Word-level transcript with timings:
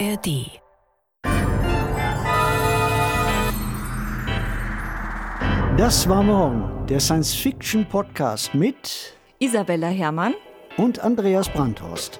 ARD. 0.00 0.60
Das 5.76 6.08
war 6.08 6.22
morgen 6.22 6.86
der 6.86 6.98
Science-Fiction-Podcast 6.98 8.54
mit 8.54 9.16
Isabella 9.38 9.88
Herrmann 9.88 10.34
und 10.76 10.98
Andreas 10.98 11.48
Brandhorst. 11.48 12.18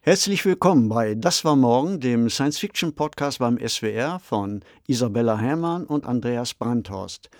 Herzlich 0.00 0.44
willkommen 0.44 0.88
bei 0.88 1.14
Das 1.14 1.44
war 1.44 1.54
morgen, 1.54 2.00
dem 2.00 2.28
Science-Fiction-Podcast 2.28 3.38
beim 3.38 3.58
SWR 3.58 4.18
von 4.18 4.64
Isabella 4.88 5.38
Herrmann 5.38 5.84
und 5.84 6.04
Andreas 6.04 6.54
Brandhorst. 6.54 7.30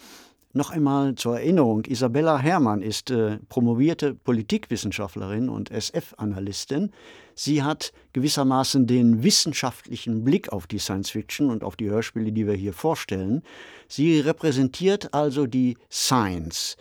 Noch 0.57 0.71
einmal 0.71 1.15
zur 1.17 1.39
Erinnerung, 1.39 1.85
Isabella 1.85 2.39
Herrmann 2.39 2.81
ist 2.81 3.11
äh, 3.11 3.37
promovierte 3.51 4.15
Politikwissenschaftlerin 4.15 5.51
und 5.51 5.71
SF-Analystin. 5.71 6.93
Sie 7.35 7.63
hat 7.63 7.93
gewissermaßen 8.15 8.87
den 8.87 9.23
wissenschaftlichen 9.23 10.25
Blick 10.25 10.51
auf 10.55 10.67
die 10.67 10.79
Science-Fiction 10.79 11.51
und 11.51 11.63
auf 11.63 11.77
die 11.77 11.91
Hörspiele, 11.91 12.33
die 12.33 12.47
wir 12.47 12.55
hier 12.55 12.73
vorstellen. 12.73 13.43
Sie 13.87 14.19
repräsentiert 14.19 15.13
also 15.13 15.47
die 15.47 15.77
Science. 15.93 16.79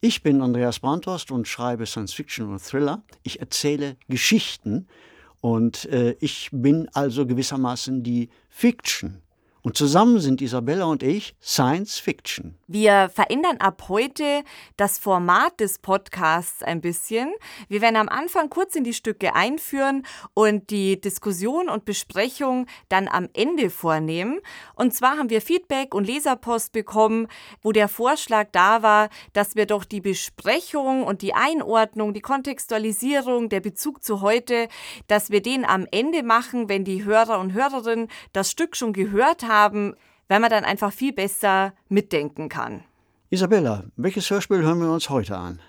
Ich 0.00 0.22
bin 0.22 0.40
Andreas 0.40 0.80
Brandhorst 0.80 1.30
und 1.30 1.46
schreibe 1.46 1.84
Science-Fiction 1.84 2.48
und 2.50 2.62
Thriller. 2.62 3.02
Ich 3.22 3.38
erzähle 3.38 3.98
Geschichten 4.08 4.86
und 5.42 5.84
äh, 5.92 6.16
ich 6.20 6.48
bin 6.52 6.88
also 6.94 7.26
gewissermaßen 7.26 8.02
die 8.02 8.30
Fiction. 8.48 9.20
Und 9.66 9.78
zusammen 9.78 10.20
sind 10.20 10.42
Isabella 10.42 10.84
und 10.84 11.02
ich 11.02 11.34
Science 11.42 11.98
Fiction. 11.98 12.54
Wir 12.66 13.08
verändern 13.08 13.56
ab 13.60 13.84
heute 13.88 14.44
das 14.76 14.98
Format 14.98 15.58
des 15.58 15.78
Podcasts 15.78 16.62
ein 16.62 16.82
bisschen. 16.82 17.32
Wir 17.68 17.80
werden 17.80 17.96
am 17.96 18.10
Anfang 18.10 18.50
kurz 18.50 18.76
in 18.76 18.84
die 18.84 18.92
Stücke 18.92 19.34
einführen 19.34 20.04
und 20.34 20.68
die 20.68 21.00
Diskussion 21.00 21.70
und 21.70 21.86
Besprechung 21.86 22.66
dann 22.90 23.08
am 23.08 23.30
Ende 23.32 23.70
vornehmen. 23.70 24.38
Und 24.74 24.92
zwar 24.92 25.16
haben 25.16 25.30
wir 25.30 25.40
Feedback 25.40 25.94
und 25.94 26.06
Leserpost 26.06 26.72
bekommen, 26.72 27.26
wo 27.62 27.72
der 27.72 27.88
Vorschlag 27.88 28.48
da 28.52 28.82
war, 28.82 29.08
dass 29.32 29.56
wir 29.56 29.64
doch 29.64 29.86
die 29.86 30.02
Besprechung 30.02 31.04
und 31.04 31.22
die 31.22 31.32
Einordnung, 31.32 32.12
die 32.12 32.20
Kontextualisierung, 32.20 33.48
der 33.48 33.60
Bezug 33.60 34.04
zu 34.04 34.20
heute, 34.20 34.68
dass 35.06 35.30
wir 35.30 35.40
den 35.40 35.64
am 35.64 35.86
Ende 35.90 36.22
machen, 36.22 36.68
wenn 36.68 36.84
die 36.84 37.04
Hörer 37.04 37.38
und 37.40 37.54
Hörerinnen 37.54 38.08
das 38.34 38.50
Stück 38.50 38.76
schon 38.76 38.92
gehört 38.92 39.42
haben 39.42 39.53
haben, 39.54 39.94
weil 40.28 40.40
man 40.40 40.50
dann 40.50 40.64
einfach 40.64 40.92
viel 40.92 41.12
besser 41.12 41.72
mitdenken 41.88 42.48
kann. 42.48 42.84
Isabella, 43.30 43.84
welches 43.96 44.28
Hörspiel 44.30 44.62
hören 44.62 44.80
wir 44.80 44.90
uns 44.90 45.08
heute 45.08 45.36
an? 45.36 45.60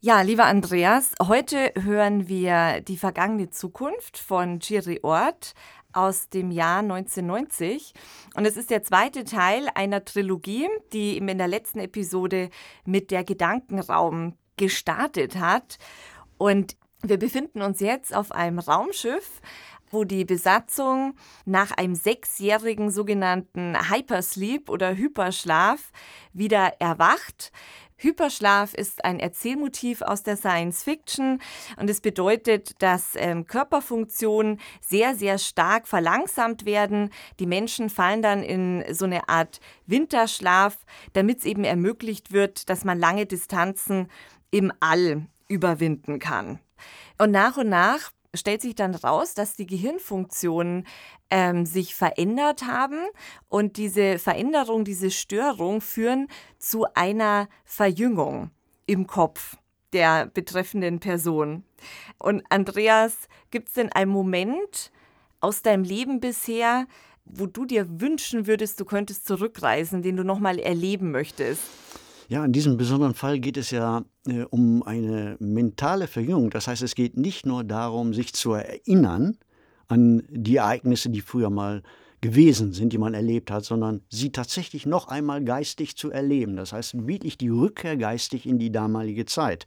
Ja, 0.00 0.20
lieber 0.20 0.44
Andreas, 0.44 1.12
heute 1.22 1.72
hören 1.80 2.28
wir 2.28 2.82
Die 2.82 2.98
vergangene 2.98 3.50
Zukunft 3.50 4.18
von 4.18 4.58
Giri 4.58 5.00
Ort 5.02 5.54
aus 5.94 6.28
dem 6.28 6.50
Jahr 6.50 6.80
1990. 6.80 7.94
Und 8.34 8.44
es 8.44 8.56
ist 8.56 8.70
der 8.70 8.82
zweite 8.82 9.24
Teil 9.24 9.68
einer 9.74 10.04
Trilogie, 10.04 10.68
die 10.92 11.16
in 11.16 11.38
der 11.38 11.48
letzten 11.48 11.78
Episode 11.78 12.50
mit 12.84 13.10
der 13.10 13.24
Gedankenraum 13.24 14.36
gestartet 14.56 15.36
hat. 15.36 15.78
Und 16.36 16.76
wir 17.02 17.18
befinden 17.18 17.62
uns 17.62 17.80
jetzt 17.80 18.14
auf 18.14 18.32
einem 18.32 18.58
Raumschiff, 18.58 19.40
wo 19.94 20.04
die 20.04 20.24
Besatzung 20.24 21.14
nach 21.46 21.70
einem 21.70 21.94
sechsjährigen 21.94 22.90
sogenannten 22.90 23.76
Hypersleep 23.90 24.68
oder 24.68 24.94
Hyperschlaf 24.94 25.92
wieder 26.32 26.74
erwacht. 26.80 27.52
Hyperschlaf 27.96 28.74
ist 28.74 29.04
ein 29.04 29.20
Erzählmotiv 29.20 30.02
aus 30.02 30.22
der 30.22 30.36
Science 30.36 30.82
Fiction 30.82 31.40
und 31.76 31.88
es 31.88 32.00
bedeutet, 32.00 32.82
dass 32.82 33.12
ähm, 33.16 33.46
Körperfunktionen 33.46 34.60
sehr, 34.80 35.14
sehr 35.14 35.38
stark 35.38 35.86
verlangsamt 35.88 36.66
werden. 36.66 37.10
Die 37.38 37.46
Menschen 37.46 37.88
fallen 37.88 38.20
dann 38.20 38.42
in 38.42 38.84
so 38.92 39.04
eine 39.04 39.28
Art 39.28 39.60
Winterschlaf, 39.86 40.76
damit 41.12 41.38
es 41.38 41.44
eben 41.44 41.64
ermöglicht 41.64 42.32
wird, 42.32 42.68
dass 42.68 42.84
man 42.84 42.98
lange 42.98 43.26
Distanzen 43.26 44.10
im 44.50 44.72
All 44.80 45.26
überwinden 45.48 46.18
kann. 46.18 46.58
Und 47.18 47.30
nach 47.30 47.56
und 47.56 47.68
nach 47.68 48.10
stellt 48.34 48.60
sich 48.60 48.74
dann 48.74 48.94
raus, 48.94 49.34
dass 49.34 49.56
die 49.56 49.66
Gehirnfunktionen 49.66 50.86
ähm, 51.30 51.66
sich 51.66 51.94
verändert 51.94 52.66
haben 52.66 52.98
und 53.48 53.76
diese 53.76 54.18
Veränderung, 54.18 54.84
diese 54.84 55.10
Störung 55.10 55.80
führen 55.80 56.28
zu 56.58 56.86
einer 56.94 57.48
Verjüngung 57.64 58.50
im 58.86 59.06
Kopf 59.06 59.56
der 59.92 60.26
betreffenden 60.26 61.00
Person. 61.00 61.64
Und 62.18 62.42
Andreas, 62.50 63.16
gibt 63.50 63.68
es 63.68 63.74
denn 63.74 63.92
einen 63.92 64.10
Moment 64.10 64.90
aus 65.40 65.62
deinem 65.62 65.84
Leben 65.84 66.20
bisher, 66.20 66.86
wo 67.24 67.46
du 67.46 67.64
dir 67.64 68.00
wünschen 68.00 68.46
würdest, 68.46 68.80
du 68.80 68.84
könntest 68.84 69.26
zurückreisen, 69.26 70.02
den 70.02 70.16
du 70.16 70.24
nochmal 70.24 70.58
erleben 70.58 71.10
möchtest? 71.10 71.62
Ja, 72.28 72.44
in 72.44 72.52
diesem 72.52 72.76
besonderen 72.76 73.14
Fall 73.14 73.38
geht 73.38 73.56
es 73.56 73.70
ja 73.70 74.04
äh, 74.26 74.44
um 74.50 74.82
eine 74.82 75.36
mentale 75.40 76.06
Verjüngung. 76.06 76.50
Das 76.50 76.66
heißt, 76.66 76.82
es 76.82 76.94
geht 76.94 77.16
nicht 77.16 77.44
nur 77.44 77.64
darum, 77.64 78.14
sich 78.14 78.32
zu 78.32 78.52
erinnern 78.52 79.36
an 79.88 80.22
die 80.30 80.56
Ereignisse, 80.56 81.10
die 81.10 81.20
früher 81.20 81.50
mal 81.50 81.82
gewesen 82.22 82.72
sind, 82.72 82.94
die 82.94 82.98
man 82.98 83.12
erlebt 83.12 83.50
hat, 83.50 83.66
sondern 83.66 84.00
sie 84.08 84.32
tatsächlich 84.32 84.86
noch 84.86 85.08
einmal 85.08 85.44
geistig 85.44 85.96
zu 85.96 86.10
erleben. 86.10 86.56
Das 86.56 86.72
heißt, 86.72 87.06
wirklich 87.06 87.36
die 87.36 87.50
Rückkehr 87.50 87.98
geistig 87.98 88.46
in 88.46 88.58
die 88.58 88.72
damalige 88.72 89.26
Zeit. 89.26 89.66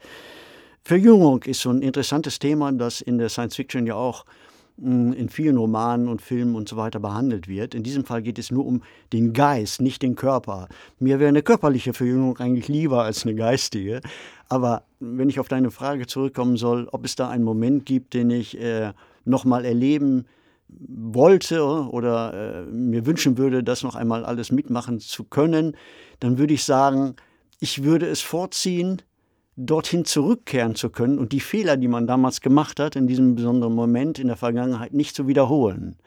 Verjüngung 0.83 1.43
ist 1.43 1.61
so 1.61 1.69
ein 1.69 1.83
interessantes 1.83 2.39
Thema, 2.39 2.71
das 2.71 3.01
in 3.01 3.19
der 3.19 3.29
Science 3.29 3.57
Fiction 3.57 3.85
ja 3.85 3.93
auch 3.93 4.25
in 4.79 5.29
vielen 5.29 5.57
Romanen 5.57 6.07
und 6.07 6.21
Filmen 6.21 6.55
und 6.55 6.69
so 6.69 6.77
weiter 6.77 6.99
behandelt 6.99 7.47
wird. 7.47 7.73
In 7.73 7.81
diesem 7.81 8.05
Fall 8.05 8.21
geht 8.21 8.37
es 8.37 8.51
nur 8.51 8.65
um 8.65 8.83
den 9.11 9.33
Geist, 9.33 9.81
nicht 9.81 10.03
den 10.03 10.15
Körper. 10.15 10.67
Mir 10.99 11.19
wäre 11.19 11.29
eine 11.29 11.41
körperliche 11.41 11.93
Verjüngung 11.93 12.37
eigentlich 12.37 12.67
lieber 12.67 13.03
als 13.03 13.23
eine 13.23 13.33
geistige. 13.33 14.01
Aber 14.49 14.83
wenn 14.99 15.29
ich 15.29 15.39
auf 15.39 15.47
deine 15.47 15.71
Frage 15.71 16.05
zurückkommen 16.05 16.57
soll, 16.57 16.87
ob 16.91 17.05
es 17.05 17.15
da 17.15 17.29
einen 17.29 17.43
Moment 17.43 17.85
gibt, 17.85 18.13
den 18.13 18.29
ich 18.29 18.59
äh, 18.59 18.93
nochmal 19.25 19.65
erleben 19.65 20.25
wollte 20.69 21.63
oder 21.63 22.33
äh, 22.33 22.65
mir 22.65 23.05
wünschen 23.05 23.37
würde, 23.37 23.63
das 23.63 23.83
noch 23.83 23.95
einmal 23.95 24.25
alles 24.25 24.51
mitmachen 24.51 24.99
zu 24.99 25.23
können, 25.23 25.75
dann 26.19 26.37
würde 26.37 26.53
ich 26.53 26.63
sagen, 26.63 27.15
ich 27.59 27.83
würde 27.83 28.05
es 28.05 28.21
vorziehen, 28.21 29.01
dorthin 29.57 30.05
zurückkehren 30.05 30.75
zu 30.75 30.89
können 30.89 31.17
und 31.17 31.31
die 31.33 31.39
Fehler, 31.39 31.77
die 31.77 31.87
man 31.87 32.07
damals 32.07 32.41
gemacht 32.41 32.79
hat, 32.79 32.95
in 32.95 33.07
diesem 33.07 33.35
besonderen 33.35 33.73
Moment 33.73 34.19
in 34.19 34.27
der 34.27 34.37
Vergangenheit 34.37 34.93
nicht 34.93 35.15
zu 35.15 35.27
wiederholen. 35.27 35.97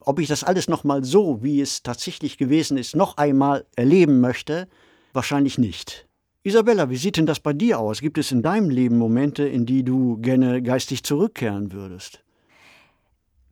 Ob 0.00 0.18
ich 0.18 0.26
das 0.26 0.42
alles 0.42 0.68
nochmal 0.68 1.04
so, 1.04 1.42
wie 1.42 1.60
es 1.60 1.82
tatsächlich 1.82 2.38
gewesen 2.38 2.78
ist, 2.78 2.96
noch 2.96 3.18
einmal 3.18 3.66
erleben 3.76 4.20
möchte, 4.20 4.68
wahrscheinlich 5.12 5.58
nicht. 5.58 6.08
Isabella, 6.44 6.88
wie 6.88 6.96
sieht 6.96 7.18
denn 7.18 7.26
das 7.26 7.40
bei 7.40 7.52
dir 7.52 7.78
aus? 7.78 8.00
Gibt 8.00 8.16
es 8.16 8.32
in 8.32 8.42
deinem 8.42 8.70
Leben 8.70 8.96
Momente, 8.96 9.46
in 9.46 9.66
die 9.66 9.84
du 9.84 10.16
gerne 10.18 10.62
geistig 10.62 11.02
zurückkehren 11.02 11.72
würdest? 11.72 12.22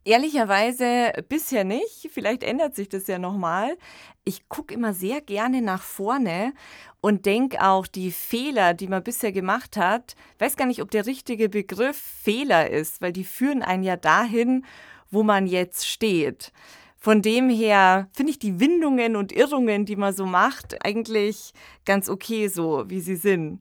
Ehrlicherweise 0.07 1.11
bisher 1.27 1.65
nicht. 1.65 2.09
Vielleicht 2.13 2.41
ändert 2.41 2.73
sich 2.75 2.87
das 2.87 3.07
ja 3.07 3.19
nochmal. 3.19 3.77
Ich 4.23 4.47
gucke 4.47 4.73
immer 4.73 4.93
sehr 4.93 5.19
gerne 5.19 5.61
nach 5.61 5.81
vorne 5.81 6.53
und 7.01 7.25
denke 7.25 7.61
auch, 7.61 7.87
die 7.87 8.11
Fehler, 8.11 8.73
die 8.73 8.87
man 8.87 9.03
bisher 9.03 9.33
gemacht 9.33 9.75
hat, 9.75 10.15
weiß 10.39 10.55
gar 10.55 10.65
nicht, 10.65 10.81
ob 10.81 10.91
der 10.91 11.05
richtige 11.05 11.49
Begriff 11.49 11.97
Fehler 11.97 12.69
ist, 12.69 13.01
weil 13.01 13.11
die 13.11 13.25
führen 13.25 13.61
einen 13.61 13.83
ja 13.83 13.97
dahin, 13.97 14.63
wo 15.11 15.23
man 15.23 15.45
jetzt 15.45 15.85
steht. 15.85 16.53
Von 16.95 17.21
dem 17.21 17.49
her 17.49 18.07
finde 18.13 18.31
ich 18.31 18.39
die 18.39 18.61
Windungen 18.61 19.17
und 19.17 19.33
Irrungen, 19.33 19.85
die 19.85 19.97
man 19.97 20.13
so 20.13 20.25
macht, 20.25 20.85
eigentlich 20.85 21.51
ganz 21.83 22.07
okay 22.07 22.47
so, 22.47 22.85
wie 22.87 23.01
sie 23.01 23.17
sind. 23.17 23.59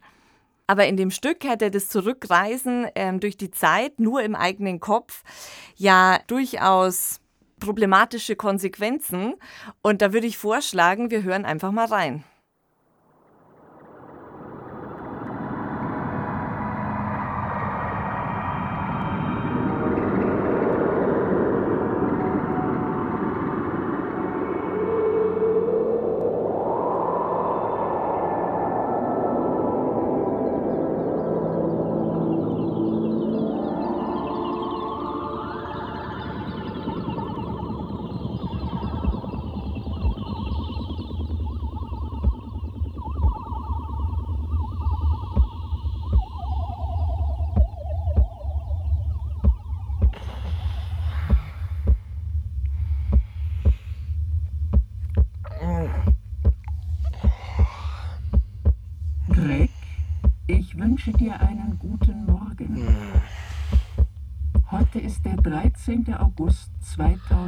Aber 0.66 0.87
in 0.87 0.96
dem 0.96 1.11
Stück 1.11 1.44
hätte 1.44 1.70
das 1.70 1.88
Zurückreisen 1.88 2.88
ähm, 2.94 3.20
durch 3.20 3.37
die 3.37 3.50
Zeit 3.50 4.00
nur 4.00 4.23
im 4.23 4.35
eigenen 4.35 4.81
Kopf 4.81 5.23
ja 5.76 6.19
durchaus 6.26 7.20
problematische 7.61 8.37
Konsequenzen. 8.37 9.35
Und 9.82 10.02
da 10.02 10.12
würde 10.12 10.26
ich 10.26 10.38
vorschlagen, 10.38 11.11
wir 11.11 11.23
hören 11.23 11.44
einfach 11.44 11.73
mal 11.73 11.87
rein. 11.87 12.25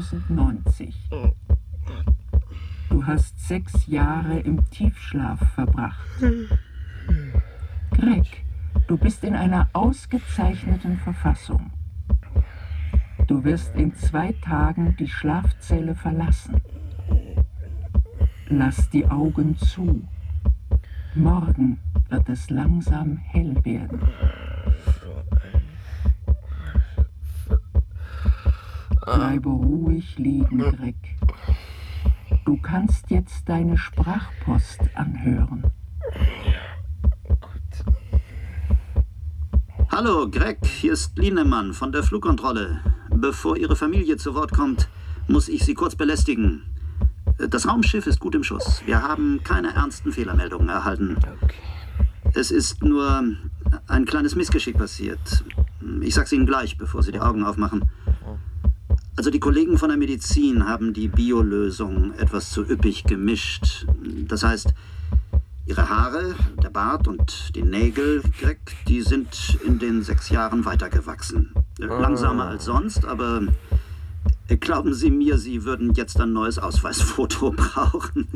2090. 0.00 0.94
Du 2.88 3.06
hast 3.06 3.48
sechs 3.48 3.86
Jahre 3.88 4.38
im 4.38 4.68
Tiefschlaf 4.70 5.40
verbracht. 5.54 6.06
Greg, 7.90 8.44
du 8.86 8.96
bist 8.96 9.24
in 9.24 9.34
einer 9.34 9.68
ausgezeichneten 9.72 10.98
Verfassung. 10.98 11.72
Du 13.26 13.42
wirst 13.42 13.74
in 13.74 13.92
zwei 13.94 14.32
Tagen 14.40 14.96
die 14.98 15.08
Schlafzelle 15.08 15.96
verlassen. 15.96 16.60
Lass 18.48 18.88
die 18.90 19.06
Augen 19.06 19.56
zu. 19.56 20.06
Morgen 21.14 21.80
wird 22.08 22.28
es 22.28 22.50
langsam 22.50 23.16
hell 23.16 23.56
werden. 23.64 24.00
Bleibe 29.14 29.48
ruhig 29.48 30.18
liegen, 30.18 30.58
Greg. 30.58 30.96
Du 32.44 32.56
kannst 32.58 33.10
jetzt 33.10 33.48
deine 33.48 33.76
Sprachpost 33.78 34.80
anhören. 34.94 35.64
Hallo, 39.90 40.28
Greg, 40.30 40.64
hier 40.64 40.92
ist 40.92 41.18
Lienemann 41.18 41.72
von 41.72 41.90
der 41.92 42.02
Flugkontrolle. 42.02 42.80
Bevor 43.10 43.56
Ihre 43.56 43.76
Familie 43.76 44.16
zu 44.16 44.34
Wort 44.34 44.52
kommt, 44.52 44.88
muss 45.26 45.48
ich 45.48 45.64
Sie 45.64 45.74
kurz 45.74 45.96
belästigen. 45.96 46.62
Das 47.38 47.66
Raumschiff 47.66 48.06
ist 48.06 48.20
gut 48.20 48.34
im 48.34 48.44
Schuss. 48.44 48.82
Wir 48.84 49.02
haben 49.02 49.40
keine 49.42 49.74
ernsten 49.74 50.12
Fehlermeldungen 50.12 50.68
erhalten. 50.68 51.16
Es 52.34 52.50
ist 52.50 52.82
nur 52.82 53.24
ein 53.86 54.04
kleines 54.04 54.34
Missgeschick 54.36 54.76
passiert. 54.76 55.44
Ich 56.02 56.14
sag's 56.14 56.32
Ihnen 56.32 56.46
gleich, 56.46 56.76
bevor 56.76 57.02
Sie 57.02 57.12
die 57.12 57.20
Augen 57.20 57.44
aufmachen. 57.44 57.87
Also 59.18 59.32
die 59.32 59.40
Kollegen 59.40 59.78
von 59.78 59.88
der 59.88 59.98
Medizin 59.98 60.68
haben 60.68 60.94
die 60.94 61.08
Biolösung 61.08 62.14
etwas 62.18 62.52
zu 62.52 62.62
üppig 62.62 63.02
gemischt. 63.02 63.84
Das 64.28 64.44
heißt, 64.44 64.72
ihre 65.66 65.88
Haare, 65.88 66.36
der 66.62 66.70
Bart 66.70 67.08
und 67.08 67.56
die 67.56 67.64
Nägel, 67.64 68.22
Greg, 68.40 68.60
die 68.86 69.02
sind 69.02 69.58
in 69.66 69.80
den 69.80 70.04
sechs 70.04 70.30
Jahren 70.30 70.64
weitergewachsen. 70.64 71.52
Langsamer 71.78 72.46
als 72.46 72.66
sonst, 72.66 73.04
aber 73.06 73.42
glauben 74.60 74.94
Sie 74.94 75.10
mir, 75.10 75.36
Sie 75.36 75.64
würden 75.64 75.94
jetzt 75.94 76.20
ein 76.20 76.32
neues 76.32 76.60
Ausweisfoto 76.60 77.50
brauchen. 77.56 78.28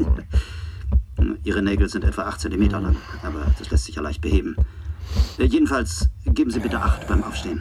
Ihre 1.44 1.62
Nägel 1.62 1.88
sind 1.88 2.02
etwa 2.02 2.22
8 2.22 2.40
cm 2.40 2.70
lang, 2.70 2.96
aber 3.22 3.46
das 3.56 3.70
lässt 3.70 3.84
sich 3.84 3.94
ja 3.94 4.02
leicht 4.02 4.20
beheben. 4.20 4.56
Jedenfalls 5.38 6.08
geben 6.24 6.50
Sie 6.50 6.58
bitte 6.58 6.82
Acht 6.82 7.06
beim 7.06 7.22
Aufstehen. 7.22 7.60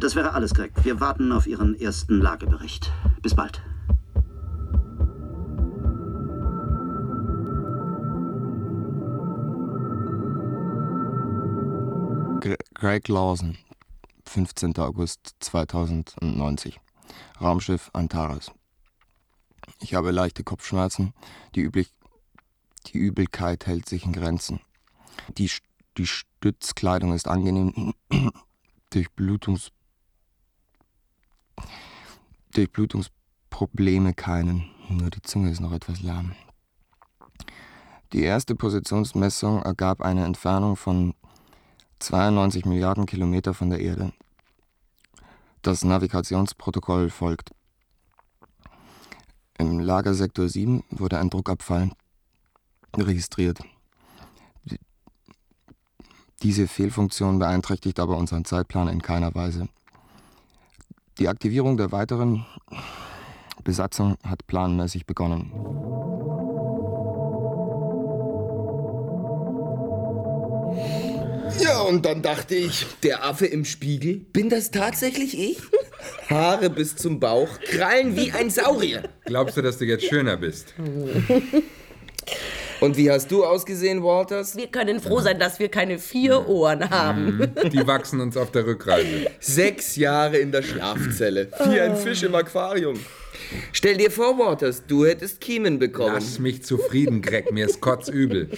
Das 0.00 0.16
wäre 0.16 0.32
alles, 0.34 0.54
Greg. 0.54 0.72
Wir 0.82 1.00
warten 1.00 1.32
auf 1.32 1.46
Ihren 1.46 1.78
ersten 1.78 2.20
Lagebericht. 2.20 2.90
Bis 3.22 3.34
bald. 3.34 3.62
Greg 12.74 13.06
Lawson, 13.06 13.56
15. 14.26 14.76
August 14.78 15.36
2090. 15.38 16.80
Raumschiff 17.40 17.90
Antares. 17.92 18.50
Ich 19.80 19.94
habe 19.94 20.10
leichte 20.10 20.42
Kopfschmerzen. 20.42 21.14
Die, 21.54 21.60
Üblich 21.60 21.92
die 22.88 22.98
Übelkeit 22.98 23.66
hält 23.66 23.88
sich 23.88 24.04
in 24.04 24.12
Grenzen. 24.12 24.60
Die, 25.38 25.50
die 25.96 26.06
Stützkleidung 26.06 27.12
ist 27.12 27.28
angenehm. 27.28 27.94
Durchblutungs 28.90 29.70
Durchblutungsprobleme 32.54 34.14
keinen. 34.14 34.70
Nur 34.88 35.10
die 35.10 35.22
Zunge 35.22 35.50
ist 35.50 35.60
noch 35.60 35.72
etwas 35.72 36.02
lahm. 36.02 36.34
Die 38.12 38.22
erste 38.22 38.54
Positionsmessung 38.54 39.62
ergab 39.62 40.02
eine 40.02 40.24
Entfernung 40.24 40.76
von 40.76 41.14
92 41.98 42.66
Milliarden 42.66 43.06
Kilometer 43.06 43.54
von 43.54 43.70
der 43.70 43.80
Erde. 43.80 44.12
Das 45.62 45.84
Navigationsprotokoll 45.84 47.08
folgt. 47.08 47.52
Im 49.56 49.78
Lagersektor 49.78 50.48
7 50.48 50.82
wurde 50.90 51.18
ein 51.18 51.30
Druckabfall 51.30 51.90
registriert. 52.96 53.60
Diese 56.42 56.66
Fehlfunktion 56.66 57.38
beeinträchtigt 57.38 58.00
aber 58.00 58.16
unseren 58.16 58.44
Zeitplan 58.44 58.88
in 58.88 59.00
keiner 59.00 59.34
Weise. 59.34 59.68
Die 61.18 61.28
Aktivierung 61.28 61.76
der 61.76 61.92
weiteren 61.92 62.46
Besatzung 63.64 64.16
hat 64.24 64.46
planmäßig 64.46 65.06
begonnen. 65.06 65.52
Ja, 71.60 71.82
und 71.82 72.06
dann 72.06 72.22
dachte 72.22 72.54
ich, 72.54 72.86
der 73.02 73.24
Affe 73.24 73.46
im 73.46 73.64
Spiegel, 73.64 74.14
bin 74.32 74.48
das 74.48 74.70
tatsächlich 74.70 75.38
ich? 75.38 75.58
Haare 76.28 76.70
bis 76.70 76.96
zum 76.96 77.20
Bauch, 77.20 77.60
Krallen 77.60 78.16
wie 78.16 78.32
ein 78.32 78.48
Saurier. 78.48 79.02
Glaubst 79.26 79.56
du, 79.58 79.62
dass 79.62 79.78
du 79.78 79.84
jetzt 79.84 80.06
schöner 80.06 80.38
bist? 80.38 80.74
Und 82.82 82.96
wie 82.96 83.08
hast 83.08 83.30
du 83.30 83.44
ausgesehen, 83.44 84.02
Walters? 84.02 84.56
Wir 84.56 84.66
können 84.66 85.00
froh 85.00 85.20
sein, 85.20 85.38
dass 85.38 85.60
wir 85.60 85.68
keine 85.68 86.00
vier 86.00 86.48
Ohren 86.48 86.90
haben. 86.90 87.36
Mhm. 87.36 87.70
Die 87.70 87.86
wachsen 87.86 88.20
uns 88.20 88.36
auf 88.36 88.50
der 88.50 88.66
Rückreise. 88.66 89.30
Sechs 89.38 89.94
Jahre 89.94 90.38
in 90.38 90.50
der 90.50 90.62
Schlafzelle, 90.62 91.48
wie 91.66 91.80
ein 91.80 91.96
Fisch 91.96 92.24
im 92.24 92.34
Aquarium. 92.34 92.98
Stell 93.70 93.98
dir 93.98 94.10
vor, 94.10 94.36
Waters, 94.36 94.82
du 94.84 95.06
hättest 95.06 95.40
Kiemen 95.40 95.78
bekommen. 95.78 96.14
Lass 96.14 96.40
mich 96.40 96.64
zufrieden, 96.64 97.22
Greg, 97.22 97.52
mir 97.52 97.66
ist 97.66 97.80
kotzübel. 97.80 98.50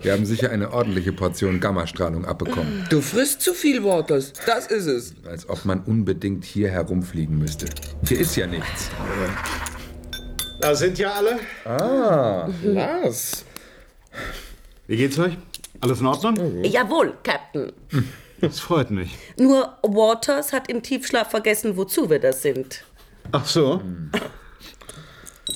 Wir 0.00 0.12
haben 0.12 0.24
sicher 0.24 0.50
eine 0.50 0.72
ordentliche 0.72 1.12
Portion 1.12 1.60
Gammastrahlung 1.60 2.24
abbekommen. 2.24 2.86
Du 2.88 3.02
frisst 3.02 3.42
zu 3.42 3.52
viel, 3.52 3.84
Waters. 3.84 4.32
Das 4.46 4.68
ist 4.68 4.86
es. 4.86 5.14
Als 5.26 5.46
ob 5.50 5.66
man 5.66 5.80
unbedingt 5.80 6.46
hier 6.46 6.70
herumfliegen 6.70 7.38
müsste. 7.38 7.66
Hier 8.08 8.20
ist 8.20 8.36
ja 8.36 8.46
nichts. 8.46 8.88
Da 10.64 10.74
sind 10.74 10.98
ja 10.98 11.12
alle. 11.12 11.38
Ah. 11.66 12.48
Lars. 12.62 13.44
Wie 14.86 14.96
geht's 14.96 15.18
euch? 15.18 15.36
Alles 15.82 16.00
in 16.00 16.06
Ordnung? 16.06 16.64
Jawohl, 16.64 17.12
Captain. 17.22 17.70
Das 18.40 18.60
freut 18.60 18.90
mich. 18.90 19.14
Nur 19.36 19.76
Waters 19.82 20.54
hat 20.54 20.70
im 20.70 20.82
Tiefschlaf 20.82 21.30
vergessen, 21.30 21.76
wozu 21.76 22.08
wir 22.08 22.18
das 22.18 22.40
sind. 22.40 22.82
Ach 23.30 23.44
so. 23.46 23.82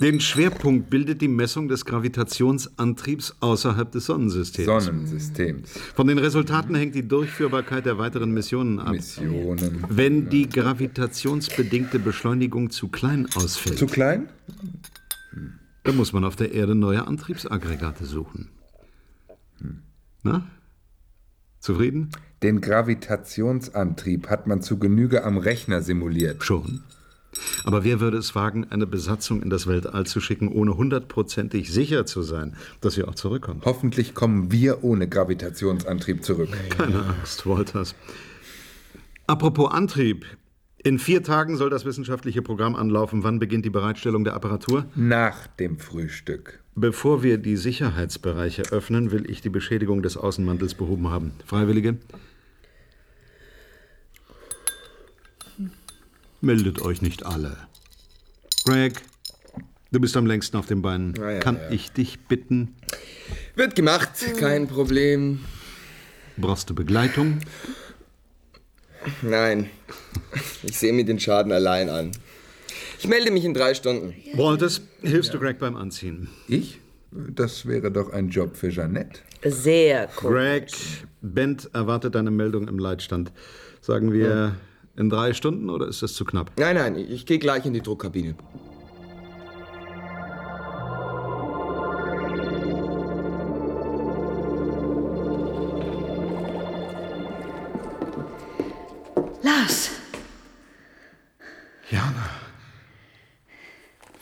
Den 0.02 0.20
Schwerpunkt 0.20 0.90
bildet 0.90 1.22
die 1.22 1.28
Messung 1.28 1.68
des 1.68 1.86
Gravitationsantriebs 1.86 3.36
außerhalb 3.40 3.90
des 3.90 4.04
Sonnensystems. 4.04 4.84
Sonnensystems. 4.84 5.70
Von 5.96 6.06
den 6.08 6.18
Resultaten 6.18 6.74
hängt 6.74 6.94
die 6.94 7.08
Durchführbarkeit 7.08 7.86
der 7.86 7.96
weiteren 7.96 8.30
Missionen 8.32 8.78
ab. 8.78 8.92
Missionen. 8.92 9.86
Wenn 9.88 10.28
die 10.28 10.50
gravitationsbedingte 10.50 11.98
Beschleunigung 11.98 12.68
zu 12.68 12.88
klein 12.88 13.26
ausfällt, 13.34 13.78
Zu 13.78 13.86
klein? 13.86 14.28
Dann 15.88 15.96
muss 15.96 16.12
man 16.12 16.24
auf 16.24 16.36
der 16.36 16.52
Erde 16.52 16.74
neue 16.74 17.06
Antriebsaggregate 17.06 18.04
suchen. 18.04 18.50
Na? 20.22 20.46
Zufrieden? 21.60 22.10
Den 22.42 22.60
Gravitationsantrieb 22.60 24.28
hat 24.28 24.46
man 24.46 24.60
zu 24.60 24.78
Genüge 24.78 25.24
am 25.24 25.38
Rechner 25.38 25.80
simuliert. 25.80 26.44
Schon. 26.44 26.82
Aber 27.64 27.84
wer 27.84 28.00
würde 28.00 28.18
es 28.18 28.34
wagen, 28.34 28.66
eine 28.68 28.86
Besatzung 28.86 29.42
in 29.42 29.48
das 29.48 29.66
Weltall 29.66 30.04
zu 30.04 30.20
schicken, 30.20 30.48
ohne 30.48 30.76
hundertprozentig 30.76 31.72
sicher 31.72 32.04
zu 32.04 32.20
sein, 32.20 32.54
dass 32.82 32.94
sie 32.94 33.04
auch 33.04 33.14
zurückkommt? 33.14 33.64
Hoffentlich 33.64 34.14
kommen 34.14 34.52
wir 34.52 34.84
ohne 34.84 35.08
Gravitationsantrieb 35.08 36.22
zurück. 36.22 36.50
Keine 36.68 37.02
Angst, 37.02 37.46
Wolters. 37.46 37.94
Apropos 39.26 39.72
Antrieb. 39.72 40.26
In 40.84 41.00
vier 41.00 41.24
Tagen 41.24 41.56
soll 41.56 41.70
das 41.70 41.84
wissenschaftliche 41.84 42.40
Programm 42.40 42.76
anlaufen. 42.76 43.24
Wann 43.24 43.40
beginnt 43.40 43.64
die 43.64 43.70
Bereitstellung 43.70 44.22
der 44.22 44.34
Apparatur? 44.34 44.86
Nach 44.94 45.48
dem 45.48 45.78
Frühstück. 45.78 46.60
Bevor 46.76 47.24
wir 47.24 47.38
die 47.38 47.56
Sicherheitsbereiche 47.56 48.62
öffnen, 48.70 49.10
will 49.10 49.28
ich 49.28 49.40
die 49.40 49.48
Beschädigung 49.48 50.02
des 50.02 50.16
Außenmantels 50.16 50.74
behoben 50.74 51.08
haben. 51.10 51.32
Freiwillige? 51.44 51.96
Meldet 56.40 56.80
euch 56.82 57.02
nicht 57.02 57.26
alle. 57.26 57.56
Greg, 58.64 59.02
du 59.90 59.98
bist 59.98 60.16
am 60.16 60.26
längsten 60.26 60.56
auf 60.56 60.66
den 60.66 60.82
Beinen. 60.82 61.14
Ja, 61.16 61.30
ja, 61.32 61.40
Kann 61.40 61.56
ja. 61.56 61.70
ich 61.70 61.90
dich 61.90 62.20
bitten? 62.20 62.76
Wird 63.56 63.74
gemacht, 63.74 64.10
kein 64.38 64.68
Problem. 64.68 65.40
Brauchst 66.36 66.70
du 66.70 66.76
Begleitung? 66.76 67.40
Nein, 69.22 69.70
ich 70.62 70.78
sehe 70.78 70.92
mir 70.92 71.04
den 71.04 71.20
Schaden 71.20 71.52
allein 71.52 71.88
an. 71.88 72.12
Ich 72.98 73.06
melde 73.06 73.30
mich 73.30 73.44
in 73.44 73.54
drei 73.54 73.74
Stunden. 73.74 74.14
Walters, 74.34 74.80
hilfst 75.02 75.32
du 75.32 75.38
Greg 75.38 75.58
beim 75.58 75.76
Anziehen? 75.76 76.28
Ich? 76.48 76.80
Das 77.10 77.66
wäre 77.66 77.90
doch 77.90 78.10
ein 78.10 78.28
Job 78.28 78.56
für 78.56 78.68
Jeannette. 78.68 79.20
Sehr 79.44 80.08
Greg, 80.16 80.72
Bent 81.22 81.70
erwartet 81.72 82.14
deine 82.14 82.30
Meldung 82.30 82.68
im 82.68 82.78
Leitstand. 82.78 83.32
Sagen 83.80 84.12
wir 84.12 84.56
in 84.96 85.08
drei 85.08 85.32
Stunden 85.32 85.70
oder 85.70 85.86
ist 85.86 86.02
das 86.02 86.14
zu 86.14 86.24
knapp? 86.24 86.50
Nein, 86.58 86.76
nein, 86.76 86.96
ich 86.96 87.24
gehe 87.24 87.38
gleich 87.38 87.64
in 87.64 87.72
die 87.72 87.80
Druckkabine. 87.80 88.34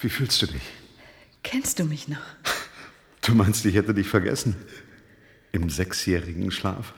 Wie 0.06 0.10
fühlst 0.10 0.40
du 0.40 0.46
dich? 0.46 0.62
kennst 1.42 1.80
du 1.80 1.84
mich 1.84 2.06
noch? 2.06 2.18
Du 3.22 3.34
meinst, 3.34 3.64
ich 3.64 3.74
hätte 3.74 3.92
dich 3.92 4.06
vergessen? 4.06 4.54
Im 5.50 5.68
sechsjährigen 5.68 6.52
Schlaf? 6.52 6.94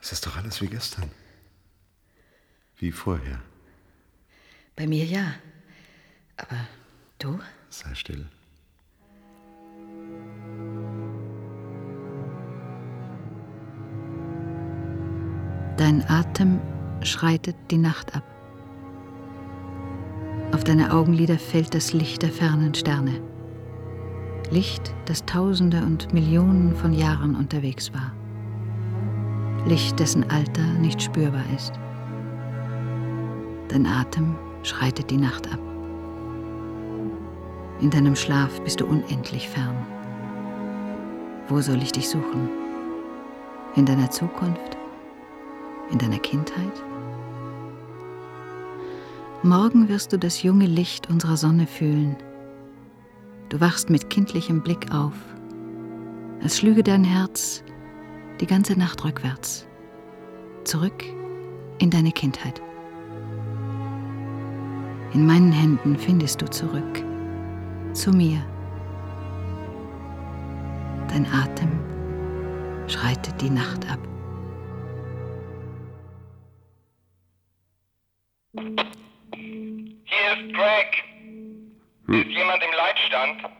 Es 0.00 0.10
ist 0.10 0.26
doch 0.26 0.36
alles 0.36 0.60
wie 0.60 0.66
gestern. 0.66 1.08
Wie 2.76 2.90
vorher. 2.90 3.40
Bei 4.74 4.88
mir 4.88 5.04
ja. 5.04 5.34
Aber 6.36 6.66
du? 7.20 7.38
Sei 7.70 7.94
still. 7.94 8.26
Dein 15.76 16.04
Atem 16.08 16.60
schreitet 17.04 17.54
die 17.70 17.78
Nacht 17.78 18.16
ab. 18.16 18.35
Deine 20.66 20.92
Augenlider 20.92 21.38
fällt 21.38 21.74
das 21.74 21.92
Licht 21.92 22.22
der 22.22 22.30
fernen 22.30 22.74
Sterne. 22.74 23.20
Licht, 24.50 24.92
das 25.04 25.24
Tausende 25.24 25.80
und 25.80 26.12
Millionen 26.12 26.74
von 26.74 26.92
Jahren 26.92 27.36
unterwegs 27.36 27.92
war. 27.94 28.12
Licht, 29.64 30.00
dessen 30.00 30.28
Alter 30.28 30.64
nicht 30.80 31.00
spürbar 31.00 31.44
ist. 31.54 31.72
Dein 33.68 33.86
Atem 33.86 34.34
schreitet 34.64 35.08
die 35.08 35.18
Nacht 35.18 35.46
ab. 35.52 35.60
In 37.80 37.90
deinem 37.90 38.16
Schlaf 38.16 38.60
bist 38.62 38.80
du 38.80 38.86
unendlich 38.86 39.48
fern. 39.48 39.76
Wo 41.48 41.60
soll 41.60 41.80
ich 41.80 41.92
dich 41.92 42.08
suchen? 42.08 42.48
In 43.76 43.86
deiner 43.86 44.10
Zukunft? 44.10 44.76
In 45.92 45.98
deiner 45.98 46.18
Kindheit? 46.18 46.82
Morgen 49.46 49.88
wirst 49.88 50.12
du 50.12 50.18
das 50.18 50.42
junge 50.42 50.66
Licht 50.66 51.08
unserer 51.08 51.36
Sonne 51.36 51.68
fühlen. 51.68 52.16
Du 53.48 53.60
wachst 53.60 53.90
mit 53.90 54.10
kindlichem 54.10 54.60
Blick 54.60 54.92
auf, 54.92 55.14
als 56.42 56.58
schlüge 56.58 56.82
dein 56.82 57.04
Herz 57.04 57.62
die 58.40 58.46
ganze 58.48 58.76
Nacht 58.76 59.04
rückwärts, 59.04 59.68
zurück 60.64 61.04
in 61.78 61.90
deine 61.90 62.10
Kindheit. 62.10 62.60
In 65.14 65.24
meinen 65.24 65.52
Händen 65.52 65.96
findest 65.96 66.42
du 66.42 66.50
zurück, 66.50 67.04
zu 67.92 68.10
mir. 68.10 68.44
Dein 71.06 71.24
Atem 71.32 71.70
schreitet 72.88 73.40
die 73.40 73.50
Nacht 73.50 73.88
ab. 73.88 74.00
Leitstand? 83.26 83.52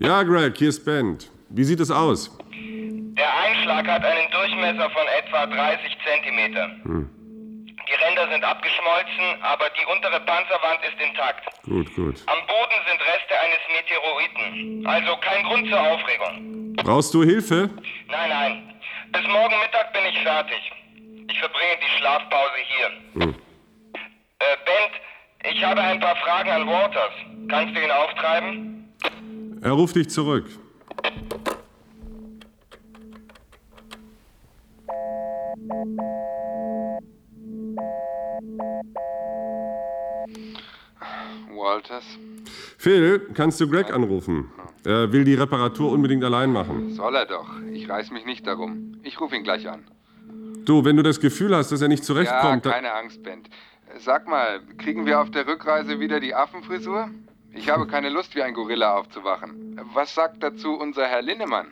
Ja, 0.00 0.22
Greg, 0.22 0.56
hier 0.58 0.68
ist 0.68 0.84
Bent. 0.84 1.30
Wie 1.48 1.64
sieht 1.64 1.80
es 1.80 1.90
aus? 1.90 2.36
Der 2.52 3.38
Einschlag 3.38 3.86
hat 3.88 4.04
einen 4.04 4.30
Durchmesser 4.30 4.90
von 4.90 5.06
etwa 5.18 5.46
30 5.46 5.96
Zentimeter. 6.04 6.66
Hm. 6.82 7.10
Die 7.88 8.04
Ränder 8.04 8.28
sind 8.30 8.44
abgeschmolzen, 8.44 9.42
aber 9.42 9.70
die 9.70 9.86
untere 9.86 10.20
Panzerwand 10.20 10.80
ist 10.82 11.00
intakt. 11.00 11.46
Gut, 11.64 11.94
gut. 11.94 12.16
Am 12.26 12.46
Boden 12.46 12.78
sind 12.88 13.00
Reste 13.00 13.34
eines 13.40 13.62
Meteoriten. 13.72 14.86
Also 14.86 15.16
kein 15.18 15.44
Grund 15.44 15.68
zur 15.68 15.80
Aufregung. 15.80 16.74
Brauchst 16.76 17.14
du 17.14 17.22
Hilfe? 17.22 17.70
Nein, 18.08 18.28
nein. 18.28 18.80
Bis 19.12 19.22
morgen 19.28 19.54
Mittag 19.60 19.92
bin 19.92 20.02
ich 20.10 20.18
fertig. 20.20 20.72
Ich 21.30 21.38
verbringe 21.38 21.76
die 21.80 21.98
Schlafpause 21.98 22.60
hier. 22.66 23.22
Hm. 23.22 23.34
Äh, 24.40 24.56
Bent, 24.66 25.54
ich 25.54 25.64
habe 25.64 25.80
ein 25.80 26.00
paar 26.00 26.16
Fragen 26.16 26.50
an 26.50 26.66
Waters. 26.66 27.12
Kannst 27.48 27.76
du 27.76 27.80
ihn 27.80 27.90
auftreiben? 27.90 28.75
Er 29.60 29.72
ruft 29.72 29.96
dich 29.96 30.08
zurück. 30.10 30.46
Walters, 41.54 42.04
Phil, 42.78 43.20
kannst 43.34 43.60
du 43.60 43.68
Greg 43.68 43.92
anrufen? 43.92 44.50
Er 44.84 45.12
will 45.12 45.24
die 45.24 45.34
Reparatur 45.34 45.90
unbedingt 45.90 46.22
allein 46.24 46.52
machen. 46.52 46.92
soll 46.94 47.14
er 47.16 47.26
doch. 47.26 47.48
Ich 47.72 47.88
reiß 47.88 48.10
mich 48.12 48.24
nicht 48.24 48.46
darum. 48.46 48.96
Ich 49.02 49.20
rufe 49.20 49.34
ihn 49.36 49.42
gleich 49.42 49.68
an. 49.68 49.84
Du, 50.64 50.84
wenn 50.84 50.96
du 50.96 51.02
das 51.02 51.20
Gefühl 51.20 51.54
hast, 51.56 51.70
dass 51.72 51.80
er 51.82 51.88
nicht 51.88 52.00
Ja, 52.00 52.06
zurechtkommt, 52.06 52.66
dann- 52.66 52.72
keine 52.72 52.92
Angst, 52.92 53.22
Bent. 53.22 53.48
Sag 53.98 54.28
mal, 54.28 54.60
kriegen 54.78 55.06
wir 55.06 55.20
auf 55.20 55.30
der 55.30 55.46
Rückreise 55.46 56.00
wieder 56.00 56.20
die 56.20 56.34
Affenfrisur? 56.34 57.08
Ich 57.56 57.68
habe 57.68 57.86
keine 57.86 58.10
Lust, 58.10 58.34
wie 58.34 58.42
ein 58.42 58.54
Gorilla 58.54 58.94
aufzuwachen. 58.96 59.80
Was 59.94 60.14
sagt 60.14 60.42
dazu 60.42 60.74
unser 60.78 61.06
Herr 61.06 61.22
Linnemann? 61.22 61.66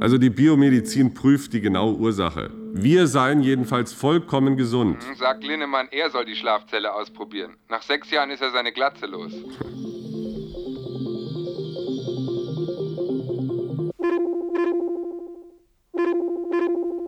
also 0.00 0.16
die 0.18 0.30
Biomedizin 0.30 1.12
prüft 1.14 1.52
die 1.52 1.60
genaue 1.60 1.94
Ursache. 1.94 2.50
Wir 2.72 3.06
seien 3.06 3.42
jedenfalls 3.42 3.92
vollkommen 3.92 4.56
gesund. 4.56 4.96
Hm, 5.06 5.14
Sagt 5.16 5.44
Linnemann, 5.44 5.88
er 5.90 6.10
soll 6.10 6.24
die 6.24 6.34
Schlafzelle 6.34 6.92
ausprobieren. 6.94 7.56
Nach 7.68 7.82
sechs 7.82 8.10
Jahren 8.10 8.30
ist 8.30 8.40
er 8.40 8.50
seine 8.52 8.72
Glatze 8.72 9.06
los. 9.06 9.32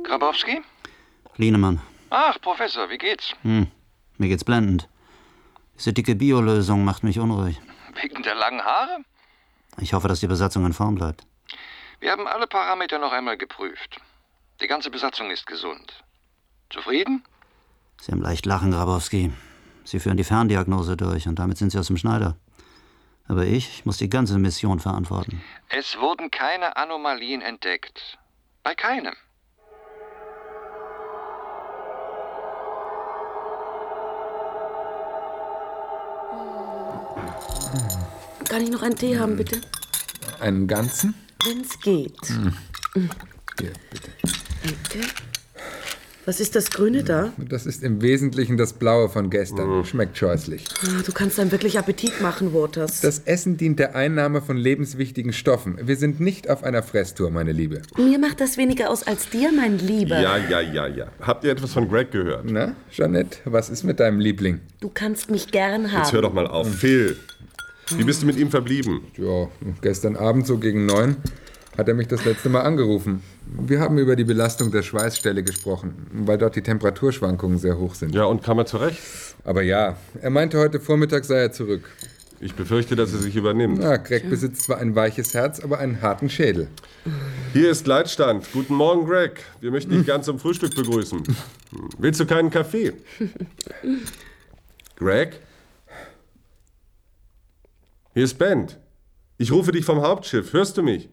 Grabowski? 0.04 0.60
Lienemann. 1.36 1.80
Ach, 2.10 2.38
Professor, 2.40 2.90
wie 2.90 2.98
geht's? 2.98 3.32
Hm, 3.42 3.66
mir 4.18 4.28
geht's 4.28 4.44
blendend. 4.44 4.88
Diese 5.78 5.92
dicke 5.92 6.14
Biolösung 6.14 6.84
macht 6.84 7.04
mich 7.04 7.18
unruhig. 7.18 7.60
Wegen 8.00 8.22
der 8.22 8.34
langen 8.34 8.62
Haare? 8.62 9.04
Ich 9.78 9.92
hoffe, 9.92 10.08
dass 10.08 10.20
die 10.20 10.26
Besatzung 10.26 10.66
in 10.66 10.72
Form 10.72 10.94
bleibt. 10.94 11.24
Wir 12.00 12.12
haben 12.12 12.26
alle 12.26 12.46
Parameter 12.46 12.98
noch 12.98 13.12
einmal 13.12 13.36
geprüft. 13.36 14.00
Die 14.60 14.66
ganze 14.66 14.90
Besatzung 14.90 15.30
ist 15.30 15.46
gesund. 15.46 16.02
Zufrieden? 16.70 17.24
Sie 18.00 18.12
haben 18.12 18.22
leicht 18.22 18.46
lachen, 18.46 18.72
Grabowski. 18.72 19.32
Sie 19.84 20.00
führen 20.00 20.16
die 20.16 20.24
Ferndiagnose 20.24 20.96
durch 20.96 21.26
und 21.26 21.38
damit 21.38 21.58
sind 21.58 21.70
Sie 21.70 21.78
aus 21.78 21.88
dem 21.88 21.96
Schneider. 21.96 22.36
Aber 23.28 23.44
ich 23.44 23.84
muss 23.84 23.98
die 23.98 24.10
ganze 24.10 24.38
Mission 24.38 24.80
verantworten. 24.80 25.42
Es 25.68 25.98
wurden 25.98 26.30
keine 26.30 26.76
Anomalien 26.76 27.40
entdeckt. 27.40 28.18
Bei 28.62 28.74
keinem. 28.74 29.14
Kann 38.52 38.64
ich 38.64 38.70
noch 38.70 38.82
einen 38.82 38.96
Tee 38.96 39.18
haben, 39.18 39.38
bitte? 39.38 39.62
Einen 40.38 40.66
ganzen? 40.66 41.14
Wenn's 41.42 41.80
geht. 41.80 42.14
Hm. 42.26 42.52
Mhm. 42.94 43.10
Hier, 43.58 43.70
bitte. 43.90 44.10
Danke. 44.62 45.08
Was 46.26 46.38
ist 46.38 46.54
das 46.54 46.70
Grüne 46.70 47.02
da? 47.02 47.32
Das 47.38 47.64
ist 47.64 47.82
im 47.82 48.02
Wesentlichen 48.02 48.58
das 48.58 48.74
Blaue 48.74 49.08
von 49.08 49.30
gestern. 49.30 49.86
Schmeckt 49.86 50.18
scheußlich. 50.18 50.66
Ah, 50.82 51.00
Du 51.02 51.12
kannst 51.12 51.38
dann 51.38 51.50
wirklich 51.50 51.78
Appetit 51.78 52.20
machen, 52.20 52.52
Waters. 52.52 53.00
Das 53.00 53.20
Essen 53.20 53.56
dient 53.56 53.78
der 53.78 53.96
Einnahme 53.96 54.42
von 54.42 54.58
lebenswichtigen 54.58 55.32
Stoffen. 55.32 55.78
Wir 55.82 55.96
sind 55.96 56.20
nicht 56.20 56.50
auf 56.50 56.62
einer 56.62 56.82
Fresstour, 56.82 57.30
meine 57.30 57.52
Liebe. 57.52 57.80
Mir 57.96 58.18
macht 58.18 58.42
das 58.42 58.58
weniger 58.58 58.90
aus 58.90 59.02
als 59.02 59.30
dir, 59.30 59.50
mein 59.50 59.78
Lieber. 59.78 60.20
Ja, 60.20 60.36
ja, 60.36 60.60
ja, 60.60 60.86
ja. 60.88 61.06
Habt 61.22 61.44
ihr 61.44 61.52
etwas 61.52 61.72
von 61.72 61.88
Greg 61.88 62.10
gehört? 62.10 62.44
Na, 62.50 62.76
Jeanette, 62.90 63.38
was 63.46 63.70
ist 63.70 63.82
mit 63.82 63.98
deinem 63.98 64.20
Liebling? 64.20 64.60
Du 64.82 64.90
kannst 64.90 65.30
mich 65.30 65.50
gern 65.50 65.90
haben. 65.90 66.02
Jetzt 66.02 66.12
hör 66.12 66.20
doch 66.20 66.34
mal 66.34 66.46
auf. 66.46 66.70
Phil, 66.70 67.16
wie 67.98 68.04
bist 68.04 68.22
du 68.22 68.26
mit 68.26 68.36
ihm 68.36 68.50
verblieben? 68.50 69.00
Ja, 69.16 69.48
gestern 69.80 70.16
Abend 70.16 70.46
so 70.46 70.58
gegen 70.58 70.86
neun 70.86 71.16
hat 71.76 71.88
er 71.88 71.94
mich 71.94 72.08
das 72.08 72.24
letzte 72.24 72.48
Mal 72.48 72.60
angerufen. 72.60 73.22
Wir 73.46 73.80
haben 73.80 73.98
über 73.98 74.14
die 74.14 74.24
Belastung 74.24 74.70
der 74.70 74.82
Schweißstelle 74.82 75.42
gesprochen, 75.42 76.06
weil 76.12 76.38
dort 76.38 76.56
die 76.56 76.62
Temperaturschwankungen 76.62 77.58
sehr 77.58 77.78
hoch 77.78 77.94
sind. 77.94 78.14
Ja, 78.14 78.24
und 78.24 78.42
kam 78.42 78.58
er 78.58 78.66
zurecht? 78.66 78.98
Aber 79.44 79.62
ja, 79.62 79.96
er 80.20 80.30
meinte, 80.30 80.58
heute 80.58 80.80
Vormittag 80.80 81.24
sei 81.24 81.40
er 81.40 81.52
zurück. 81.52 81.88
Ich 82.40 82.54
befürchte, 82.54 82.96
dass 82.96 83.12
er 83.12 83.20
sich 83.20 83.36
übernimmt. 83.36 83.78
Na, 83.80 83.96
Greg 83.98 84.28
besitzt 84.28 84.62
zwar 84.62 84.78
ein 84.78 84.96
weiches 84.96 85.32
Herz, 85.32 85.60
aber 85.60 85.78
einen 85.78 86.02
harten 86.02 86.28
Schädel. 86.28 86.66
Hier 87.52 87.70
ist 87.70 87.86
Leitstand. 87.86 88.48
Guten 88.52 88.74
Morgen, 88.74 89.06
Greg. 89.06 89.44
Wir 89.60 89.70
möchten 89.70 89.92
dich 89.92 90.06
gern 90.06 90.24
zum 90.24 90.40
Frühstück 90.40 90.74
begrüßen. 90.74 91.22
Willst 91.98 92.18
du 92.18 92.26
keinen 92.26 92.50
Kaffee? 92.50 92.94
Greg? 94.96 95.40
Hier 98.14 98.24
ist 98.24 98.38
Bent. 98.38 98.78
Ich 99.38 99.50
rufe 99.52 99.72
dich 99.72 99.84
vom 99.84 100.02
Hauptschiff. 100.02 100.52
Hörst 100.52 100.76
du 100.76 100.82
mich? 100.82 101.08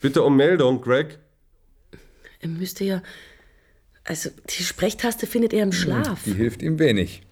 Bitte 0.00 0.22
um 0.22 0.36
Meldung, 0.36 0.80
Greg. 0.80 1.18
Er 2.40 2.48
müsste 2.48 2.84
ja. 2.84 3.02
Also, 4.04 4.28
die 4.50 4.62
Sprechtaste 4.62 5.26
findet 5.26 5.54
er 5.54 5.62
im 5.62 5.72
Schlaf. 5.72 6.22
Die 6.24 6.34
hilft 6.34 6.62
ihm 6.62 6.78
wenig. 6.78 7.22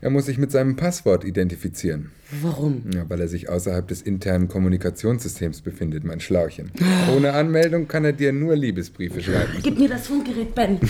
Er 0.00 0.10
muss 0.10 0.26
sich 0.26 0.38
mit 0.38 0.50
seinem 0.50 0.76
Passwort 0.76 1.24
identifizieren. 1.24 2.12
Warum? 2.40 2.90
Ja, 2.94 3.08
weil 3.10 3.20
er 3.20 3.28
sich 3.28 3.48
außerhalb 3.48 3.86
des 3.88 4.00
internen 4.00 4.48
Kommunikationssystems 4.48 5.60
befindet, 5.60 6.04
mein 6.04 6.20
Schlauchen. 6.20 6.70
Ohne 7.14 7.32
Anmeldung 7.32 7.88
kann 7.88 8.04
er 8.04 8.12
dir 8.12 8.32
nur 8.32 8.56
Liebesbriefe 8.56 9.20
schreiben. 9.20 9.58
Gib 9.62 9.78
mir 9.78 9.88
das 9.88 10.06
Funkgerät, 10.06 10.54
Ben. 10.54 10.80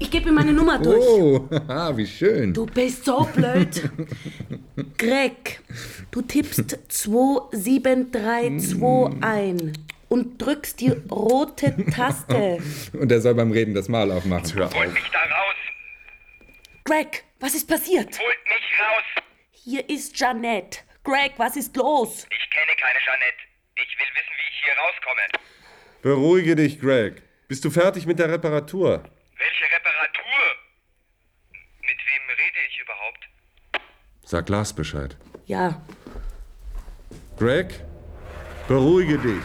Ich 0.00 0.10
gebe 0.10 0.28
ihm 0.28 0.34
meine 0.34 0.52
Nummer 0.52 0.78
durch. 0.78 1.04
Oh, 1.04 1.48
haha, 1.68 1.96
wie 1.96 2.06
schön. 2.06 2.52
Du 2.54 2.66
bist 2.66 3.04
so 3.04 3.28
blöd. 3.34 3.90
Greg, 4.98 5.60
du 6.10 6.22
tippst 6.22 6.78
27321 6.88 9.22
ein 9.22 9.72
und 10.08 10.40
drückst 10.40 10.80
die 10.80 10.90
rote 11.10 11.76
Taste. 11.90 12.58
Und 12.92 13.10
er 13.12 13.20
soll 13.20 13.34
beim 13.34 13.50
Reden 13.52 13.74
das 13.74 13.88
Maul 13.88 14.10
aufmachen. 14.12 14.54
Hör 14.54 14.66
auf. 14.66 14.74
Holt 14.74 14.92
mich 14.94 15.10
da 15.12 15.18
raus! 15.18 15.56
Greg, 16.84 17.24
was 17.40 17.54
ist 17.54 17.68
passiert? 17.68 18.18
Holt 18.18 18.44
mich 18.44 18.80
raus! 18.80 19.04
Hier 19.50 19.88
ist 19.90 20.16
Jeanette. 20.16 20.78
Greg, 21.04 21.32
was 21.36 21.56
ist 21.56 21.76
los? 21.76 22.26
Ich 22.30 22.50
kenne 22.50 22.72
keine 22.80 22.98
Jeanette. 23.00 23.36
Ich 23.74 23.98
will 23.98 24.06
wissen, 24.14 24.32
wie 24.38 24.48
ich 24.50 24.64
hier 24.64 24.74
rauskomme. 24.74 25.22
Beruhige 26.02 26.56
dich, 26.56 26.80
Greg. 26.80 27.22
Bist 27.48 27.64
du 27.64 27.70
fertig 27.70 28.06
mit 28.06 28.18
der 28.18 28.30
Reparatur? 28.30 29.02
Welche 29.38 29.64
Reparatur? 29.74 30.42
Mit 31.80 31.98
wem 31.98 32.28
rede 32.36 32.58
ich 32.68 32.80
überhaupt? 32.80 33.28
Sag 34.24 34.48
Lars 34.48 34.74
Bescheid. 34.74 35.16
Ja, 35.46 35.82
Greg, 37.38 37.80
beruhige 38.66 39.16
dich. 39.16 39.44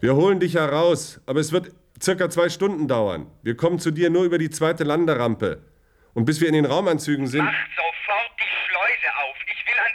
Wir 0.00 0.14
holen 0.14 0.40
dich 0.40 0.54
heraus, 0.54 1.20
aber 1.26 1.40
es 1.40 1.52
wird 1.52 1.70
circa 2.02 2.30
zwei 2.30 2.48
Stunden 2.48 2.88
dauern. 2.88 3.30
Wir 3.42 3.58
kommen 3.58 3.78
zu 3.78 3.90
dir 3.90 4.08
nur 4.08 4.24
über 4.24 4.38
die 4.38 4.48
zweite 4.48 4.84
Landerampe. 4.84 5.62
Und 6.14 6.24
bis 6.24 6.40
wir 6.40 6.48
in 6.48 6.54
den 6.54 6.64
Raumanzügen 6.64 7.26
sind. 7.26 7.44
Macht 7.44 7.70
sofort 7.76 8.30
die 8.40 8.44
Schleuse 8.68 9.14
auf. 9.22 9.36
Ich 9.46 9.66
will 9.66 9.78
an 9.84 9.92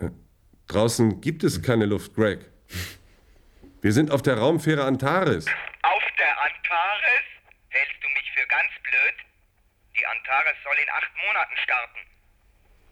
die 0.00 0.10
Luft. 0.10 0.22
Draußen 0.68 1.20
gibt 1.20 1.44
es 1.44 1.60
keine 1.60 1.84
Luft, 1.84 2.14
Greg. 2.14 2.50
Wir 3.82 3.92
sind 3.92 4.10
auf 4.10 4.22
der 4.22 4.38
Raumfähre 4.38 4.84
Antares. 4.84 5.44
Auf 5.82 6.02
der 6.18 6.40
Antares? 6.40 7.24
Hältst 7.68 8.02
du 8.02 8.08
mich 8.08 8.32
für 8.34 8.46
ganz 8.46 8.70
blöd? 8.82 9.16
Die 9.98 10.06
Antares 10.22 10.54
soll 10.62 10.78
in 10.78 10.88
acht 10.90 11.10
Monaten 11.26 11.56
starten. 11.64 11.98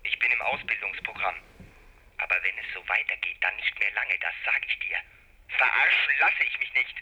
Ich 0.02 0.18
bin 0.18 0.30
im 0.32 0.42
Ausbildungsprogramm. 0.42 1.36
Aber 2.18 2.34
wenn 2.42 2.58
es 2.58 2.66
so 2.74 2.80
weitergeht, 2.88 3.38
dann 3.40 3.54
nicht 3.54 3.78
mehr 3.78 3.92
lange, 3.94 4.18
das 4.20 4.34
sag 4.44 4.58
ich 4.66 4.76
dir. 4.80 4.98
Verarschen 5.56 6.14
lasse 6.18 6.42
ich 6.42 6.58
mich 6.58 6.74
nicht. 6.74 6.96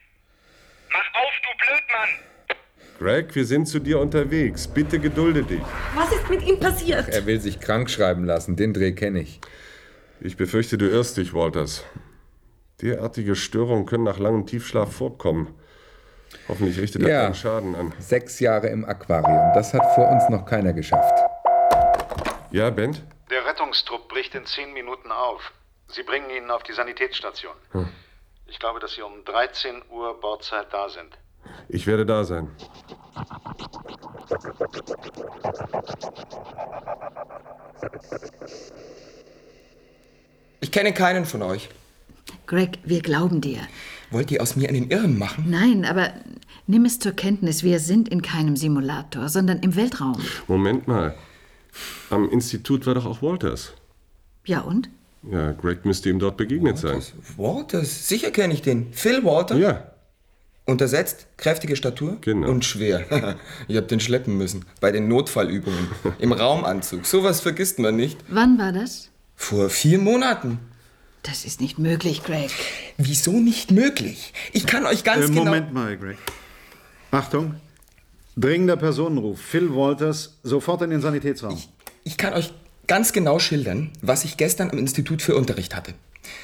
Mach 0.92 1.08
auf, 1.14 1.32
du 1.42 1.50
Blödmann! 1.64 2.12
Greg, 2.98 3.34
wir 3.34 3.44
sind 3.46 3.66
zu 3.66 3.78
dir 3.78 4.00
unterwegs. 4.00 4.68
Bitte 4.68 4.98
gedulde 4.98 5.44
dich. 5.44 5.62
was 5.94 6.12
ist 6.12 6.28
mit 6.28 6.42
ihm 6.42 6.60
passiert? 6.60 7.08
Er 7.08 7.24
will 7.24 7.40
sich 7.40 7.58
krank 7.58 7.88
schreiben 7.88 8.24
lassen. 8.24 8.54
Den 8.54 8.74
Dreh 8.74 8.92
kenne 8.92 9.20
ich. 9.20 9.40
Ich 10.20 10.36
befürchte, 10.36 10.76
du 10.76 10.90
irrst 10.90 11.16
dich, 11.16 11.32
Walters. 11.32 11.86
Derartige 12.82 13.34
Störungen 13.34 13.86
können 13.86 14.04
nach 14.04 14.18
langem 14.18 14.46
Tiefschlaf 14.46 14.94
vorkommen. 14.94 15.58
Hoffentlich 16.48 16.78
richtet 16.80 17.02
er 17.02 17.08
Ja. 17.08 17.22
keinen 17.24 17.34
Schaden 17.34 17.74
an. 17.74 17.92
Sechs 17.98 18.40
Jahre 18.40 18.68
im 18.68 18.84
Aquarium. 18.84 19.52
Das 19.54 19.72
hat 19.74 19.94
vor 19.94 20.08
uns 20.08 20.28
noch 20.28 20.44
keiner 20.46 20.72
geschafft. 20.72 21.14
Ja, 22.50 22.70
Bent? 22.70 23.02
Der 23.30 23.44
Rettungstrupp 23.44 24.08
bricht 24.08 24.34
in 24.34 24.46
zehn 24.46 24.72
Minuten 24.72 25.10
auf. 25.12 25.52
Sie 25.88 26.02
bringen 26.02 26.30
ihn 26.30 26.50
auf 26.50 26.62
die 26.62 26.72
Sanitätsstation. 26.72 27.52
Hm. 27.72 27.88
Ich 28.46 28.58
glaube, 28.58 28.80
dass 28.80 28.94
Sie 28.94 29.02
um 29.02 29.24
13 29.26 29.82
Uhr 29.90 30.18
Bordzeit 30.20 30.66
da 30.72 30.88
sind. 30.88 31.18
Ich 31.68 31.86
werde 31.86 32.06
da 32.06 32.24
sein. 32.24 32.50
Ich 40.60 40.72
kenne 40.72 40.92
keinen 40.92 41.24
von 41.24 41.42
euch. 41.42 41.68
Greg, 42.46 42.78
wir 42.84 43.00
glauben 43.02 43.40
dir. 43.40 43.60
Wollt 44.10 44.30
ihr 44.30 44.42
aus 44.42 44.56
mir 44.56 44.68
einen 44.68 44.90
Irren 44.90 45.18
machen? 45.18 45.44
Nein, 45.48 45.84
aber 45.84 46.12
nimm 46.66 46.84
es 46.84 46.98
zur 46.98 47.12
Kenntnis, 47.12 47.62
wir 47.62 47.78
sind 47.80 48.08
in 48.08 48.22
keinem 48.22 48.56
Simulator, 48.56 49.28
sondern 49.28 49.58
im 49.60 49.76
Weltraum. 49.76 50.18
Moment 50.46 50.88
mal. 50.88 51.14
Am 52.10 52.28
Institut 52.30 52.86
war 52.86 52.94
doch 52.94 53.06
auch 53.06 53.20
Walters. 53.22 53.72
Ja 54.46 54.60
und? 54.60 54.88
Ja, 55.30 55.52
Greg 55.52 55.84
müsste 55.84 56.08
ihm 56.08 56.18
dort 56.18 56.36
begegnet 56.36 56.78
sein. 56.78 57.02
Walters, 57.36 58.08
sicher 58.08 58.30
kenne 58.30 58.54
ich 58.54 58.62
den. 58.62 58.92
Phil 58.92 59.24
Walter? 59.24 59.56
Ja. 59.56 59.92
Untersetzt, 60.64 61.26
kräftige 61.36 61.76
Statur 61.76 62.18
Genau. 62.20 62.48
und 62.48 62.64
schwer. 62.64 63.04
ich 63.68 63.76
hab 63.76 63.88
den 63.88 64.00
schleppen 64.00 64.36
müssen. 64.38 64.64
Bei 64.80 64.90
den 64.92 65.08
Notfallübungen. 65.08 65.88
Im 66.18 66.32
Raumanzug. 66.32 67.04
Sowas 67.06 67.40
vergisst 67.40 67.78
man 67.78 67.96
nicht. 67.96 68.18
Wann 68.28 68.58
war 68.58 68.72
das? 68.72 69.10
Vor 69.34 69.70
vier 69.70 69.98
Monaten. 69.98 70.58
Das 71.22 71.44
ist 71.44 71.60
nicht 71.60 71.78
möglich, 71.78 72.22
Greg. 72.22 72.50
Wieso 72.96 73.32
nicht 73.32 73.70
möglich? 73.70 74.32
Ich 74.52 74.66
kann 74.66 74.86
euch 74.86 75.04
ganz 75.04 75.26
Äh, 75.26 75.28
genau... 75.28 75.44
Moment 75.44 75.72
mal, 75.72 75.96
Greg. 75.96 76.16
Achtung. 77.10 77.54
Dringender 78.36 78.76
Personenruf. 78.76 79.40
Phil 79.40 79.74
Walters, 79.74 80.38
sofort 80.42 80.82
in 80.82 80.90
den 80.90 81.00
Sanitätsraum. 81.00 81.60
Ich 82.04 82.16
kann 82.16 82.34
euch 82.34 82.52
ganz 82.86 83.12
genau 83.12 83.38
schildern, 83.38 83.90
was 84.00 84.24
ich 84.24 84.36
gestern 84.36 84.70
am 84.70 84.78
Institut 84.78 85.20
für 85.22 85.36
Unterricht 85.36 85.74
hatte. 85.74 85.94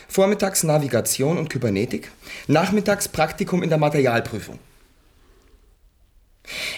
Vormittags 0.09 0.63
Navigation 0.63 1.39
und 1.39 1.51
Kybernetik, 1.51 2.11
nachmittags 2.47 3.09
Praktikum 3.09 3.63
in 3.63 3.69
der 3.69 3.79
Materialprüfung. 3.79 4.59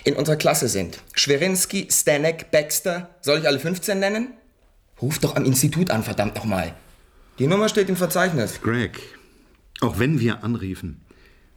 In 0.05 0.15
unserer 0.15 0.37
Klasse 0.37 0.69
sind 0.69 0.99
Schwerinski, 1.15 1.89
Stanek, 1.91 2.51
Baxter, 2.51 3.11
soll 3.21 3.39
ich 3.41 3.47
alle 3.47 3.59
15 3.59 3.99
nennen? 3.99 4.29
Ruft 5.03 5.25
doch 5.25 5.35
am 5.35 5.45
Institut 5.45 5.91
an, 5.91 6.03
verdammt 6.05 6.37
nochmal. 6.37 6.75
Die 7.39 7.47
Nummer 7.47 7.69
steht 7.69 7.91
im 7.91 7.97
Verzeichnis. 7.97 8.63
Greg, 8.63 8.99
auch 9.83 9.99
wenn 9.99 10.21
wir 10.21 10.43
anriefen, 10.43 11.03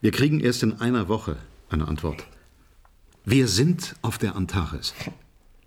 wir 0.01 0.11
kriegen 0.11 0.41
erst 0.41 0.61
in 0.61 0.81
einer 0.81 1.07
Woche 1.07 1.37
eine 1.69 1.87
Antwort. 1.87 2.25
Wir 3.23 3.47
sind 3.47 3.95
auf 4.01 4.17
der 4.17 4.35
Antares. 4.35 4.93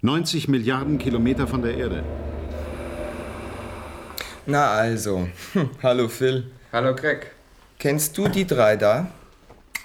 90 0.02 0.48
Milliarden 0.48 0.98
Kilometer 0.98 1.46
von 1.46 1.62
der 1.62 1.78
Erde. 1.78 2.04
Na 4.44 4.72
also, 4.72 5.28
hm, 5.54 5.70
hallo 5.82 6.08
Phil. 6.08 6.44
Hallo 6.74 6.94
Greg. 6.94 7.30
Kennst 7.78 8.18
du 8.18 8.28
die 8.28 8.46
drei 8.46 8.76
da? 8.76 9.10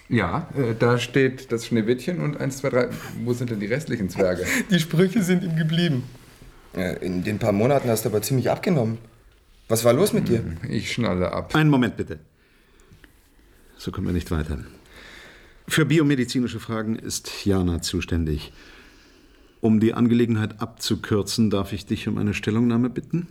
Ja, 0.09 0.49
äh, 0.57 0.75
da 0.77 0.97
steht 0.97 1.53
das 1.53 1.67
Schneewittchen 1.67 2.19
und 2.19 2.35
eins, 2.35 2.57
zwei, 2.57 2.69
drei. 2.69 2.89
Wo 3.23 3.31
sind 3.31 3.49
denn 3.49 3.61
die 3.61 3.67
restlichen 3.67 4.09
Zwerge? 4.09 4.45
Die 4.69 4.79
Sprüche 4.79 5.23
sind 5.23 5.43
ihm 5.43 5.55
geblieben. 5.55 6.03
Ja, 6.75 6.91
in 6.91 7.23
den 7.23 7.39
paar 7.39 7.53
Monaten 7.53 7.89
hast 7.89 8.03
du 8.03 8.09
aber 8.09 8.21
ziemlich 8.21 8.51
abgenommen. 8.51 8.97
Was 9.67 9.84
war 9.84 9.93
los 9.93 10.13
mit 10.13 10.30
dir? 10.30 10.43
Ich 10.69 10.91
schnalle 10.91 11.32
ab. 11.32 11.53
Einen 11.56 11.69
Moment 11.69 11.97
bitte. 11.97 12.19
So 13.77 13.91
kommen 13.91 14.08
wir 14.08 14.13
nicht 14.13 14.32
weiter. 14.32 14.60
Für 15.67 15.86
biomedizinische 15.86 16.60
Fragen 16.60 16.95
ist 16.95 17.45
Jana 17.45 17.82
zuständig. 17.82 18.53
Um 19.60 19.80
die 19.80 19.93
Angelegenheit 19.93 20.62
abzukürzen, 20.62 21.49
darf 21.49 21.73
ich 21.73 21.86
dich 21.86 22.08
um 22.08 22.17
eine 22.17 22.34
Stellungnahme 22.34 22.89
bitten? 22.89 23.27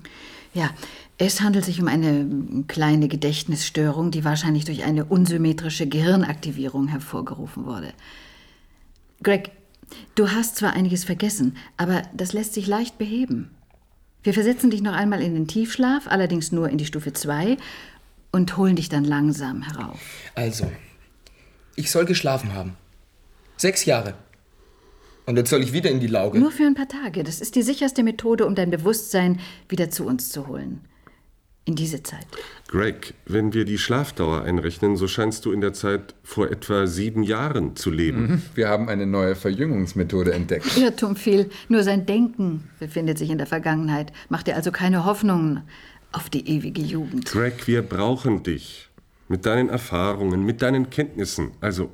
Ja, 0.53 0.71
es 1.19 1.41
handelt 1.41 1.65
sich 1.65 1.81
um 1.81 1.89
eine 1.89 2.65
kleine 2.69 3.09
Gedächtnisstörung, 3.09 4.11
die 4.11 4.25
wahrscheinlich 4.25 4.65
durch 4.65 4.85
eine 4.85 5.07
unsymmetrische 5.07 5.87
Gehirnaktivierung 5.87 6.89
hervorgerufen 6.89 7.65
wurde. 7.65 7.93
Greg, 9.23 9.51
du 10.15 10.31
hast 10.31 10.57
zwar 10.57 10.75
einiges 10.75 11.05
vergessen, 11.05 11.57
aber 11.77 12.03
das 12.15 12.33
lässt 12.33 12.55
sich 12.55 12.67
leicht 12.67 12.99
beheben. 12.99 13.56
Wir 14.27 14.35
versetzen 14.35 14.71
dich 14.71 14.83
noch 14.83 14.93
einmal 14.93 15.23
in 15.23 15.35
den 15.35 15.47
Tiefschlaf, 15.47 16.09
allerdings 16.09 16.51
nur 16.51 16.69
in 16.69 16.79
die 16.79 16.85
Stufe 16.85 17.13
2 17.13 17.57
und 18.33 18.57
holen 18.57 18.75
dich 18.75 18.89
dann 18.89 19.05
langsam 19.05 19.63
herauf. 19.63 20.01
Also, 20.35 20.69
ich 21.77 21.93
soll 21.93 22.07
geschlafen 22.07 22.53
haben. 22.53 22.77
Sechs 23.57 23.85
Jahre. 23.85 24.15
Und 25.27 25.37
jetzt 25.37 25.51
soll 25.51 25.63
ich 25.63 25.73
wieder 25.73 25.93
in 25.93 26.01
die 26.01 26.09
Lauge. 26.09 26.41
Nur 26.41 26.51
für 26.51 26.65
ein 26.65 26.75
paar 26.75 26.89
Tage. 26.89 27.23
Das 27.23 27.41
ist 27.41 27.55
die 27.55 27.63
sicherste 27.63 28.03
Methode, 28.03 28.47
um 28.47 28.57
dein 28.57 28.71
Bewusstsein 28.71 29.39
wieder 29.69 29.91
zu 29.91 30.05
uns 30.05 30.29
zu 30.31 30.49
holen. 30.49 30.81
In 31.67 31.75
diese 31.75 32.01
Zeit. 32.05 32.27
Greg, 32.69 33.15
wenn 33.27 33.53
wir 33.53 33.65
die 33.65 33.77
Schlafdauer 33.77 34.43
einrechnen, 34.43 34.97
so 34.97 35.09
scheinst 35.09 35.45
du 35.45 35.51
in 35.51 35.61
der 35.61 35.73
Zeit 35.73 36.15
vor 36.23 36.49
etwa 36.49 36.87
sieben 36.87 37.25
Jahren 37.25 37.75
zu 37.75 37.91
leben. 37.91 38.21
Mhm. 38.21 38.43
Wir 38.55 38.69
haben 38.69 38.89
eine 38.89 39.05
neue 39.05 39.35
Verjüngungsmethode 39.35 40.33
entdeckt. 40.33 40.77
Irrtum 40.77 41.17
viel. 41.17 41.51
Nur 41.69 41.83
sein 41.83 42.07
Denken 42.07 42.71
befindet 42.79 43.19
sich 43.19 43.31
in 43.31 43.39
der 43.39 43.49
Vergangenheit. 43.49 44.13
Mach 44.29 44.45
dir 44.45 44.55
also 44.55 44.71
keine 44.71 45.05
Hoffnungen 45.05 45.63
auf 46.13 46.31
die 46.31 46.49
ewige 46.49 46.83
Jugend. 46.83 47.27
Greg, 47.27 47.67
wir 47.67 47.83
brauchen 47.83 48.45
dich. 48.45 48.89
Mit 49.27 49.45
deinen 49.45 49.69
Erfahrungen, 49.69 50.45
mit 50.45 50.63
deinen 50.63 50.89
Kenntnissen. 50.89 51.51
Also, 51.61 51.91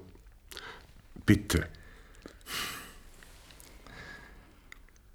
bitte. 1.24 1.66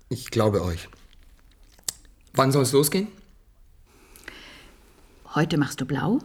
Ich 0.10 0.32
glaube 0.32 0.64
euch. 0.64 0.90
Wann 2.34 2.52
soll 2.52 2.64
es 2.64 2.72
losgehen? 2.72 3.08
Heute 5.38 5.60
machst 5.60 5.80
du 5.80 5.86
blau. 5.86 6.18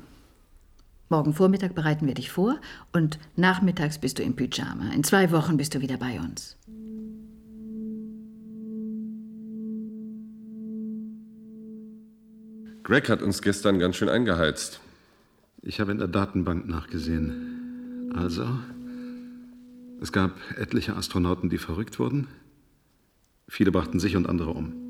Morgen 1.10 1.34
Vormittag 1.34 1.74
bereiten 1.74 2.06
wir 2.06 2.14
dich 2.14 2.30
vor 2.30 2.58
und 2.94 3.18
nachmittags 3.36 3.98
bist 3.98 4.18
du 4.18 4.22
im 4.22 4.36
Pyjama. 4.36 4.90
In 4.94 5.04
zwei 5.04 5.30
Wochen 5.32 5.58
bist 5.58 5.74
du 5.74 5.82
wieder 5.82 5.98
bei 5.98 6.18
uns. 6.18 6.56
Greg 12.84 13.10
hat 13.10 13.20
uns 13.20 13.42
gestern 13.42 13.78
ganz 13.78 13.96
schön 13.96 14.08
eingeheizt. 14.08 14.80
Ich 15.60 15.78
habe 15.78 15.92
in 15.92 15.98
der 15.98 16.08
Datenbank 16.08 16.66
nachgesehen. 16.66 18.14
Also, 18.16 18.46
es 20.00 20.10
gab 20.10 20.38
etliche 20.56 20.96
Astronauten, 20.96 21.50
die 21.50 21.58
verrückt 21.58 21.98
wurden. 21.98 22.28
Viele 23.46 23.72
brachten 23.72 24.00
sich 24.00 24.16
und 24.16 24.26
andere 24.26 24.52
um. 24.52 24.81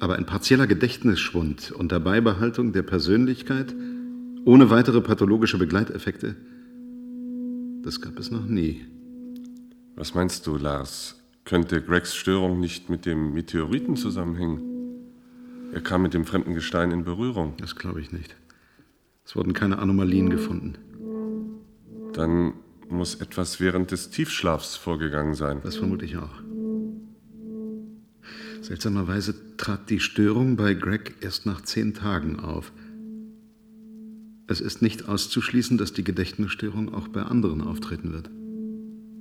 Aber 0.00 0.16
ein 0.16 0.26
partieller 0.26 0.66
Gedächtnisschwund 0.66 1.72
unter 1.72 1.98
Beibehaltung 2.00 2.72
der 2.72 2.82
Persönlichkeit, 2.82 3.74
ohne 4.44 4.70
weitere 4.70 5.00
pathologische 5.00 5.58
Begleiteffekte, 5.58 6.36
das 7.82 8.00
gab 8.00 8.18
es 8.18 8.30
noch 8.30 8.44
nie. 8.44 8.86
Was 9.96 10.14
meinst 10.14 10.46
du, 10.46 10.56
Lars? 10.56 11.20
Könnte 11.44 11.82
Gregs 11.82 12.14
Störung 12.14 12.60
nicht 12.60 12.90
mit 12.90 13.06
dem 13.06 13.32
Meteoriten 13.32 13.96
zusammenhängen? 13.96 14.60
Er 15.72 15.80
kam 15.80 16.02
mit 16.02 16.14
dem 16.14 16.24
fremden 16.24 16.54
Gestein 16.54 16.90
in 16.90 17.04
Berührung. 17.04 17.54
Das 17.58 17.76
glaube 17.76 18.00
ich 18.00 18.12
nicht. 18.12 18.36
Es 19.24 19.36
wurden 19.36 19.52
keine 19.52 19.78
Anomalien 19.78 20.30
gefunden. 20.30 20.74
Dann 22.12 22.54
muss 22.88 23.16
etwas 23.16 23.60
während 23.60 23.90
des 23.90 24.10
Tiefschlafs 24.10 24.76
vorgegangen 24.76 25.34
sein. 25.34 25.60
Das 25.62 25.76
vermute 25.76 26.04
ich 26.04 26.16
auch. 26.16 26.42
Seltsamerweise 28.60 29.34
trat 29.56 29.90
die 29.90 30.00
Störung 30.00 30.56
bei 30.56 30.74
Greg 30.74 31.16
erst 31.20 31.46
nach 31.46 31.62
zehn 31.62 31.94
Tagen 31.94 32.40
auf. 32.40 32.72
Es 34.46 34.60
ist 34.60 34.82
nicht 34.82 35.08
auszuschließen, 35.08 35.76
dass 35.78 35.92
die 35.92 36.04
Gedächtnisstörung 36.04 36.94
auch 36.94 37.08
bei 37.08 37.22
anderen 37.22 37.60
auftreten 37.60 38.12
wird. 38.12 38.30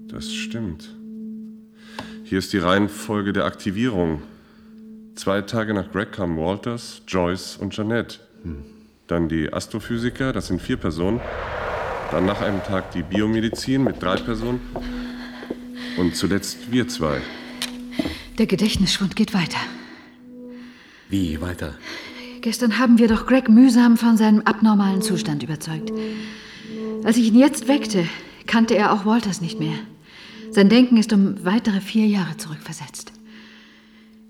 Das 0.08 0.34
stimmt. 0.34 0.95
Hier 2.23 2.39
ist 2.39 2.54
die 2.54 2.58
Reihenfolge 2.58 3.34
der 3.34 3.45
Aktivierung. 3.45 4.21
Zwei 5.15 5.41
Tage 5.41 5.73
nach 5.73 5.91
Greg 5.91 6.13
kamen 6.13 6.38
Walters, 6.38 7.02
Joyce 7.08 7.58
und 7.58 7.76
Jeanette. 7.76 8.19
Hm. 8.43 8.63
Dann 9.08 9.30
die 9.30 9.52
Astrophysiker, 9.52 10.34
das 10.34 10.47
sind 10.47 10.62
vier 10.62 10.78
Personen. 10.78 11.19
Dann 12.12 12.26
nach 12.26 12.41
einem 12.41 12.63
Tag 12.63 12.91
die 12.91 13.04
Biomedizin 13.04 13.84
mit 13.84 14.02
drei 14.02 14.15
Personen. 14.15 14.62
Und 15.97 16.15
zuletzt 16.15 16.71
wir 16.71 16.88
zwei. 16.88 17.21
Der 18.38 18.45
Gedächtnisschwund 18.45 19.15
geht 19.15 19.34
weiter. 19.34 19.58
Wie 21.10 21.41
weiter? 21.41 21.76
Gestern 22.41 22.78
haben 22.78 23.00
wir 23.00 23.08
doch 23.08 23.26
Greg 23.26 23.50
mühsam 23.50 23.97
von 23.97 24.15
seinem 24.15 24.41
abnormalen 24.41 25.02
Zustand 25.02 25.41
überzeugt. 25.41 25.91
Als 27.04 27.17
ich 27.17 27.28
ihn 27.28 27.39
jetzt 27.39 27.67
weckte, 27.67 28.08
kannte 28.45 28.76
er 28.76 28.93
auch 28.93 29.06
Walters 29.06 29.41
nicht 29.41 29.60
mehr. 29.60 29.78
Sein 30.52 30.69
Denken 30.69 30.97
ist 30.97 31.12
um 31.13 31.43
weitere 31.45 31.82
vier 31.82 32.06
Jahre 32.06 32.38
zurückversetzt. 32.38 33.12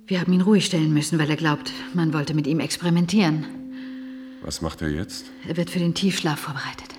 Wir 0.05 0.21
haben 0.21 0.31
ihn 0.31 0.41
ruhig 0.41 0.65
stellen 0.65 0.93
müssen, 0.93 1.19
weil 1.19 1.29
er 1.29 1.35
glaubt, 1.35 1.73
man 1.93 2.13
wollte 2.13 2.33
mit 2.33 2.47
ihm 2.47 2.61
experimentieren. 2.61 3.45
Was 4.41 4.61
macht 4.61 4.81
er 4.81 4.89
jetzt? 4.89 5.25
Er 5.47 5.57
wird 5.57 5.69
für 5.69 5.79
den 5.79 5.93
Tiefschlaf 5.93 6.39
vorbereitet. 6.39 6.95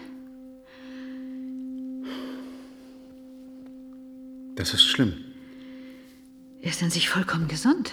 Das 4.56 4.74
ist 4.74 4.84
schlimm. 4.84 5.14
Er 6.62 6.70
ist 6.70 6.82
an 6.82 6.90
sich 6.90 7.08
vollkommen 7.08 7.48
gesund. 7.48 7.92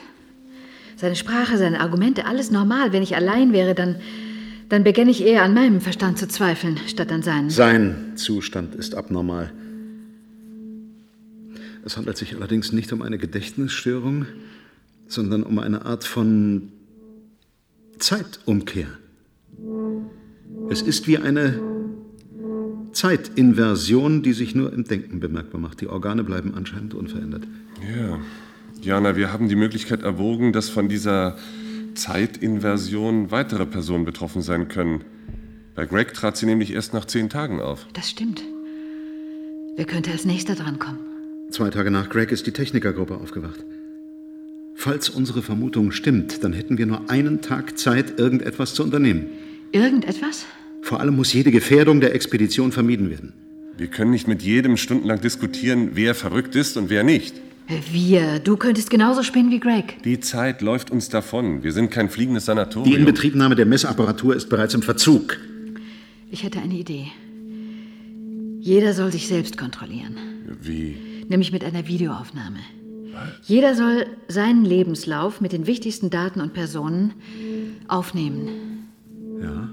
Seine 0.97 1.15
Sprache, 1.15 1.57
seine 1.57 1.81
Argumente, 1.81 2.25
alles 2.25 2.51
normal. 2.51 2.93
Wenn 2.93 3.03
ich 3.03 3.15
allein 3.15 3.53
wäre, 3.53 3.75
dann, 3.75 3.97
dann 4.69 4.83
beginne 4.83 5.11
ich 5.11 5.21
eher 5.21 5.43
an 5.43 5.53
meinem 5.53 5.81
Verstand 5.81 6.17
zu 6.17 6.27
zweifeln, 6.27 6.79
statt 6.87 7.11
an 7.11 7.21
seinen. 7.21 7.49
Sein 7.49 8.13
Zustand 8.15 8.75
ist 8.75 8.95
abnormal. 8.95 9.51
Es 11.83 11.97
handelt 11.97 12.17
sich 12.17 12.35
allerdings 12.35 12.71
nicht 12.71 12.91
um 12.91 13.01
eine 13.01 13.17
Gedächtnisstörung, 13.17 14.25
sondern 15.07 15.43
um 15.43 15.59
eine 15.59 15.85
Art 15.85 16.03
von 16.03 16.71
Zeitumkehr. 17.99 18.87
Es 20.69 20.81
ist 20.81 21.07
wie 21.07 21.19
eine 21.19 21.59
Zeitinversion, 22.93 24.23
die 24.23 24.33
sich 24.33 24.55
nur 24.55 24.73
im 24.73 24.85
Denken 24.85 25.19
bemerkbar 25.19 25.61
macht. 25.61 25.81
Die 25.81 25.87
Organe 25.87 26.23
bleiben 26.23 26.55
anscheinend 26.55 26.95
unverändert. 26.95 27.43
Ja. 27.81 28.19
Jana, 28.81 29.15
wir 29.15 29.33
haben 29.33 29.49
die 29.49 29.55
Möglichkeit 29.55 30.03
erwogen, 30.03 30.53
dass 30.53 30.69
von 30.69 30.89
dieser 30.89 31.37
Zeitinversion 31.95 33.31
weitere 33.31 33.65
Personen 33.65 34.05
betroffen 34.05 34.41
sein 34.41 34.67
können. 34.67 35.03
Bei 35.73 35.85
Greg 35.85 36.13
trat 36.13 36.37
sie 36.37 36.45
nämlich 36.45 36.71
erst 36.73 36.93
nach 36.93 37.05
zehn 37.05 37.29
Tagen 37.29 37.61
auf. 37.61 37.87
Das 37.93 38.09
stimmt. 38.09 38.43
Wer 39.75 39.85
könnte 39.85 40.11
als 40.11 40.25
nächster 40.25 40.55
drankommen? 40.55 40.99
Zwei 41.51 41.69
Tage 41.69 41.91
nach 41.91 42.09
Greg 42.09 42.31
ist 42.31 42.47
die 42.47 42.51
Technikergruppe 42.51 43.15
aufgewacht. 43.15 43.63
Falls 44.75 45.09
unsere 45.09 45.41
Vermutung 45.41 45.91
stimmt, 45.91 46.43
dann 46.43 46.53
hätten 46.53 46.77
wir 46.77 46.85
nur 46.85 47.09
einen 47.09 47.41
Tag 47.41 47.77
Zeit, 47.77 48.19
irgendetwas 48.19 48.73
zu 48.73 48.83
unternehmen. 48.83 49.27
Irgendetwas? 49.71 50.45
Vor 50.81 50.99
allem 50.99 51.15
muss 51.15 51.33
jede 51.33 51.51
Gefährdung 51.51 52.01
der 52.01 52.13
Expedition 52.13 52.71
vermieden 52.71 53.09
werden. 53.09 53.33
Wir 53.77 53.87
können 53.87 54.11
nicht 54.11 54.27
mit 54.27 54.41
jedem 54.41 54.77
stundenlang 54.77 55.19
diskutieren, 55.19 55.91
wer 55.93 56.15
verrückt 56.15 56.55
ist 56.55 56.77
und 56.77 56.89
wer 56.89 57.03
nicht. 57.03 57.35
Wir? 57.91 58.39
Du 58.39 58.57
könntest 58.57 58.89
genauso 58.89 59.23
spinnen 59.23 59.51
wie 59.51 59.59
Greg. 59.59 60.01
Die 60.03 60.19
Zeit 60.19 60.61
läuft 60.61 60.91
uns 60.91 61.09
davon. 61.09 61.63
Wir 61.63 61.71
sind 61.71 61.89
kein 61.89 62.09
fliegendes 62.09 62.45
Sanatorium. 62.45 62.91
Die 62.91 62.99
Inbetriebnahme 62.99 63.55
der 63.55 63.65
Messapparatur 63.65 64.35
ist 64.35 64.49
bereits 64.49 64.73
im 64.73 64.81
Verzug. 64.81 65.37
Ich 66.29 66.43
hätte 66.43 66.59
eine 66.59 66.75
Idee. 66.75 67.07
Jeder 68.59 68.93
soll 68.93 69.11
sich 69.11 69.27
selbst 69.27 69.57
kontrollieren. 69.57 70.17
Wie? 70.61 70.97
Nämlich 71.27 71.51
mit 71.51 71.63
einer 71.63 71.87
Videoaufnahme. 71.87 72.59
Jeder 73.43 73.75
soll 73.75 74.05
seinen 74.27 74.65
Lebenslauf 74.65 75.39
mit 75.41 75.51
den 75.51 75.67
wichtigsten 75.67 76.09
Daten 76.09 76.41
und 76.41 76.53
Personen 76.53 77.13
aufnehmen. 77.87 78.89
Ja, 79.41 79.69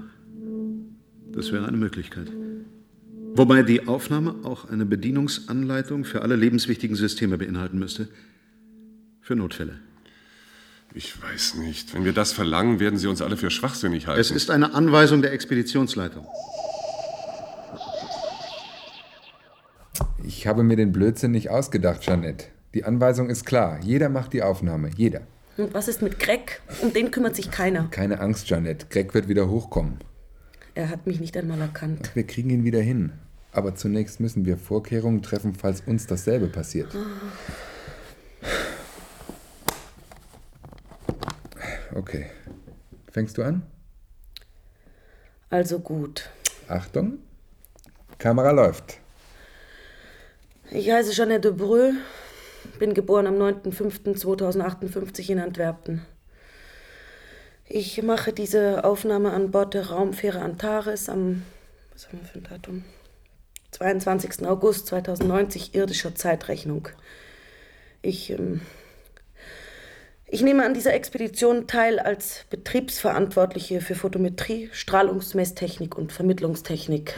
das 1.33 1.51
wäre 1.51 1.67
eine 1.67 1.77
Möglichkeit. 1.77 2.31
Wobei 3.35 3.63
die 3.63 3.87
Aufnahme 3.87 4.35
auch 4.43 4.69
eine 4.69 4.85
Bedienungsanleitung 4.85 6.05
für 6.05 6.21
alle 6.21 6.35
lebenswichtigen 6.35 6.95
Systeme 6.95 7.37
beinhalten 7.37 7.79
müsste. 7.79 8.07
Für 9.21 9.35
Notfälle. 9.35 9.79
Ich 10.93 11.19
weiß 11.19 11.55
nicht. 11.55 11.93
Wenn 11.95 12.05
wir 12.05 12.13
das 12.13 12.31
verlangen, 12.33 12.79
werden 12.79 12.99
Sie 12.99 13.07
uns 13.07 13.21
alle 13.21 13.35
für 13.35 13.49
schwachsinnig 13.49 14.05
halten. 14.05 14.21
Es 14.21 14.29
ist 14.29 14.51
eine 14.51 14.75
Anweisung 14.75 15.23
der 15.23 15.33
Expeditionsleitung. 15.33 16.27
Ich 20.23 20.45
habe 20.45 20.63
mir 20.63 20.75
den 20.75 20.91
Blödsinn 20.91 21.31
nicht 21.31 21.49
ausgedacht, 21.49 22.01
Jeanette. 22.01 22.45
Die 22.75 22.83
Anweisung 22.83 23.29
ist 23.29 23.45
klar. 23.45 23.79
Jeder 23.83 24.09
macht 24.09 24.33
die 24.33 24.43
Aufnahme. 24.43 24.91
Jeder. 24.95 25.21
Und 25.57 25.73
was 25.73 25.87
ist 25.87 26.01
mit 26.01 26.19
Greg? 26.19 26.61
Um 26.81 26.93
den 26.93 27.09
kümmert 27.09 27.35
sich 27.35 27.49
keiner. 27.49 27.87
Keine 27.89 28.19
Angst, 28.19 28.47
Jeanette. 28.47 28.87
Greg 28.89 29.13
wird 29.13 29.27
wieder 29.27 29.49
hochkommen. 29.49 29.99
Er 30.75 30.89
hat 30.89 31.05
mich 31.05 31.19
nicht 31.19 31.37
einmal 31.37 31.61
erkannt. 31.61 32.11
Wir 32.15 32.25
kriegen 32.25 32.49
ihn 32.49 32.63
wieder 32.63 32.81
hin. 32.81 33.11
Aber 33.51 33.75
zunächst 33.75 34.19
müssen 34.19 34.45
wir 34.45 34.57
Vorkehrungen 34.57 35.21
treffen, 35.21 35.53
falls 35.53 35.81
uns 35.81 36.07
dasselbe 36.07 36.47
passiert. 36.47 36.95
Okay. 41.93 42.25
Fängst 43.11 43.37
du 43.37 43.43
an? 43.43 43.61
Also 45.51 45.79
gut. 45.79 46.31
Achtung. 46.67 47.19
Kamera 48.17 48.49
läuft. 48.49 48.97
Ich 50.71 50.89
heiße 50.89 51.11
Jeanette 51.11 51.51
Breu, 51.51 51.91
bin 52.79 52.95
geboren 52.95 53.27
am 53.27 53.35
9.05.2058 53.35 55.29
in 55.29 55.39
Antwerpen. 55.39 56.01
Ich 57.75 58.03
mache 58.03 58.33
diese 58.33 58.83
Aufnahme 58.83 59.31
an 59.31 59.49
Bord 59.49 59.73
der 59.73 59.89
Raumfähre 59.89 60.41
Antares 60.41 61.09
am, 61.09 61.41
was 61.91 62.07
haben 62.07 62.19
wir 62.19 62.27
für 62.27 62.37
ein 62.37 62.43
Datum? 62.43 62.83
22. 63.71 64.45
August 64.45 64.85
2090 64.85 65.73
irdischer 65.73 66.13
Zeitrechnung. 66.13 66.89
Ich, 68.03 68.29
ähm, 68.29 68.61
ich 70.27 70.43
nehme 70.43 70.63
an 70.63 70.75
dieser 70.75 70.93
Expedition 70.93 71.65
teil 71.65 71.97
als 71.97 72.45
Betriebsverantwortliche 72.51 73.81
für 73.81 73.95
Photometrie, 73.95 74.69
Strahlungsmesstechnik 74.71 75.97
und 75.97 76.11
Vermittlungstechnik. 76.11 77.15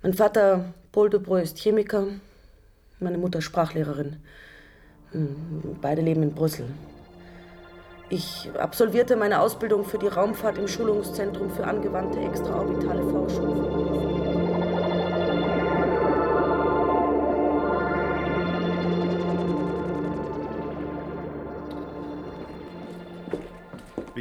Mein 0.00 0.14
Vater 0.14 0.72
Paul 0.92 1.10
de 1.10 1.18
Breu 1.18 1.42
ist 1.42 1.58
Chemiker, 1.58 2.06
meine 3.00 3.18
Mutter 3.18 3.42
Sprachlehrerin. 3.42 4.22
Hm, 5.10 5.76
beide 5.82 6.02
leben 6.02 6.22
in 6.22 6.36
Brüssel. 6.36 6.66
Ich 8.10 8.50
absolvierte 8.58 9.14
meine 9.14 9.40
Ausbildung 9.40 9.84
für 9.84 9.98
die 9.98 10.08
Raumfahrt 10.08 10.58
im 10.58 10.66
Schulungszentrum 10.66 11.48
für 11.50 11.64
angewandte 11.64 12.18
extraorbitale 12.20 13.02
Forschung. 13.08 13.80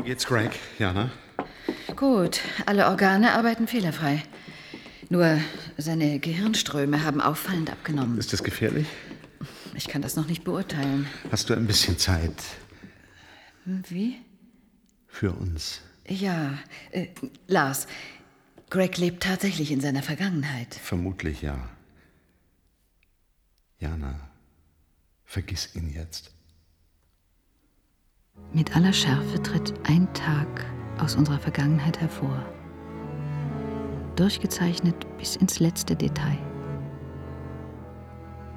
geht's 0.10 0.26
Greg, 0.26 0.50
Jana? 0.80 1.12
Gut, 1.96 2.40
alle 2.66 2.88
Organe 2.88 3.34
arbeiten 3.34 3.68
fehlerfrei. 3.68 4.24
Nur 5.10 5.40
seine 5.78 6.18
Gehirnströme 6.18 7.04
haben 7.04 7.22
auffallend 7.22 7.72
abgenommen. 7.72 8.18
Ist 8.18 8.34
das 8.34 8.44
gefährlich? 8.44 8.88
Ich 9.76 9.88
kann 9.88 10.02
das 10.02 10.16
noch 10.16 10.26
nicht 10.26 10.44
beurteilen. 10.44 11.06
Hast 11.32 11.52
du 11.52 11.54
ein 11.54 11.68
bisschen 11.68 12.00
Zeit 12.00 12.34
Wie? 13.90 14.18
für 15.10 15.34
uns? 15.34 15.82
Ja, 16.08 16.58
äh, 16.92 17.08
Lars, 17.48 17.88
Greg 18.70 18.98
lebt 18.98 19.24
tatsächlich 19.24 19.72
in 19.72 19.82
seiner 19.82 20.04
Vergangenheit. 20.04 20.76
Vermutlich 20.76 21.42
ja. 21.42 21.70
Jana, 23.80 24.20
vergiss 25.26 25.76
ihn 25.76 25.92
jetzt. 25.92 26.32
Mit 28.54 28.76
aller 28.76 28.94
Schärfe 28.94 29.42
tritt 29.42 29.74
ein 29.88 30.12
Tag 30.14 30.66
aus 31.00 31.16
unserer 31.16 31.40
Vergangenheit 31.40 32.00
hervor. 32.00 32.46
Durchgezeichnet 34.16 35.06
bis 35.18 35.36
ins 35.36 35.60
letzte 35.60 35.96
Detail. 35.96 36.38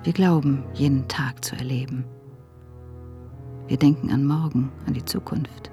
Wir 0.02 0.12
glauben, 0.12 0.64
jenen 0.74 1.06
Tag 1.08 1.44
zu 1.44 1.54
erleben. 1.56 2.04
Wir 3.72 3.78
denken 3.78 4.10
an 4.10 4.26
morgen, 4.26 4.70
an 4.84 4.92
die 4.92 5.04
Zukunft. 5.06 5.70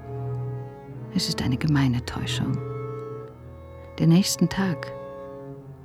Es 1.14 1.28
ist 1.28 1.42
eine 1.42 1.58
gemeine 1.58 2.02
Täuschung. 2.06 2.56
Den 3.98 4.08
nächsten 4.08 4.48
Tag 4.48 4.90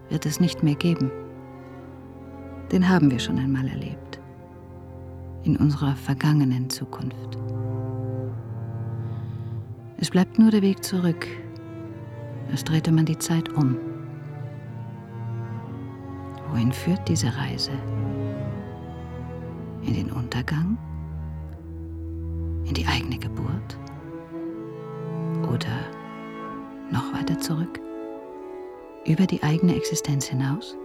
wird 0.07 0.25
es 0.25 0.39
nicht 0.39 0.63
mehr 0.63 0.75
geben. 0.75 1.11
Den 2.71 2.87
haben 2.87 3.11
wir 3.11 3.19
schon 3.19 3.37
einmal 3.37 3.67
erlebt. 3.67 4.21
In 5.43 5.57
unserer 5.57 5.93
vergangenen 5.97 6.69
Zukunft. 6.69 7.37
Es 9.97 10.09
bleibt 10.09 10.39
nur 10.39 10.51
der 10.51 10.61
Weg 10.61 10.85
zurück. 10.85 11.27
Als 12.49 12.63
drehte 12.63 12.93
man 12.93 13.03
die 13.05 13.19
Zeit 13.19 13.49
um. 13.57 13.75
Wohin 16.49 16.71
führt 16.71 17.09
diese 17.09 17.35
Reise? 17.35 17.71
In 19.81 19.95
den 19.95 20.13
Untergang? 20.13 20.77
In 22.65 22.73
die 22.73 22.85
eigene 22.87 23.17
Geburt? 23.19 23.77
Oder 25.43 25.85
noch 26.91 27.13
weiter 27.13 27.39
zurück? 27.39 27.79
Über 29.05 29.27
die 29.27 29.41
eigene 29.43 29.75
Existenz 29.75 30.25
hinaus? 30.25 30.75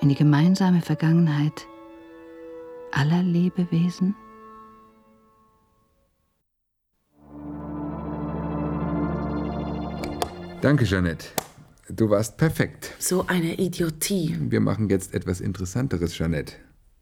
In 0.00 0.08
die 0.08 0.14
gemeinsame 0.14 0.80
Vergangenheit 0.80 1.66
aller 2.92 3.22
Lebewesen? 3.22 4.14
Danke, 10.60 10.84
Jeanette. 10.84 11.26
Du 11.88 12.10
warst 12.10 12.36
perfekt. 12.36 12.94
So 12.98 13.26
eine 13.26 13.54
Idiotie. 13.54 14.36
Wir 14.38 14.60
machen 14.60 14.88
jetzt 14.88 15.14
etwas 15.14 15.40
Interessanteres, 15.40 16.16
Jeanette. 16.16 16.54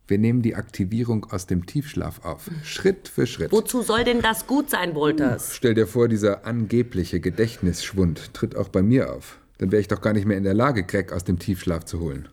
Wir 0.07 0.19
nehmen 0.19 0.43
die 0.43 0.55
Aktivierung 0.55 1.25
aus 1.31 1.47
dem 1.47 1.64
Tiefschlaf 1.64 2.25
auf. 2.25 2.51
Schritt 2.62 3.09
für 3.09 3.27
Schritt. 3.27 3.53
Wozu 3.53 3.81
soll 3.81 4.05
denn 4.05 4.21
das 4.21 4.47
gut 4.47 4.69
sein, 4.69 4.95
Wolters? 4.95 5.55
Stell 5.55 5.73
dir 5.73 5.87
vor, 5.87 6.09
dieser 6.09 6.47
angebliche 6.47 7.21
Gedächtnisschwund 7.21 8.35
tritt 8.35 8.55
auch 8.55 8.69
bei 8.69 8.83
mir 8.83 9.14
auf. 9.14 9.38
Dann 9.59 9.73
wäre 9.73 9.81
ich 9.81 9.88
doch 9.88 10.03
gar 10.03 10.12
nicht 10.12 10.27
mehr 10.27 10.37
in 10.37 10.45
der 10.45 10.53
Lage, 10.53 10.85
Greg 10.85 11.11
aus 11.11 11.25
dem 11.25 11.38
Tiefschlaf 11.38 11.85
zu 11.87 12.01
holen. 12.01 12.29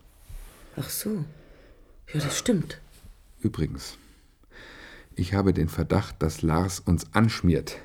Ach 0.75 0.89
so. 0.89 1.23
Ja, 2.13 2.19
das 2.19 2.37
stimmt. 2.37 2.79
Übrigens, 3.39 3.97
ich 5.15 5.33
habe 5.33 5.53
den 5.53 5.69
Verdacht, 5.69 6.15
dass 6.19 6.41
Lars 6.41 6.81
uns 6.81 7.13
anschmiert. 7.13 7.77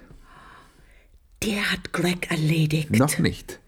Der 1.45 1.71
hat 1.71 1.93
Greg 1.93 2.31
erledigt. 2.31 2.91
Noch 2.91 3.19
nicht. 3.19 3.61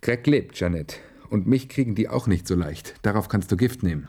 Greg 0.00 0.26
lebt, 0.26 0.58
Janet. 0.58 0.98
Und 1.28 1.46
mich 1.46 1.68
kriegen 1.68 1.94
die 1.94 2.08
auch 2.08 2.26
nicht 2.26 2.46
so 2.46 2.54
leicht. 2.54 2.94
Darauf 3.02 3.28
kannst 3.28 3.52
du 3.52 3.56
Gift 3.56 3.82
nehmen. 3.82 4.08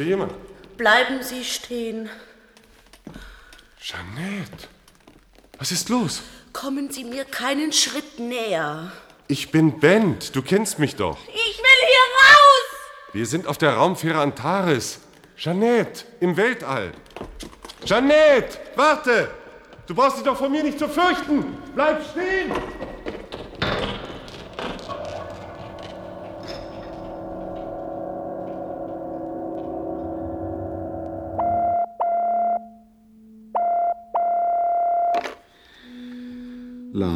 Hier 0.00 0.10
jemand? 0.10 0.32
Bleiben 0.76 1.22
Sie 1.22 1.44
stehen. 1.44 2.08
Jeanette, 3.80 4.68
was 5.58 5.72
ist 5.72 5.88
los? 5.88 6.22
Kommen 6.52 6.90
Sie 6.90 7.04
mir 7.04 7.24
keinen 7.24 7.72
Schritt 7.72 8.18
näher. 8.18 8.92
Ich 9.28 9.50
bin 9.50 9.78
Bent, 9.78 10.34
du 10.34 10.42
kennst 10.42 10.78
mich 10.78 10.96
doch. 10.96 11.18
Ich 11.28 11.58
will 11.58 11.80
hier 11.86 12.06
raus! 12.18 13.12
Wir 13.12 13.26
sind 13.26 13.46
auf 13.46 13.58
der 13.58 13.74
Raumfähre 13.74 14.20
Antares. 14.20 15.00
Jeanette, 15.36 16.04
im 16.20 16.36
Weltall. 16.36 16.92
Jeanette, 17.84 18.58
warte! 18.76 19.30
Du 19.86 19.94
brauchst 19.94 20.18
dich 20.18 20.24
doch 20.24 20.36
vor 20.36 20.48
mir 20.48 20.62
nicht 20.62 20.78
zu 20.78 20.88
fürchten. 20.88 21.56
Bleib 21.74 22.02
stehen! 22.10 22.52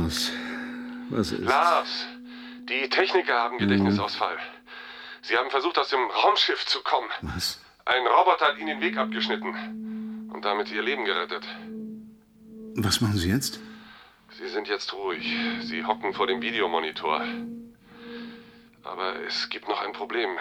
Lars, 0.05 0.33
was 1.09 1.33
ist? 1.33 1.45
Lars, 1.45 2.07
die 2.69 2.88
Techniker 2.90 3.35
haben 3.35 3.57
Gedächtnisausfall. 3.57 4.37
Sie 5.23 5.37
haben 5.37 5.51
versucht, 5.51 5.79
aus 5.79 5.88
dem 5.88 6.01
Raumschiff 6.11 6.67
zu 6.67 6.83
kommen. 6.83 7.09
Was? 7.23 7.59
Ein 7.87 8.07
Roboter 8.07 8.47
hat 8.49 8.59
ihnen 8.59 8.67
den 8.67 8.81
Weg 8.83 8.99
abgeschnitten 8.99 10.31
und 10.33 10.45
damit 10.45 10.71
ihr 10.71 10.83
Leben 10.83 11.07
gerettet. 11.07 11.47
Was 12.77 13.01
machen 13.01 13.17
Sie 13.17 13.31
jetzt? 13.31 13.61
Sie 14.38 14.49
sind 14.49 14.69
jetzt 14.69 14.93
ruhig. 14.93 15.25
Sie 15.62 15.85
hocken 15.85 16.12
vor 16.12 16.27
dem 16.27 16.43
Videomonitor. 16.43 17.23
Aber 18.83 19.21
es 19.27 19.49
gibt 19.49 19.69
noch 19.69 19.81
ein 19.81 19.93
Problem. 19.93 20.37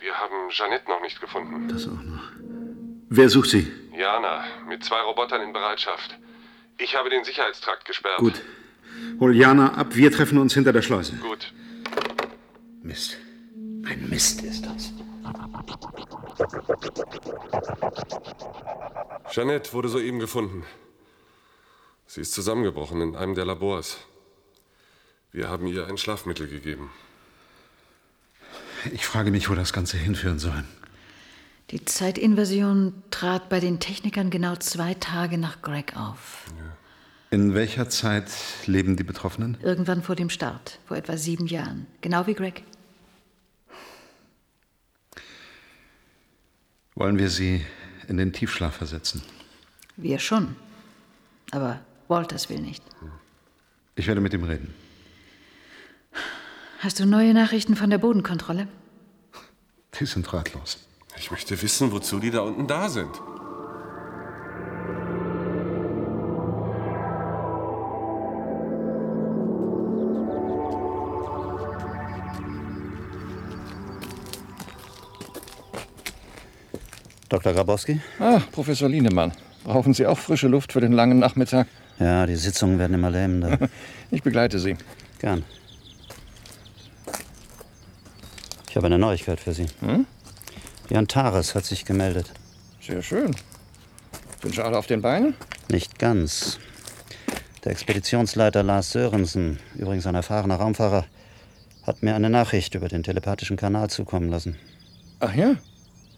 Wir 0.00 0.14
haben 0.14 0.48
Jeanette 0.50 0.88
noch 0.88 1.02
nicht 1.02 1.20
gefunden. 1.20 1.68
Das 1.68 1.86
auch 1.86 2.02
noch. 2.02 2.22
Wer 3.10 3.28
sucht 3.28 3.50
Sie? 3.50 3.70
Jana, 3.94 4.44
mit 4.66 4.84
zwei 4.84 5.00
Robotern 5.00 5.42
in 5.42 5.52
Bereitschaft. 5.52 6.16
Ich 6.78 6.96
habe 6.96 7.10
den 7.10 7.24
Sicherheitstrakt 7.24 7.84
gesperrt. 7.84 8.18
Gut. 8.18 8.40
Hol 9.20 9.34
Jana 9.34 9.74
ab, 9.74 9.94
wir 9.94 10.12
treffen 10.12 10.38
uns 10.38 10.54
hinter 10.54 10.72
der 10.72 10.82
Schleuse. 10.82 11.14
Gut. 11.16 11.52
Mist. 12.82 13.16
Ein 13.84 14.08
Mist 14.08 14.42
ist 14.42 14.66
das. 14.66 14.92
Jeanette 19.30 19.72
wurde 19.72 19.88
soeben 19.88 20.18
gefunden. 20.18 20.64
Sie 22.06 22.20
ist 22.20 22.32
zusammengebrochen 22.32 23.00
in 23.00 23.16
einem 23.16 23.34
der 23.34 23.44
Labors. 23.44 23.98
Wir 25.32 25.48
haben 25.48 25.66
ihr 25.66 25.86
ein 25.86 25.98
Schlafmittel 25.98 26.48
gegeben. 26.48 26.90
Ich 28.92 29.04
frage 29.04 29.30
mich, 29.30 29.50
wo 29.50 29.54
das 29.54 29.72
Ganze 29.72 29.96
hinführen 29.96 30.38
soll. 30.38 30.64
Die 31.70 31.84
Zeitinvasion 31.84 33.02
trat 33.10 33.48
bei 33.48 33.58
den 33.58 33.80
Technikern 33.80 34.30
genau 34.30 34.54
zwei 34.56 34.94
Tage 34.94 35.36
nach 35.36 35.62
Greg 35.62 35.96
auf. 35.96 36.44
In 37.30 37.54
welcher 37.54 37.88
Zeit 37.88 38.30
leben 38.66 38.96
die 38.96 39.02
Betroffenen? 39.02 39.56
Irgendwann 39.62 40.02
vor 40.02 40.14
dem 40.14 40.30
Start, 40.30 40.78
vor 40.86 40.96
etwa 40.96 41.16
sieben 41.16 41.46
Jahren. 41.46 41.86
Genau 42.00 42.26
wie 42.26 42.34
Greg. 42.34 42.62
Wollen 46.94 47.18
wir 47.18 47.28
sie 47.28 47.64
in 48.08 48.16
den 48.16 48.32
Tiefschlaf 48.32 48.76
versetzen? 48.76 49.22
Wir 49.96 50.18
schon. 50.18 50.56
Aber 51.50 51.80
Walters 52.08 52.48
will 52.48 52.60
nicht. 52.60 52.82
Ich 53.96 54.06
werde 54.06 54.20
mit 54.20 54.32
ihm 54.32 54.44
reden. 54.44 54.72
Hast 56.78 57.00
du 57.00 57.06
neue 57.06 57.34
Nachrichten 57.34 57.74
von 57.74 57.90
der 57.90 57.98
Bodenkontrolle? 57.98 58.68
Die 59.98 60.06
sind 60.06 60.32
ratlos. 60.32 60.78
Ich 61.18 61.30
möchte 61.30 61.60
wissen, 61.60 61.90
wozu 61.90 62.20
die 62.20 62.30
da 62.30 62.40
unten 62.40 62.66
da 62.66 62.88
sind. 62.88 63.10
Dr. 77.28 77.52
Grabowski? 77.52 78.00
Ah, 78.20 78.40
Professor 78.52 78.88
Lienemann. 78.88 79.32
Brauchen 79.64 79.94
Sie 79.94 80.06
auch 80.06 80.18
frische 80.18 80.46
Luft 80.48 80.72
für 80.72 80.80
den 80.80 80.92
langen 80.92 81.18
Nachmittag? 81.18 81.66
Ja, 81.98 82.26
die 82.26 82.36
Sitzungen 82.36 82.78
werden 82.78 82.94
immer 82.94 83.10
lähmender. 83.10 83.58
Ich 84.12 84.22
begleite 84.22 84.60
Sie. 84.60 84.76
Gern. 85.18 85.44
Ich 88.70 88.76
habe 88.76 88.86
eine 88.86 88.98
Neuigkeit 88.98 89.40
für 89.40 89.52
Sie. 89.52 89.66
Hm? 89.80 90.06
Die 90.88 90.96
Antares 90.96 91.56
hat 91.56 91.64
sich 91.64 91.84
gemeldet. 91.84 92.30
Sehr 92.80 93.02
schön. 93.02 93.34
Sind 94.42 94.54
Sie 94.54 94.62
alle 94.62 94.78
auf 94.78 94.86
den 94.86 95.02
Beinen? 95.02 95.34
Nicht 95.68 95.98
ganz. 95.98 96.60
Der 97.64 97.72
Expeditionsleiter 97.72 98.62
Lars 98.62 98.92
Sörensen, 98.92 99.58
übrigens 99.74 100.06
ein 100.06 100.14
erfahrener 100.14 100.54
Raumfahrer, 100.54 101.04
hat 101.84 102.04
mir 102.04 102.14
eine 102.14 102.30
Nachricht 102.30 102.76
über 102.76 102.86
den 102.86 103.02
telepathischen 103.02 103.56
Kanal 103.56 103.90
zukommen 103.90 104.28
lassen. 104.28 104.56
Ach 105.18 105.34
ja? 105.34 105.56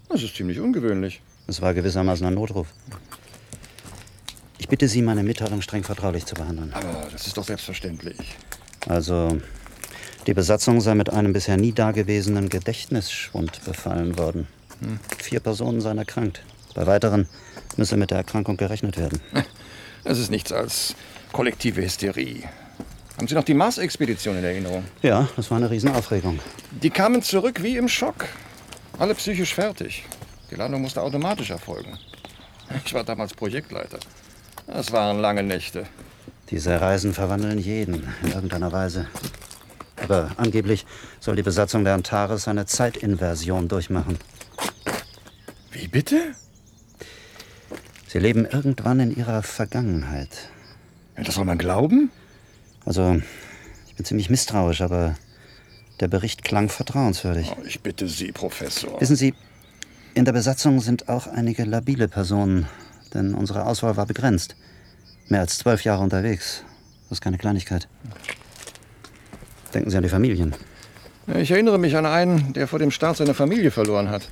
Das 0.08 0.22
ist 0.22 0.36
ziemlich 0.36 0.58
ungewöhnlich. 0.60 1.20
Es 1.46 1.60
war 1.60 1.74
gewissermaßen 1.74 2.26
ein 2.26 2.34
Notruf. 2.34 2.68
Ich 4.58 4.68
bitte 4.68 4.88
Sie, 4.88 5.02
meine 5.02 5.22
Mitteilung 5.22 5.62
streng 5.62 5.84
vertraulich 5.84 6.26
zu 6.26 6.34
behandeln. 6.34 6.72
Aber 6.72 7.08
das 7.12 7.26
ist 7.26 7.36
doch 7.36 7.44
selbstverständlich. 7.44 8.36
Also, 8.86 9.38
die 10.26 10.34
Besatzung 10.34 10.80
sei 10.80 10.94
mit 10.94 11.10
einem 11.10 11.32
bisher 11.32 11.56
nie 11.56 11.72
dagewesenen 11.72 12.48
Gedächtnisschwund 12.48 13.64
befallen 13.64 14.18
worden. 14.18 14.46
Hm. 14.80 14.98
Vier 15.18 15.40
Personen 15.40 15.80
seien 15.80 15.98
erkrankt. 15.98 16.42
Bei 16.74 16.86
weiteren 16.86 17.28
müsse 17.76 17.96
mit 17.96 18.10
der 18.10 18.18
Erkrankung 18.18 18.56
gerechnet 18.56 18.96
werden. 18.98 19.20
Es 20.04 20.18
ist 20.18 20.30
nichts 20.30 20.52
als 20.52 20.94
kollektive 21.32 21.82
Hysterie. 21.82 22.44
Haben 23.18 23.26
Sie 23.26 23.34
noch 23.34 23.44
die 23.44 23.52
Mars-Expedition 23.52 24.38
in 24.38 24.44
Erinnerung? 24.44 24.84
Ja, 25.02 25.28
das 25.36 25.50
war 25.50 25.58
eine 25.58 25.70
Riesenaufregung. 25.70 26.38
Die 26.70 26.88
kamen 26.88 27.20
zurück 27.20 27.62
wie 27.62 27.76
im 27.76 27.88
Schock. 27.88 28.26
Alle 28.98 29.14
psychisch 29.14 29.54
fertig. 29.54 30.04
Die 30.50 30.54
Landung 30.54 30.82
musste 30.82 31.02
automatisch 31.02 31.50
erfolgen. 31.50 31.98
Ich 32.84 32.94
war 32.94 33.04
damals 33.04 33.34
Projektleiter. 33.34 33.98
Das 34.66 34.92
waren 34.92 35.18
lange 35.18 35.42
Nächte. 35.42 35.86
Diese 36.50 36.80
Reisen 36.80 37.12
verwandeln 37.12 37.58
jeden 37.58 38.08
in 38.22 38.32
irgendeiner 38.32 38.72
Weise. 38.72 39.06
Aber 40.02 40.30
angeblich 40.36 40.86
soll 41.20 41.36
die 41.36 41.42
Besatzung 41.42 41.84
der 41.84 41.94
Antares 41.94 42.48
eine 42.48 42.66
Zeitinversion 42.66 43.68
durchmachen. 43.68 44.18
Wie 45.70 45.88
bitte? 45.88 46.34
Sie 48.06 48.18
leben 48.18 48.46
irgendwann 48.46 49.00
in 49.00 49.14
ihrer 49.14 49.42
Vergangenheit. 49.42 50.30
Das 51.16 51.34
soll 51.34 51.44
man 51.44 51.58
glauben? 51.58 52.10
Also, 52.86 53.20
ich 53.86 53.94
bin 53.96 54.06
ziemlich 54.06 54.30
misstrauisch, 54.30 54.80
aber 54.80 55.16
der 56.00 56.08
Bericht 56.08 56.44
klang 56.44 56.68
vertrauenswürdig. 56.68 57.52
Oh, 57.56 57.62
ich 57.66 57.80
bitte 57.80 58.08
Sie, 58.08 58.32
Professor. 58.32 59.00
Wissen 59.00 59.16
Sie, 59.16 59.34
in 60.14 60.24
der 60.24 60.32
Besatzung 60.32 60.80
sind 60.80 61.08
auch 61.08 61.26
einige 61.26 61.64
labile 61.64 62.08
Personen, 62.08 62.66
denn 63.14 63.34
unsere 63.34 63.66
Auswahl 63.66 63.96
war 63.96 64.06
begrenzt. 64.06 64.56
Mehr 65.28 65.40
als 65.40 65.58
zwölf 65.58 65.84
Jahre 65.84 66.02
unterwegs. 66.02 66.62
Das 67.08 67.18
ist 67.18 67.22
keine 67.22 67.38
Kleinigkeit. 67.38 67.88
Denken 69.74 69.90
Sie 69.90 69.96
an 69.96 70.02
die 70.02 70.08
Familien. 70.08 70.54
Ich 71.36 71.50
erinnere 71.50 71.78
mich 71.78 71.96
an 71.96 72.06
einen, 72.06 72.52
der 72.54 72.66
vor 72.66 72.78
dem 72.78 72.90
Start 72.90 73.18
seine 73.18 73.34
Familie 73.34 73.70
verloren 73.70 74.08
hat. 74.08 74.28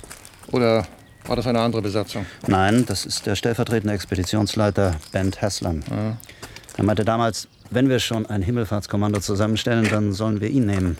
Oder 0.51 0.87
war 1.25 1.35
das 1.35 1.45
eine 1.45 1.59
andere 1.59 1.81
Besatzung? 1.81 2.25
Nein, 2.47 2.85
das 2.87 3.05
ist 3.05 3.25
der 3.25 3.35
stellvertretende 3.35 3.93
Expeditionsleiter 3.93 4.95
Bent 5.11 5.41
Haslam. 5.41 5.81
Ja. 5.89 6.17
Er 6.77 6.83
meinte 6.83 7.05
damals, 7.05 7.47
wenn 7.69 7.89
wir 7.89 7.99
schon 7.99 8.25
ein 8.25 8.41
Himmelfahrtskommando 8.41 9.19
zusammenstellen, 9.19 9.87
dann 9.89 10.13
sollen 10.13 10.41
wir 10.41 10.49
ihn 10.49 10.65
nehmen. 10.65 10.97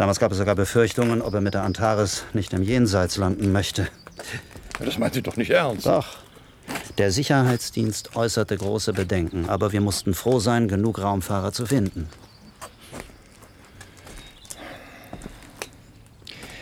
Damals 0.00 0.18
gab 0.18 0.32
es 0.32 0.38
sogar 0.38 0.54
Befürchtungen, 0.54 1.20
ob 1.20 1.34
er 1.34 1.42
mit 1.42 1.52
der 1.52 1.62
Antares 1.62 2.24
nicht 2.32 2.54
im 2.54 2.62
Jenseits 2.62 3.18
landen 3.18 3.52
möchte. 3.52 3.86
Das 4.82 4.96
meint 4.96 5.12
Sie 5.12 5.20
doch 5.20 5.36
nicht 5.36 5.50
ernst. 5.50 5.84
Doch. 5.84 6.16
Der 6.96 7.12
Sicherheitsdienst 7.12 8.16
äußerte 8.16 8.56
große 8.56 8.94
Bedenken, 8.94 9.50
aber 9.50 9.72
wir 9.72 9.82
mussten 9.82 10.14
froh 10.14 10.38
sein, 10.38 10.68
genug 10.68 11.02
Raumfahrer 11.02 11.52
zu 11.52 11.66
finden. 11.66 12.08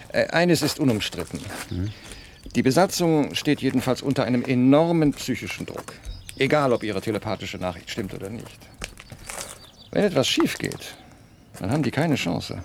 Äh, 0.09 0.27
eines 0.31 0.62
ist 0.62 0.81
unumstritten. 0.81 1.38
Hm? 1.68 1.92
Die 2.57 2.62
Besatzung 2.64 3.37
steht 3.37 3.61
jedenfalls 3.61 4.03
unter 4.03 4.24
einem 4.24 4.42
enormen 4.42 5.12
psychischen 5.12 5.64
Druck. 5.64 5.92
Egal, 6.38 6.72
ob 6.72 6.83
ihre 6.83 7.01
telepathische 7.01 7.59
Nachricht 7.59 7.88
stimmt 7.88 8.12
oder 8.14 8.31
nicht. 8.31 8.59
Wenn 9.92 10.03
etwas 10.03 10.27
schief 10.27 10.59
geht, 10.59 10.96
dann 11.61 11.70
haben 11.70 11.85
die 11.85 11.92
keine 11.92 12.16
Chance. 12.16 12.64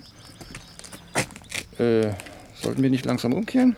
Äh, 1.80 2.14
sollten 2.56 2.84
wir 2.84 2.90
nicht 2.90 3.06
langsam 3.06 3.34
umkehren? 3.34 3.76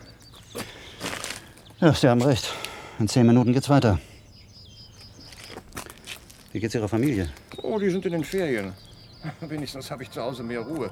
Ja, 1.80 1.94
Sie 1.94 2.08
haben 2.08 2.22
recht. 2.22 2.54
In 3.00 3.08
zehn 3.08 3.26
Minuten 3.26 3.54
geht's 3.54 3.70
weiter. 3.70 4.00
Wie 6.52 6.60
geht's 6.60 6.76
Ihrer 6.76 6.88
Familie? 6.88 7.30
Oh, 7.62 7.80
die 7.80 7.90
sind 7.90 8.06
in 8.06 8.14
den 8.14 8.24
Ferien. 8.24 8.74
Wenigstens 9.42 9.92
habe 9.92 10.04
ich 10.04 10.12
zu 10.12 10.22
Hause 10.22 10.44
mehr 10.44 10.62
Ruhe. 10.62 10.92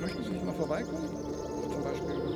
Möchten 0.00 0.24
Sie 0.24 0.30
nicht 0.30 0.44
mal 0.44 0.54
vorbeikommen? 0.54 1.08
Zum 1.70 1.82
Beispiel. 1.82 2.32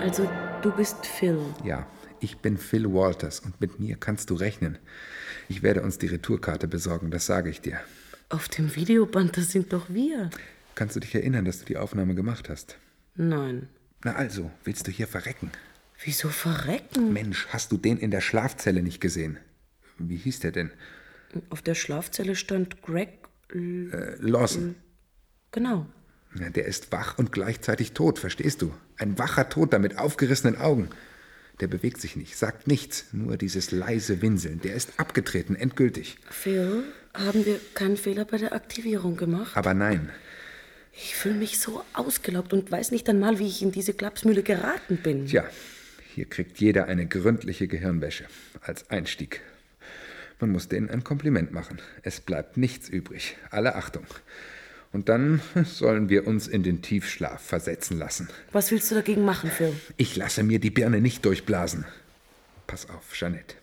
Also, 0.00 0.28
du 0.62 0.70
bist 0.70 1.04
Phil. 1.04 1.38
Ja, 1.64 1.84
ich 2.20 2.38
bin 2.38 2.58
Phil 2.58 2.92
Walters 2.92 3.40
und 3.40 3.60
mit 3.60 3.80
mir 3.80 3.96
kannst 3.96 4.30
du 4.30 4.34
rechnen. 4.34 4.78
Ich 5.48 5.62
werde 5.62 5.82
uns 5.82 5.98
die 5.98 6.06
Retourkarte 6.06 6.68
besorgen, 6.68 7.10
das 7.10 7.26
sage 7.26 7.50
ich 7.50 7.60
dir. 7.60 7.80
Auf 8.28 8.48
dem 8.48 8.74
Videoband, 8.76 9.36
das 9.36 9.52
sind 9.52 9.72
doch 9.72 9.88
wir. 9.88 10.30
Kannst 10.74 10.96
du 10.96 11.00
dich 11.00 11.14
erinnern, 11.14 11.44
dass 11.44 11.60
du 11.60 11.64
die 11.64 11.76
Aufnahme 11.76 12.14
gemacht 12.14 12.48
hast? 12.48 12.76
Nein. 13.16 13.68
Na 14.04 14.14
also, 14.14 14.50
willst 14.64 14.86
du 14.86 14.90
hier 14.90 15.08
verrecken? 15.08 15.50
Wieso 16.04 16.28
verrecken? 16.28 17.12
Mensch, 17.12 17.48
hast 17.48 17.72
du 17.72 17.76
den 17.76 17.98
in 17.98 18.10
der 18.10 18.20
Schlafzelle 18.20 18.82
nicht 18.82 19.00
gesehen? 19.00 19.38
Wie 19.98 20.16
hieß 20.16 20.40
der 20.40 20.52
denn? 20.52 20.70
Auf 21.50 21.62
der 21.62 21.74
Schlafzelle 21.74 22.36
stand 22.36 22.82
Greg. 22.82 23.08
L 23.52 23.90
Äh, 23.92 24.16
Lawson. 24.20 24.76
Genau. 25.50 25.86
Ja, 26.38 26.50
der 26.50 26.66
ist 26.66 26.92
wach 26.92 27.18
und 27.18 27.32
gleichzeitig 27.32 27.92
tot, 27.92 28.18
verstehst 28.18 28.62
du? 28.62 28.72
Ein 28.98 29.18
wacher 29.18 29.48
Toter 29.48 29.78
mit 29.78 29.98
aufgerissenen 29.98 30.56
Augen. 30.58 30.90
Der 31.60 31.66
bewegt 31.66 32.00
sich 32.00 32.14
nicht, 32.16 32.36
sagt 32.36 32.66
nichts, 32.68 33.06
nur 33.12 33.36
dieses 33.36 33.70
leise 33.72 34.22
Winseln. 34.22 34.60
Der 34.60 34.74
ist 34.74 34.92
abgetreten, 34.98 35.56
endgültig. 35.56 36.16
Phil, 36.30 36.84
haben 37.14 37.44
wir 37.44 37.60
keinen 37.74 37.96
Fehler 37.96 38.24
bei 38.24 38.36
der 38.38 38.52
Aktivierung 38.52 39.16
gemacht? 39.16 39.56
Aber 39.56 39.74
nein, 39.74 40.10
Ich 40.92 41.14
fühle 41.14 41.34
mich 41.36 41.58
so 41.60 41.84
ausgelaugt 41.94 42.52
und 42.52 42.70
weiß 42.70 42.90
nicht 42.90 43.08
einmal, 43.08 43.38
wie 43.38 43.46
ich 43.46 43.62
in 43.62 43.70
diese 43.72 43.92
Klapsmühle 43.94 44.42
geraten 44.42 44.96
bin. 44.98 45.26
tja, 45.26 45.44
hier 46.14 46.24
kriegt 46.26 46.58
jeder 46.58 46.86
eine 46.86 47.06
gründliche 47.06 47.68
Gehirnwäsche 47.68 48.24
als 48.60 48.90
Einstieg. 48.90 49.40
Man 50.40 50.50
muss 50.50 50.68
denen 50.68 50.90
ein 50.90 51.02
Kompliment 51.04 51.52
machen. 51.52 51.80
Es 52.02 52.20
bleibt 52.20 52.56
nichts 52.56 52.88
übrig. 52.88 53.36
Alle 53.50 53.74
Achtung. 53.74 54.06
Und 54.92 55.08
dann 55.08 55.40
sollen 55.64 56.08
wir 56.08 56.26
uns 56.26 56.48
in 56.48 56.62
den 56.62 56.82
Tiefschlaf 56.82 57.40
versetzen 57.40 57.98
lassen. 57.98 58.28
Was 58.52 58.70
willst 58.70 58.90
du 58.90 58.94
dagegen 58.94 59.24
machen, 59.24 59.50
Phil? 59.50 59.74
Ich 59.96 60.16
lasse 60.16 60.42
mir 60.42 60.58
die 60.58 60.70
Birne 60.70 61.00
nicht 61.00 61.24
durchblasen. 61.24 61.84
Pass 62.66 62.88
auf, 62.88 63.12
Jeanette. 63.12 63.56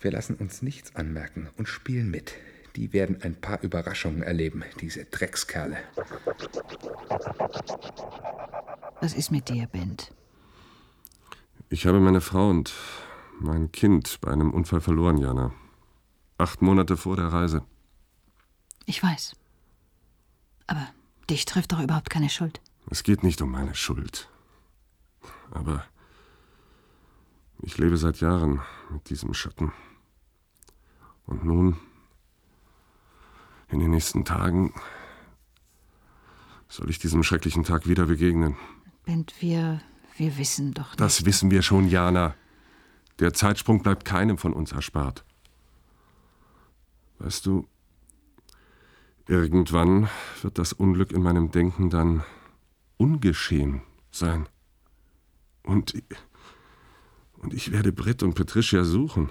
Wir 0.00 0.12
lassen 0.12 0.36
uns 0.36 0.62
nichts 0.62 0.94
anmerken 0.94 1.48
und 1.56 1.68
spielen 1.68 2.10
mit. 2.10 2.34
Die 2.76 2.92
werden 2.92 3.22
ein 3.22 3.34
paar 3.34 3.62
Überraschungen 3.62 4.22
erleben, 4.22 4.62
diese 4.80 5.04
Dreckskerle. 5.06 5.78
Was 9.00 9.14
ist 9.14 9.30
mit 9.30 9.48
dir, 9.48 9.66
Bent? 9.66 10.12
Ich 11.70 11.86
habe 11.86 12.00
meine 12.00 12.20
Frau 12.20 12.50
und 12.50 12.74
mein 13.40 13.72
Kind 13.72 14.20
bei 14.20 14.30
einem 14.30 14.52
Unfall 14.52 14.80
verloren, 14.80 15.18
Jana. 15.18 15.52
Acht 16.38 16.60
Monate 16.60 16.96
vor 16.96 17.16
der 17.16 17.28
Reise. 17.28 17.62
Ich 18.84 19.02
weiß. 19.02 19.34
Aber 20.66 20.86
dich 21.30 21.44
trifft 21.44 21.72
doch 21.72 21.80
überhaupt 21.80 22.10
keine 22.10 22.30
Schuld. 22.30 22.60
Es 22.90 23.02
geht 23.02 23.22
nicht 23.22 23.42
um 23.42 23.50
meine 23.50 23.74
Schuld. 23.74 24.28
Aber 25.50 25.84
ich 27.62 27.78
lebe 27.78 27.96
seit 27.96 28.20
Jahren 28.20 28.60
mit 28.90 29.08
diesem 29.10 29.34
Schatten. 29.34 29.72
Und 31.26 31.44
nun, 31.44 31.76
in 33.68 33.80
den 33.80 33.90
nächsten 33.90 34.24
Tagen, 34.24 34.72
soll 36.68 36.90
ich 36.90 36.98
diesem 36.98 37.22
schrecklichen 37.22 37.64
Tag 37.64 37.88
wieder 37.88 38.06
begegnen. 38.06 38.56
Bent, 39.04 39.34
wir, 39.40 39.80
wir 40.16 40.36
wissen 40.38 40.74
doch 40.74 40.88
nicht. 40.88 41.00
Das 41.00 41.24
wissen 41.24 41.50
wir 41.50 41.62
schon, 41.62 41.88
Jana. 41.88 42.34
Der 43.18 43.32
Zeitsprung 43.32 43.82
bleibt 43.82 44.04
keinem 44.04 44.36
von 44.36 44.52
uns 44.52 44.72
erspart. 44.72 45.24
Weißt 47.18 47.46
du, 47.46 47.66
irgendwann 49.26 50.08
wird 50.42 50.58
das 50.58 50.72
Unglück 50.72 51.12
in 51.12 51.22
meinem 51.22 51.50
Denken 51.50 51.90
dann 51.90 52.24
ungeschehen 52.96 53.82
sein. 54.10 54.48
Und, 55.62 55.94
und 57.38 57.52
ich 57.52 57.72
werde 57.72 57.92
Britt 57.92 58.22
und 58.22 58.34
Patricia 58.34 58.84
suchen. 58.84 59.30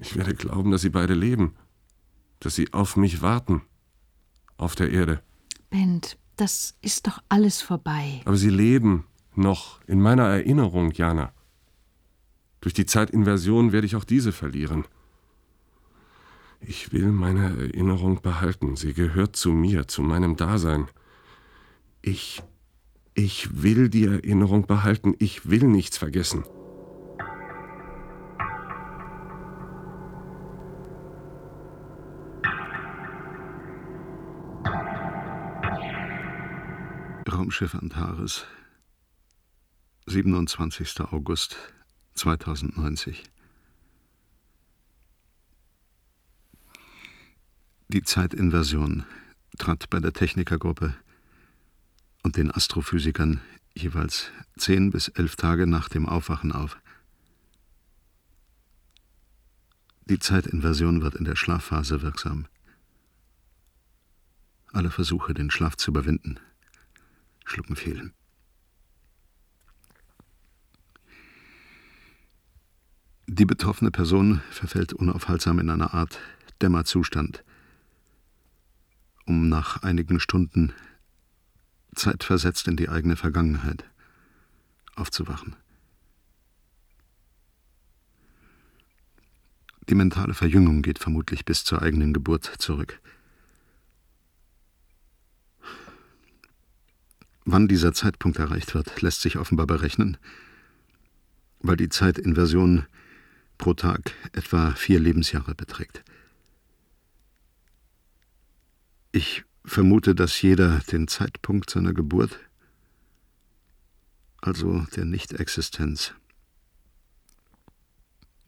Ich 0.00 0.16
werde 0.16 0.34
glauben, 0.34 0.70
dass 0.70 0.82
sie 0.82 0.90
beide 0.90 1.14
leben, 1.14 1.54
dass 2.40 2.54
sie 2.54 2.72
auf 2.72 2.96
mich 2.96 3.22
warten, 3.22 3.62
auf 4.56 4.74
der 4.74 4.90
Erde. 4.90 5.22
Bent, 5.70 6.18
das 6.36 6.74
ist 6.80 7.06
doch 7.06 7.22
alles 7.28 7.62
vorbei. 7.62 8.20
Aber 8.24 8.36
sie 8.36 8.50
leben 8.50 9.06
noch 9.34 9.80
in 9.86 10.00
meiner 10.00 10.24
Erinnerung, 10.24 10.92
Jana. 10.92 11.32
Durch 12.60 12.74
die 12.74 12.86
Zeitinversion 12.86 13.72
werde 13.72 13.86
ich 13.86 13.96
auch 13.96 14.04
diese 14.04 14.32
verlieren. 14.32 14.84
Ich 16.64 16.92
will 16.92 17.10
meine 17.10 17.56
Erinnerung 17.58 18.22
behalten. 18.22 18.76
Sie 18.76 18.94
gehört 18.94 19.36
zu 19.36 19.50
mir, 19.50 19.88
zu 19.88 20.02
meinem 20.02 20.36
Dasein. 20.36 20.88
Ich. 22.00 22.42
Ich 23.14 23.62
will 23.62 23.90
die 23.90 24.06
Erinnerung 24.06 24.66
behalten. 24.66 25.14
Ich 25.18 25.50
will 25.50 25.64
nichts 25.64 25.98
vergessen. 25.98 26.44
Raumschiff 37.30 37.74
Antares, 37.74 38.46
27. 40.06 41.00
August 41.12 41.56
2090. 42.14 43.31
Die 47.92 48.02
Zeitinversion 48.02 49.04
trat 49.58 49.90
bei 49.90 50.00
der 50.00 50.14
Technikergruppe 50.14 50.94
und 52.22 52.38
den 52.38 52.50
Astrophysikern 52.50 53.42
jeweils 53.74 54.30
zehn 54.56 54.90
bis 54.90 55.08
elf 55.08 55.36
Tage 55.36 55.66
nach 55.66 55.90
dem 55.90 56.08
Aufwachen 56.08 56.52
auf. 56.52 56.78
Die 60.06 60.18
Zeitinversion 60.18 61.02
wird 61.02 61.16
in 61.16 61.26
der 61.26 61.36
Schlafphase 61.36 62.00
wirksam. 62.00 62.46
Alle 64.72 64.90
Versuche, 64.90 65.34
den 65.34 65.50
Schlaf 65.50 65.76
zu 65.76 65.90
überwinden, 65.90 66.40
schlucken 67.44 67.76
fehl. 67.76 68.10
Die 73.26 73.44
betroffene 73.44 73.90
Person 73.90 74.40
verfällt 74.50 74.94
unaufhaltsam 74.94 75.58
in 75.58 75.68
eine 75.68 75.92
Art 75.92 76.18
Dämmerzustand, 76.62 77.44
um 79.26 79.48
nach 79.48 79.82
einigen 79.82 80.20
Stunden 80.20 80.72
zeitversetzt 81.94 82.68
in 82.68 82.76
die 82.76 82.88
eigene 82.88 83.16
Vergangenheit 83.16 83.84
aufzuwachen. 84.94 85.56
Die 89.88 89.94
mentale 89.94 90.34
Verjüngung 90.34 90.82
geht 90.82 90.98
vermutlich 90.98 91.44
bis 91.44 91.64
zur 91.64 91.82
eigenen 91.82 92.12
Geburt 92.12 92.44
zurück. 92.44 93.00
Wann 97.44 97.66
dieser 97.66 97.92
Zeitpunkt 97.92 98.38
erreicht 98.38 98.74
wird, 98.74 99.02
lässt 99.02 99.20
sich 99.20 99.36
offenbar 99.36 99.66
berechnen, 99.66 100.16
weil 101.58 101.76
die 101.76 101.88
Zeitinversion 101.88 102.86
pro 103.58 103.74
Tag 103.74 104.12
etwa 104.32 104.70
vier 104.72 105.00
Lebensjahre 105.00 105.54
beträgt. 105.54 106.04
Ich 109.14 109.44
vermute, 109.62 110.14
dass 110.14 110.40
jeder 110.40 110.78
den 110.78 111.06
Zeitpunkt 111.06 111.68
seiner 111.68 111.92
Geburt, 111.92 112.40
also 114.40 114.86
der 114.96 115.04
Nichtexistenz, 115.04 116.14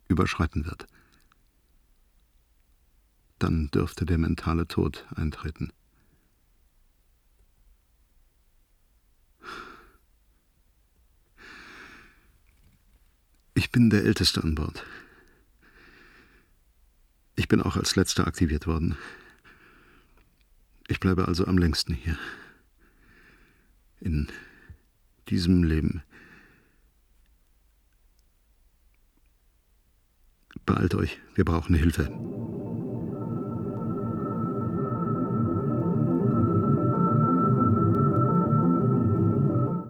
überschreiten 0.08 0.64
wird. 0.64 0.86
Dann 3.38 3.68
dürfte 3.68 4.06
der 4.06 4.16
mentale 4.16 4.66
Tod 4.66 5.06
eintreten. 5.14 5.70
Ich 13.52 13.70
bin 13.70 13.90
der 13.90 14.04
Älteste 14.04 14.42
an 14.42 14.54
Bord. 14.54 14.82
Ich 17.36 17.48
bin 17.48 17.60
auch 17.60 17.76
als 17.76 17.96
Letzter 17.96 18.26
aktiviert 18.26 18.66
worden. 18.66 18.96
Ich 20.88 21.00
bleibe 21.00 21.28
also 21.28 21.46
am 21.46 21.58
längsten 21.58 21.94
hier. 21.94 22.18
In 24.00 24.28
diesem 25.28 25.62
Leben. 25.62 26.02
Beeilt 30.66 30.94
euch, 30.94 31.18
wir 31.34 31.44
brauchen 31.44 31.74
Hilfe. 31.74 32.08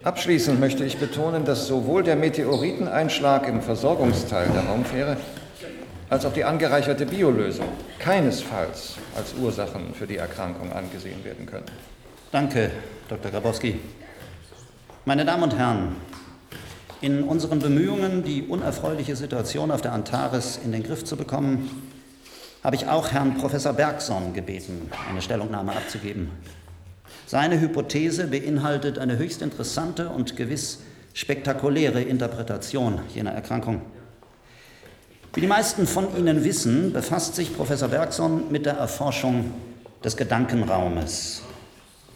Abschließend 0.05 0.59
möchte 0.59 0.85
ich 0.85 0.97
betonen, 0.97 1.45
dass 1.45 1.67
sowohl 1.67 2.03
der 2.03 2.15
Meteoriteneinschlag 2.15 3.47
im 3.47 3.61
Versorgungsteil 3.61 4.47
der 4.49 4.65
Raumfähre 4.65 5.17
als 6.09 6.25
auch 6.25 6.33
die 6.33 6.43
angereicherte 6.43 7.05
Biolösung 7.05 7.67
keinesfalls 7.99 8.95
als 9.15 9.33
Ursachen 9.41 9.93
für 9.93 10.07
die 10.07 10.17
Erkrankung 10.17 10.71
angesehen 10.71 11.23
werden 11.23 11.45
können. 11.45 11.65
Danke, 12.31 12.71
Dr. 13.09 13.31
Grabowski. 13.31 13.79
Meine 15.05 15.25
Damen 15.25 15.43
und 15.43 15.57
Herren, 15.57 15.95
in 17.01 17.23
unseren 17.23 17.59
Bemühungen, 17.59 18.23
die 18.23 18.43
unerfreuliche 18.43 19.15
Situation 19.15 19.71
auf 19.71 19.81
der 19.81 19.93
Antares 19.93 20.59
in 20.63 20.71
den 20.71 20.83
Griff 20.83 21.03
zu 21.03 21.17
bekommen, 21.17 21.69
habe 22.63 22.75
ich 22.75 22.87
auch 22.87 23.11
Herrn 23.11 23.37
Professor 23.37 23.73
Bergson 23.73 24.33
gebeten, 24.33 24.89
eine 25.09 25.21
Stellungnahme 25.21 25.73
abzugeben. 25.73 26.31
Seine 27.27 27.59
Hypothese 27.59 28.27
beinhaltet 28.27 28.97
eine 28.97 29.17
höchst 29.17 29.41
interessante 29.41 30.09
und 30.09 30.35
gewiss 30.35 30.81
spektakuläre 31.13 32.01
Interpretation 32.01 33.01
jener 33.13 33.31
Erkrankung. 33.31 33.81
Wie 35.35 35.41
die 35.41 35.47
meisten 35.47 35.85
von 35.85 36.15
Ihnen 36.17 36.45
wissen, 36.45 36.93
befasst 36.93 37.35
sich 37.35 37.53
Professor 37.53 37.89
Bergson 37.89 38.49
mit 38.51 38.65
der 38.65 38.75
Erforschung 38.75 39.51
des 40.01 40.15
Gedankenraumes. 40.15 41.41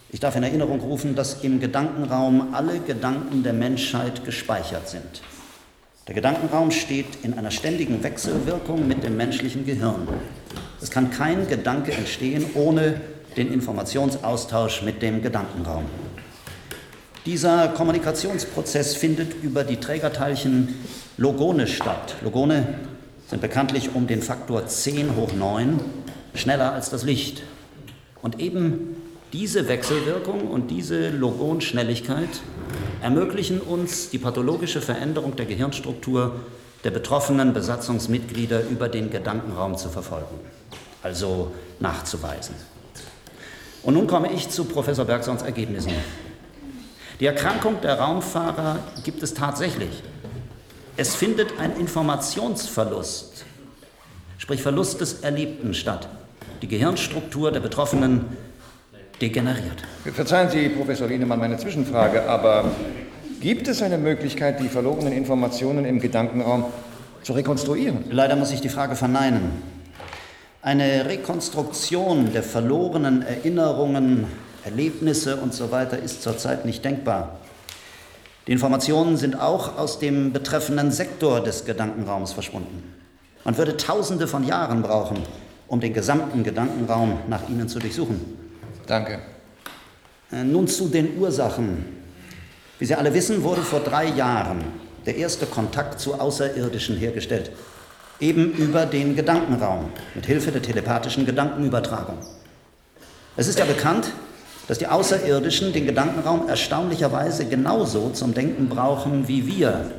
Ich 0.09 0.22
darf 0.22 0.38
in 0.38 0.43
Erinnerung 0.43 0.80
rufen, 0.80 1.15
dass 1.15 1.43
im 1.43 1.59
Gedankenraum 1.59 2.53
alle 2.53 2.80
Gedanken 2.80 3.43
der 3.43 3.51
Menschheit 3.51 4.24
gespeichert 4.24 4.88
sind. 4.88 5.22
Der 6.07 6.15
Gedankenraum 6.15 6.72
steht 6.72 7.07
in 7.24 7.38
einer 7.38 7.51
ständigen 7.51 8.01
Wechselwirkung 8.03 8.88
mit 8.88 9.03
dem 9.03 9.17
menschlichen 9.17 9.65
Gehirn. 9.65 10.07
Es 10.82 10.89
kann 10.89 11.11
kein 11.11 11.45
Gedanke 11.49 11.91
entstehen 11.91 12.45
ohne 12.53 13.01
den 13.36 13.51
Informationsaustausch 13.51 14.82
mit 14.84 15.01
dem 15.01 15.22
Gedankenraum. 15.22 15.84
Dieser 17.26 17.67
Kommunikationsprozess 17.67 18.95
findet 18.95 19.43
über 19.43 19.65
die 19.65 19.76
Trägerteilchen 19.76 20.74
Logone 21.17 21.67
statt. 21.67 22.15
Logone 22.24 22.76
sind 23.30 23.41
bekanntlich 23.41 23.93
um 23.93 24.07
den 24.07 24.21
Faktor 24.21 24.65
10 24.65 25.15
hoch 25.15 25.34
9 25.34 25.80
schneller 26.34 26.73
als 26.73 26.89
das 26.89 27.03
Licht. 27.03 27.43
Und 28.21 28.39
eben 28.39 28.95
diese 29.32 29.67
Wechselwirkung 29.67 30.47
und 30.47 30.71
diese 30.71 31.09
Logonschnelligkeit 31.09 32.30
ermöglichen 33.01 33.61
uns 33.61 34.09
die 34.09 34.17
pathologische 34.17 34.82
Veränderung 34.82 35.36
der 35.36 35.45
Gehirnstruktur 35.45 36.39
der 36.84 36.91
betroffenen 36.91 37.53
Besatzungsmitglieder 37.53 38.67
über 38.67 38.89
den 38.89 39.11
Gedankenraum 39.11 39.77
zu 39.77 39.89
verfolgen, 39.89 40.39
also 41.03 41.51
nachzuweisen. 41.80 42.55
Und 43.84 43.93
nun 43.93 44.07
komme 44.07 44.32
ich 44.34 44.49
zu 44.49 44.65
Professor 44.65 45.05
Bergsons 45.05 45.43
Ergebnissen. 45.43 45.93
Die 47.19 47.25
Erkrankung 47.25 47.82
der 47.82 47.99
Raumfahrer 47.99 48.80
gibt 49.03 49.21
es 49.23 49.34
tatsächlich. 49.34 50.01
Es 50.99 51.15
findet 51.15 51.57
ein 51.61 51.77
Informationsverlust, 51.77 53.45
sprich 54.37 54.61
Verlust 54.61 54.99
des 54.99 55.21
Erlebten 55.21 55.73
statt. 55.73 56.09
Die 56.61 56.67
Gehirnstruktur 56.67 57.53
der 57.53 57.61
Betroffenen 57.61 58.25
degeneriert. 59.21 59.81
Verzeihen 60.13 60.49
Sie, 60.49 60.67
Professor 60.67 61.07
Lienemann, 61.07 61.39
meine 61.39 61.55
Zwischenfrage, 61.55 62.29
aber 62.29 62.69
gibt 63.39 63.69
es 63.69 63.81
eine 63.81 63.97
Möglichkeit, 63.97 64.59
die 64.59 64.67
verlorenen 64.67 65.13
Informationen 65.13 65.85
im 65.85 66.01
Gedankenraum 66.01 66.65
zu 67.23 67.31
rekonstruieren? 67.31 68.03
Leider 68.11 68.35
muss 68.35 68.51
ich 68.51 68.59
die 68.59 68.67
Frage 68.67 68.97
verneinen. 68.97 69.51
Eine 70.61 71.05
Rekonstruktion 71.05 72.33
der 72.33 72.43
verlorenen 72.43 73.21
Erinnerungen, 73.21 74.27
Erlebnisse 74.65 75.37
und 75.37 75.53
so 75.53 75.71
weiter 75.71 75.97
ist 75.97 76.23
zurzeit 76.23 76.65
nicht 76.65 76.83
denkbar. 76.83 77.39
Die 78.49 78.53
Informationen 78.53 79.15
sind 79.15 79.39
auch 79.39 79.77
aus 79.77 79.99
dem 79.99 80.33
betreffenden 80.33 80.91
Sektor 80.91 81.39
des 81.39 81.65
Gedankenraums 81.65 82.33
verschwunden. 82.33 82.95
Man 83.43 83.55
würde 83.59 83.77
Tausende 83.77 84.27
von 84.27 84.43
Jahren 84.43 84.81
brauchen, 84.81 85.19
um 85.67 85.79
den 85.79 85.93
gesamten 85.93 86.43
Gedankenraum 86.43 87.19
nach 87.27 87.47
ihnen 87.47 87.69
zu 87.69 87.77
durchsuchen. 87.77 88.19
Danke. 88.87 89.19
Äh, 90.31 90.43
nun 90.43 90.67
zu 90.67 90.87
den 90.87 91.19
Ursachen. 91.19 91.85
Wie 92.79 92.85
Sie 92.85 92.95
alle 92.95 93.13
wissen, 93.13 93.43
wurde 93.43 93.61
vor 93.61 93.81
drei 93.81 94.07
Jahren 94.07 94.63
der 95.05 95.17
erste 95.17 95.45
Kontakt 95.45 95.99
zu 95.99 96.19
Außerirdischen 96.19 96.97
hergestellt 96.97 97.51
eben 98.19 98.51
über 98.53 98.87
den 98.87 99.15
Gedankenraum, 99.15 99.91
mit 100.15 100.25
Hilfe 100.25 100.51
der 100.51 100.63
telepathischen 100.63 101.27
Gedankenübertragung. 101.27 102.17
Es 103.37 103.47
ist 103.47 103.59
ja 103.59 103.65
bekannt, 103.65 104.11
dass 104.70 104.78
die 104.78 104.86
Außerirdischen 104.86 105.74
den 105.74 105.88
Gedankenraum 105.88 106.47
erstaunlicherweise 106.47 107.45
genauso 107.45 108.11
zum 108.11 108.36
Denken 108.36 108.70
brauchen 108.70 109.28
wie 109.28 109.47
wir. 109.47 109.89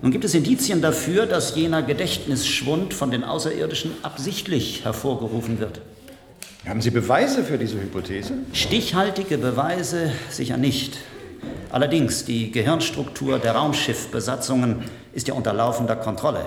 Nun 0.00 0.10
gibt 0.10 0.24
es 0.24 0.32
Indizien 0.32 0.80
dafür, 0.80 1.26
dass 1.26 1.54
jener 1.54 1.82
Gedächtnisschwund 1.82 2.94
von 2.94 3.10
den 3.10 3.24
Außerirdischen 3.24 3.92
absichtlich 4.02 4.86
hervorgerufen 4.86 5.60
wird. 5.60 5.82
Haben 6.66 6.80
Sie 6.80 6.90
Beweise 6.90 7.44
für 7.44 7.58
diese 7.58 7.78
Hypothese? 7.78 8.32
Stichhaltige 8.54 9.36
Beweise 9.36 10.12
sicher 10.30 10.56
nicht. 10.56 10.96
Allerdings, 11.70 12.24
die 12.24 12.52
Gehirnstruktur 12.52 13.38
der 13.38 13.52
Raumschiffbesatzungen 13.52 14.84
ist 15.12 15.28
ja 15.28 15.34
unter 15.34 15.52
laufender 15.52 15.96
Kontrolle. 15.96 16.46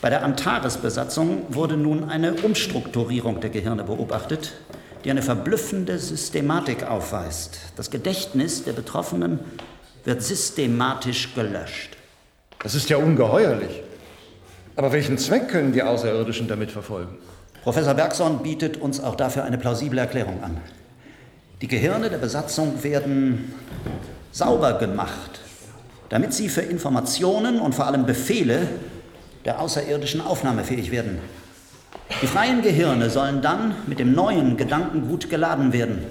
Bei 0.00 0.08
der 0.08 0.24
Antares-Besatzung 0.24 1.42
wurde 1.50 1.76
nun 1.76 2.04
eine 2.04 2.32
Umstrukturierung 2.32 3.40
der 3.42 3.50
Gehirne 3.50 3.84
beobachtet, 3.84 4.54
die 5.04 5.10
eine 5.10 5.22
verblüffende 5.22 5.98
Systematik 5.98 6.84
aufweist. 6.84 7.58
Das 7.76 7.90
Gedächtnis 7.90 8.64
der 8.64 8.72
Betroffenen 8.72 9.38
wird 10.04 10.22
systematisch 10.22 11.34
gelöscht. 11.34 11.96
Das 12.62 12.74
ist 12.74 12.88
ja 12.88 12.96
ungeheuerlich. 12.96 13.82
Aber 14.76 14.92
welchen 14.92 15.18
Zweck 15.18 15.48
können 15.48 15.72
die 15.72 15.82
Außerirdischen 15.82 16.48
damit 16.48 16.70
verfolgen? 16.70 17.16
Professor 17.62 17.94
Bergson 17.94 18.42
bietet 18.42 18.78
uns 18.78 19.00
auch 19.00 19.14
dafür 19.14 19.44
eine 19.44 19.58
plausible 19.58 19.98
Erklärung 19.98 20.42
an. 20.42 20.56
Die 21.60 21.68
Gehirne 21.68 22.10
der 22.10 22.18
Besatzung 22.18 22.82
werden 22.82 23.54
sauber 24.32 24.74
gemacht, 24.74 25.40
damit 26.08 26.34
sie 26.34 26.48
für 26.48 26.62
Informationen 26.62 27.60
und 27.60 27.74
vor 27.74 27.86
allem 27.86 28.04
Befehle 28.04 28.68
der 29.44 29.60
Außerirdischen 29.60 30.20
aufnahmefähig 30.20 30.90
werden. 30.90 31.18
Die 32.22 32.26
freien 32.26 32.62
Gehirne 32.62 33.10
sollen 33.10 33.42
dann 33.42 33.74
mit 33.86 33.98
dem 33.98 34.14
neuen 34.14 34.56
Gedankengut 34.56 35.28
geladen 35.28 35.72
werden. 35.72 36.04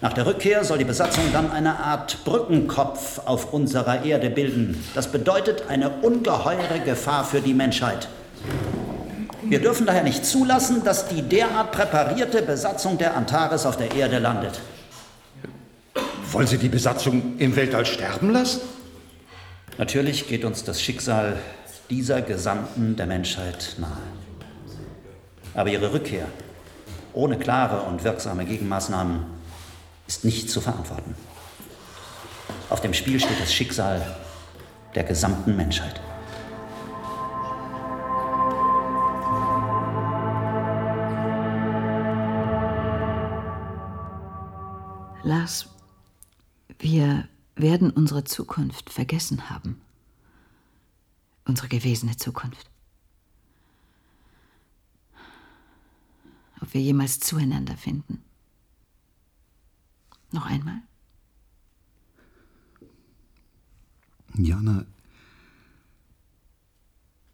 Nach 0.00 0.12
der 0.12 0.26
Rückkehr 0.26 0.64
soll 0.64 0.78
die 0.78 0.84
Besatzung 0.84 1.24
dann 1.32 1.50
eine 1.50 1.80
Art 1.80 2.24
Brückenkopf 2.24 3.20
auf 3.24 3.52
unserer 3.52 4.04
Erde 4.04 4.30
bilden. 4.30 4.82
Das 4.94 5.08
bedeutet 5.08 5.64
eine 5.68 5.90
ungeheure 6.02 6.80
Gefahr 6.84 7.24
für 7.24 7.40
die 7.40 7.54
Menschheit. 7.54 8.08
Wir 9.42 9.60
dürfen 9.60 9.86
daher 9.86 10.04
nicht 10.04 10.24
zulassen, 10.24 10.84
dass 10.84 11.08
die 11.08 11.22
derart 11.22 11.72
präparierte 11.72 12.42
Besatzung 12.42 12.96
der 12.98 13.16
Antares 13.16 13.66
auf 13.66 13.76
der 13.76 13.94
Erde 13.94 14.18
landet. 14.18 14.60
Wollen 16.30 16.46
Sie 16.46 16.58
die 16.58 16.68
Besatzung 16.68 17.38
im 17.38 17.56
Weltall 17.56 17.86
sterben 17.86 18.30
lassen? 18.30 18.60
Natürlich 19.78 20.28
geht 20.28 20.44
uns 20.44 20.62
das 20.62 20.80
Schicksal 20.80 21.36
dieser 21.90 22.20
Gesandten 22.20 22.96
der 22.96 23.06
Menschheit 23.06 23.76
nahe. 23.78 24.27
Aber 25.58 25.70
ihre 25.70 25.92
Rückkehr 25.92 26.28
ohne 27.12 27.36
klare 27.36 27.82
und 27.82 28.04
wirksame 28.04 28.44
Gegenmaßnahmen 28.44 29.26
ist 30.06 30.24
nicht 30.24 30.48
zu 30.48 30.60
verantworten. 30.60 31.16
Auf 32.70 32.80
dem 32.80 32.94
Spiel 32.94 33.18
steht 33.18 33.40
das 33.40 33.52
Schicksal 33.52 34.16
der 34.94 35.02
gesamten 35.02 35.56
Menschheit. 35.56 36.00
Lars, 45.24 45.70
wir 46.78 47.26
werden 47.56 47.90
unsere 47.90 48.22
Zukunft 48.22 48.90
vergessen 48.90 49.50
haben. 49.50 49.80
Unsere 51.44 51.66
gewesene 51.66 52.16
Zukunft. 52.16 52.70
Ob 56.60 56.74
wir 56.74 56.80
jemals 56.80 57.20
zueinander 57.20 57.76
finden. 57.76 58.22
Noch 60.32 60.46
einmal? 60.46 60.82
Jana, 64.34 64.86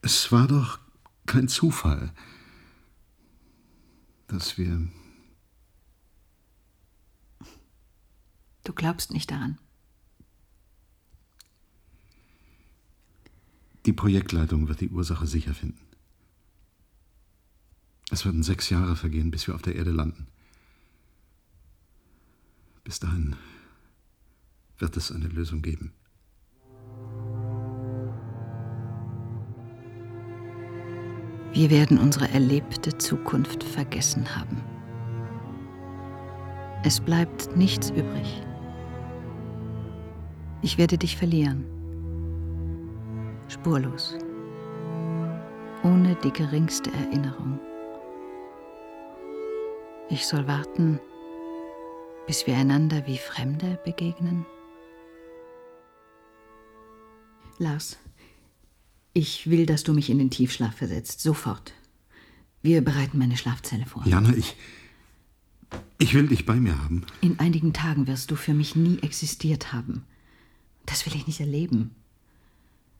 es 0.03 0.31
war 0.31 0.47
doch 0.47 0.79
kein 1.27 1.49
Zufall, 1.49 2.13
dass 4.27 4.57
wir 4.59 4.89
Du 8.65 8.73
glaubst 8.73 9.13
nicht 9.13 9.31
daran. 9.31 9.59
Die 13.85 13.93
Projektleitung 13.93 14.69
wird 14.69 14.81
die 14.81 14.89
Ursache 14.89 15.27
sicher 15.27 15.53
finden. 15.53 15.85
Es 18.15 18.25
werden 18.25 18.45
sechs 18.45 18.71
Jahre 18.71 18.95
vergehen, 18.95 19.33
bis 19.33 19.49
wir 19.49 19.57
auf 19.57 19.63
der 19.63 19.75
Erde 19.75 19.91
landen. 19.91 20.29
Bis 22.85 23.01
dahin 23.01 23.35
wird 24.79 24.97
es 24.97 25.11
eine 25.11 25.27
Lösung 25.27 25.63
geben. 25.63 25.93
Wir 31.55 31.71
werden 31.71 31.99
unsere 31.99 32.29
erlebte 32.29 32.97
Zukunft 32.99 33.65
vergessen 33.65 34.37
haben. 34.37 34.63
Es 36.85 37.01
bleibt 37.01 37.57
nichts 37.57 37.91
übrig. 37.91 38.45
Ich 40.63 40.79
werde 40.79 40.99
dich 40.99 41.17
verlieren. 41.17 41.65
Spurlos. 43.49 44.17
Ohne 45.83 46.15
die 46.23 46.33
geringste 46.33 46.93
Erinnerung. 46.93 47.59
Ich 50.11 50.27
soll 50.27 50.47
warten, 50.47 51.01
bis 52.27 52.47
wir 52.47 52.57
einander 52.57 53.07
wie 53.07 53.17
Fremde 53.17 53.79
begegnen? 53.85 54.45
Lars, 57.59 57.97
ich 59.15 59.49
will, 59.49 59.65
dass 59.65 59.83
du 59.83 59.95
mich 59.95 60.11
in 60.11 60.19
den 60.19 60.31
Tiefschlaf 60.31 60.77
versetzt. 60.77 61.21
Sofort. 61.21 61.73
Wir 62.63 62.85
bereiten 62.85 63.19
meine 63.19 63.37
Schlafzelle 63.37 63.87
vor. 63.87 64.03
Jana, 64.07 64.35
ich. 64.35 64.57
Ich 65.99 66.15
will 66.15 66.29
dich 66.29 66.45
bei 66.45 66.57
mir 66.57 66.83
haben. 66.83 67.05
In 67.21 67.39
einigen 67.39 67.73
Tagen 67.73 68.07
wirst 68.07 68.31
du 68.31 68.37
für 68.37 68.55
mich 68.55 68.77
nie 68.77 68.99
existiert 69.01 69.73
haben. 69.73 70.05
Das 70.87 71.07
will 71.07 71.15
ich 71.17 71.27
nicht 71.27 71.41
erleben. 71.41 71.95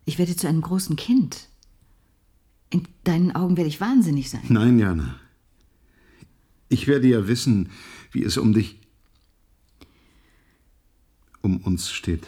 Ich 0.07 0.19
werde 0.19 0.37
zu 0.37 0.49
einem 0.49 0.63
großen 0.63 0.97
Kind. 0.97 1.49
In 2.71 2.89
deinen 3.05 3.35
Augen 3.37 3.57
werde 3.57 3.69
ich 3.69 3.81
wahnsinnig 3.81 4.31
sein. 4.31 4.43
Nein, 4.49 4.79
Jana. 4.79 5.17
Ich 6.75 6.89
werde 6.89 7.07
ja 7.07 7.29
wissen, 7.29 7.71
wie 8.11 8.25
es 8.25 8.37
um 8.37 8.53
dich, 8.53 8.81
um 11.41 11.59
uns 11.59 11.93
steht. 11.93 12.27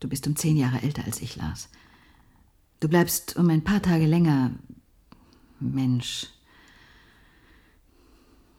Du 0.00 0.08
bist 0.08 0.26
um 0.26 0.34
zehn 0.34 0.56
Jahre 0.56 0.82
älter 0.82 1.04
als 1.04 1.22
ich, 1.22 1.36
Lars. 1.36 1.68
Du 2.80 2.88
bleibst 2.88 3.36
um 3.36 3.48
ein 3.50 3.62
paar 3.62 3.80
Tage 3.80 4.06
länger 4.06 4.50
Mensch. 5.60 6.26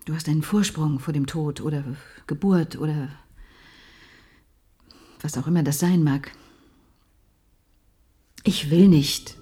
Du 0.06 0.16
hast 0.16 0.30
einen 0.30 0.44
Vorsprung 0.44 1.00
vor 1.00 1.14
dem 1.14 1.28
Tod 1.28 1.60
oder 1.60 1.84
Geburt 2.26 2.78
oder 2.78 3.10
was 5.20 5.38
auch 5.38 5.48
immer 5.48 5.64
das 5.64 5.78
sein 5.78 6.06
mag. 6.06 6.32
Ich 8.46 8.70
will 8.70 8.88
nicht. 8.88 9.36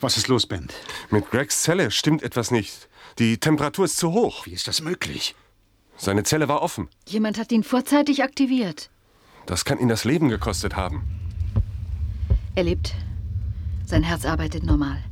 Was 0.00 0.16
ist 0.16 0.28
los, 0.28 0.46
Ben? 0.46 0.66
Mit 1.10 1.30
Gregs 1.30 1.62
Zelle 1.62 1.90
stimmt 1.90 2.22
etwas 2.22 2.50
nicht. 2.50 2.88
Die 3.18 3.38
Temperatur 3.38 3.84
ist 3.84 3.98
zu 3.98 4.12
hoch. 4.12 4.46
Wie 4.46 4.52
ist 4.52 4.66
das 4.66 4.80
möglich? 4.80 5.34
Seine 5.98 6.22
Zelle 6.22 6.48
war 6.48 6.62
offen. 6.62 6.88
Jemand 7.06 7.38
hat 7.38 7.52
ihn 7.52 7.62
vorzeitig 7.62 8.22
aktiviert. 8.22 8.90
Das 9.44 9.66
kann 9.66 9.78
ihn 9.78 9.88
das 9.88 10.04
Leben 10.04 10.30
gekostet 10.30 10.74
haben. 10.74 11.02
Er 12.54 12.64
lebt. 12.64 12.94
Sein 13.84 14.02
Herz 14.02 14.24
arbeitet 14.24 14.64
normal. 14.64 15.04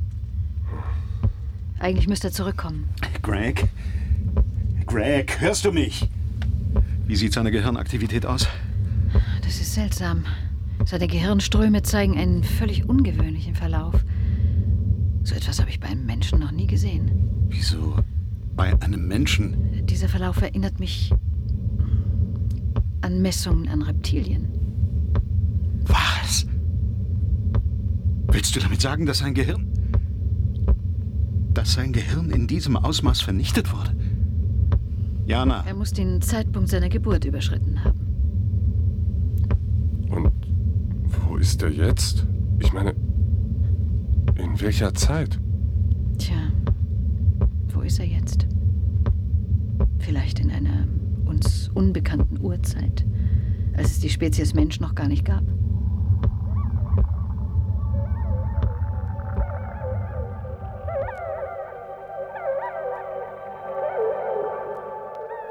Eigentlich 1.79 2.07
müsste 2.07 2.29
er 2.29 2.33
zurückkommen. 2.33 2.89
Greg? 3.21 3.65
Greg, 4.87 5.39
hörst 5.39 5.65
du 5.65 5.71
mich? 5.71 6.09
Wie 7.05 7.15
sieht 7.15 7.33
seine 7.33 7.51
Gehirnaktivität 7.51 8.25
aus? 8.25 8.47
Das 9.43 9.59
ist 9.59 9.75
seltsam. 9.75 10.25
Seine 10.85 11.07
Gehirnströme 11.07 11.83
zeigen 11.83 12.17
einen 12.17 12.43
völlig 12.43 12.89
ungewöhnlichen 12.89 13.53
Verlauf. 13.53 13.93
So 15.23 15.35
etwas 15.35 15.59
habe 15.59 15.69
ich 15.69 15.79
bei 15.79 15.87
einem 15.87 16.05
Menschen 16.05 16.39
noch 16.39 16.51
nie 16.51 16.67
gesehen. 16.67 17.29
Wieso 17.49 17.95
bei 18.55 18.79
einem 18.81 19.07
Menschen? 19.07 19.85
Dieser 19.85 20.07
Verlauf 20.09 20.41
erinnert 20.41 20.79
mich 20.79 21.13
an 23.01 23.21
Messungen 23.21 23.67
an 23.69 23.81
Reptilien. 23.81 24.47
Was? 25.85 26.45
Willst 28.31 28.55
du 28.55 28.59
damit 28.59 28.81
sagen, 28.81 29.05
dass 29.05 29.19
sein 29.19 29.33
Gehirn. 29.33 29.67
dass 31.53 31.73
sein 31.73 31.91
Gehirn 31.91 32.29
in 32.29 32.47
diesem 32.47 32.77
Ausmaß 32.77 33.21
vernichtet 33.21 33.73
wurde? 33.73 33.95
Jana. 35.25 35.63
Er 35.65 35.73
muss 35.73 35.91
den 35.91 36.21
Zeitpunkt 36.21 36.69
seiner 36.69 36.89
Geburt 36.89 37.25
überschritten 37.25 37.83
haben. 37.83 37.99
Und 40.09 40.31
wo 41.05 41.37
ist 41.37 41.61
er 41.61 41.69
jetzt? 41.69 42.25
Ich 42.59 42.71
meine, 42.73 42.95
in 44.59 44.65
welcher 44.65 44.93
Zeit? 44.93 45.39
Tja, 46.17 46.51
wo 47.69 47.79
ist 47.79 47.97
er 47.97 48.05
jetzt? 48.05 48.45
Vielleicht 49.99 50.41
in 50.41 50.51
einer 50.51 50.85
uns 51.25 51.69
unbekannten 51.73 52.41
Urzeit, 52.41 53.05
als 53.77 53.91
es 53.91 53.99
die 54.01 54.09
Spezies 54.09 54.53
Mensch 54.53 54.81
noch 54.81 54.95
gar 54.95 55.07
nicht 55.07 55.23
gab. 55.23 55.43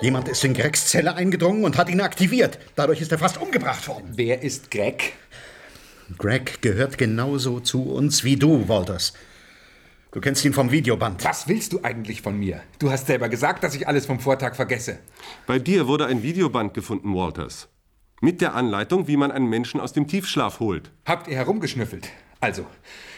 Jemand 0.03 0.29
ist 0.29 0.45
in 0.45 0.53
Gregs 0.53 0.87
Zelle 0.87 1.15
eingedrungen 1.15 1.65
und 1.65 1.79
hat 1.79 1.89
ihn 1.89 2.03
aktiviert. 2.03 2.59
Dadurch 2.77 3.01
ist 3.01 3.11
er 3.11 3.19
fast 3.19 3.41
umgebracht 3.41 3.89
worden. 3.89 4.11
Wer 4.17 4.43
ist 4.43 4.71
Greg? 4.71 5.15
Greg 6.17 6.63
gehört 6.63 6.97
genauso 6.97 7.61
zu 7.61 7.83
uns 7.83 8.25
wie 8.25 8.37
du, 8.37 8.69
Walters. 8.69 9.13
Du 10.11 10.21
kennst 10.21 10.43
ihn 10.45 10.55
vom 10.55 10.71
Videoband. 10.71 11.23
Was 11.25 11.49
willst 11.49 11.75
du 11.75 11.81
eigentlich 11.83 12.23
von 12.23 12.39
mir? 12.39 12.63
Du 12.79 12.91
hast 12.91 13.07
selber 13.07 13.29
gesagt, 13.29 13.63
dass 13.63 13.75
ich 13.75 13.87
alles 13.87 14.07
vom 14.07 14.19
Vortag 14.21 14.55
vergesse. 14.55 14.99
Bei 15.47 15.59
dir 15.59 15.87
wurde 15.87 16.07
ein 16.07 16.23
Videoband 16.23 16.73
gefunden, 16.73 17.15
Walters. 17.15 17.69
Mit 18.23 18.41
der 18.41 18.55
Anleitung, 18.55 19.07
wie 19.07 19.19
man 19.19 19.31
einen 19.31 19.49
Menschen 19.49 19.81
aus 19.81 19.93
dem 19.93 20.09
Tiefschlaf 20.09 20.61
holt. 20.61 20.91
Habt 21.05 21.29
ihr 21.29 21.37
herumgeschnüffelt? 21.37 22.09
Also, 22.41 22.65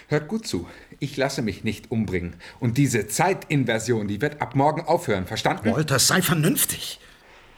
hört 0.09 0.27
gut 0.29 0.47
zu. 0.47 0.67
Ich 0.99 1.17
lasse 1.17 1.43
mich 1.43 1.63
nicht 1.63 1.91
umbringen. 1.93 2.35
Und 2.59 2.77
diese 2.77 3.07
Zeitinversion, 3.07 4.09
die 4.09 4.21
wird 4.21 4.43
ab 4.43 4.57
morgen 4.57 4.83
aufhören, 4.83 5.27
verstanden? 5.27 5.71
Walters, 5.73 6.09
sei 6.09 6.23
vernünftig. 6.23 6.99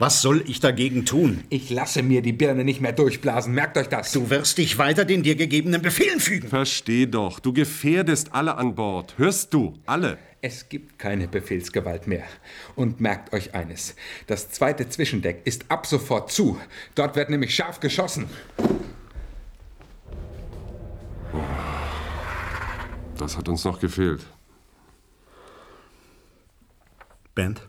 Was 0.03 0.21
soll 0.21 0.43
ich 0.49 0.59
dagegen 0.59 1.05
tun? 1.05 1.45
Ich 1.47 1.69
lasse 1.69 2.03
mir 2.03 2.21
die 2.21 2.33
Birne 2.33 2.65
nicht 2.65 2.81
mehr 2.81 2.91
durchblasen, 2.91 3.53
merkt 3.53 3.77
euch 3.77 3.87
das. 3.87 4.11
Du 4.11 4.29
wirst 4.29 4.57
dich 4.57 4.77
weiter 4.77 5.05
den 5.05 5.23
dir 5.23 5.35
gegebenen 5.35 5.81
Befehlen 5.81 6.19
fügen. 6.19 6.49
Versteh 6.49 7.05
doch, 7.05 7.39
du 7.39 7.53
gefährdest 7.53 8.33
alle 8.33 8.57
an 8.57 8.75
Bord. 8.75 9.17
Hörst 9.17 9.53
du? 9.53 9.79
Alle. 9.85 10.17
Es 10.41 10.67
gibt 10.67 10.99
keine 10.99 11.29
Befehlsgewalt 11.29 12.05
mehr. 12.07 12.25
Und 12.75 12.99
merkt 12.99 13.31
euch 13.31 13.55
eines: 13.55 13.95
Das 14.27 14.49
zweite 14.51 14.89
Zwischendeck 14.89 15.39
ist 15.45 15.71
ab 15.71 15.87
sofort 15.87 16.33
zu. 16.33 16.59
Dort 16.95 17.15
wird 17.15 17.29
nämlich 17.29 17.55
scharf 17.55 17.79
geschossen. 17.79 18.25
Das 23.17 23.37
hat 23.37 23.47
uns 23.47 23.63
noch 23.63 23.79
gefehlt. 23.79 24.25
Band? 27.35 27.61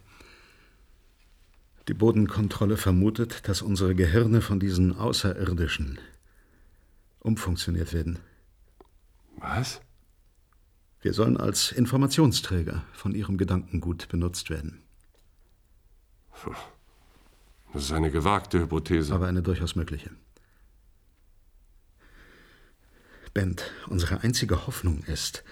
Die 1.89 1.95
Bodenkontrolle 1.95 2.79
vermutet, 2.79 3.47
dass 3.47 3.61
unsere 3.61 3.95
Gehirne 3.95 4.41
von 4.41 4.59
diesen 4.59 4.97
Außerirdischen 4.97 5.99
umfunktioniert 7.21 7.93
werden. 7.93 8.19
Was? 9.37 9.83
Wir 11.03 11.13
sollen 11.13 11.37
als 11.37 11.73
Informationsträger 11.73 12.85
von 12.95 13.15
ihrem 13.15 13.37
Gedankengut 13.37 14.09
benutzt 14.09 14.49
werden. 14.49 14.83
Das 17.75 17.85
ist 17.85 17.93
eine 17.93 18.11
gewagte 18.11 18.61
Hypothese. 18.61 19.13
Aber 19.13 19.27
eine 19.27 19.43
durchaus 19.43 19.77
mögliche. 19.77 20.11
Bent, 23.35 23.71
unsere 23.89 24.23
einzige 24.23 24.67
Hoffnung 24.67 25.03
ist, 25.05 25.45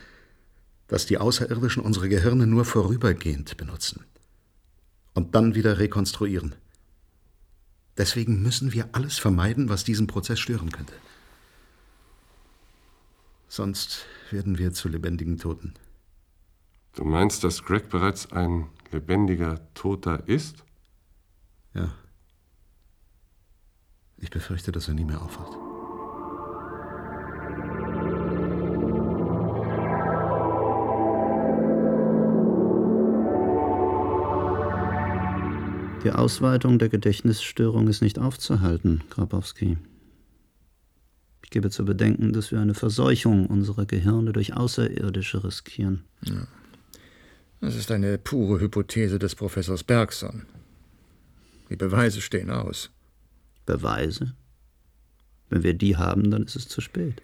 dass 0.87 1.05
die 1.05 1.19
Außerirdischen 1.19 1.83
unsere 1.83 2.09
Gehirne 2.09 2.47
nur 2.47 2.65
vorübergehend 2.65 3.57
benutzen 3.59 4.07
und 5.15 5.35
dann 5.35 5.55
wieder 5.55 5.79
rekonstruieren. 5.79 6.55
Deswegen 7.97 8.43
müssen 8.43 8.73
wir 8.73 8.89
alles 8.93 9.19
vermeiden, 9.19 9.69
was 9.69 9.85
diesen 9.85 10.07
Prozess 10.07 10.41
stören 10.41 10.73
könnte. 10.73 10.95
Sonst 13.49 14.07
werden 14.31 14.57
wir 14.57 14.73
zu 14.73 14.89
lebendigen 14.89 15.39
Toten. 15.39 15.75
Du 16.95 17.05
meinst, 17.05 17.45
dass 17.45 17.63
Greg 17.65 17.91
bereits 17.91 18.33
ein 18.33 18.69
lebendiger 18.91 19.61
Toter 19.75 20.27
ist? 20.27 20.65
Ja. 21.75 21.93
Ich 24.19 24.31
befürchte, 24.31 24.73
dass 24.73 24.89
er 24.89 24.95
nie 24.95 25.05
mehr 25.05 25.21
aufwacht. 25.21 25.62
Die 36.05 36.11
Ausweitung 36.11 36.81
der 36.81 36.89
Gedächtnisstörung 36.89 37.87
ist 37.87 38.03
nicht 38.03 38.19
aufzuhalten, 38.19 39.05
Grabowski. 39.09 39.79
Ich 41.45 41.51
gebe 41.51 41.71
zu 41.71 41.85
bedenken, 41.85 42.33
dass 42.33 42.51
wir 42.51 42.59
eine 42.61 42.75
Verseuchung 42.75 43.47
unserer 43.47 43.87
Gehirne 43.87 44.33
durch 44.33 44.55
Außerirdische 44.55 45.45
riskieren. 45.45 46.03
Ja. 46.25 46.49
Das 47.61 47.77
ist 47.77 47.93
eine 47.93 48.19
pure 48.19 48.59
Hypothese 48.59 49.21
des 49.21 49.37
Professors 49.37 49.85
Bergson. 49.85 50.47
Die 51.71 51.77
Beweise 51.77 52.21
stehen 52.21 52.51
aus. 52.51 52.91
Beweise? 53.65 54.35
Wenn 55.51 55.63
wir 55.63 55.75
die 55.75 55.97
haben, 55.97 56.33
dann 56.33 56.43
ist 56.43 56.57
es 56.57 56.67
zu 56.67 56.81
spät. 56.81 57.23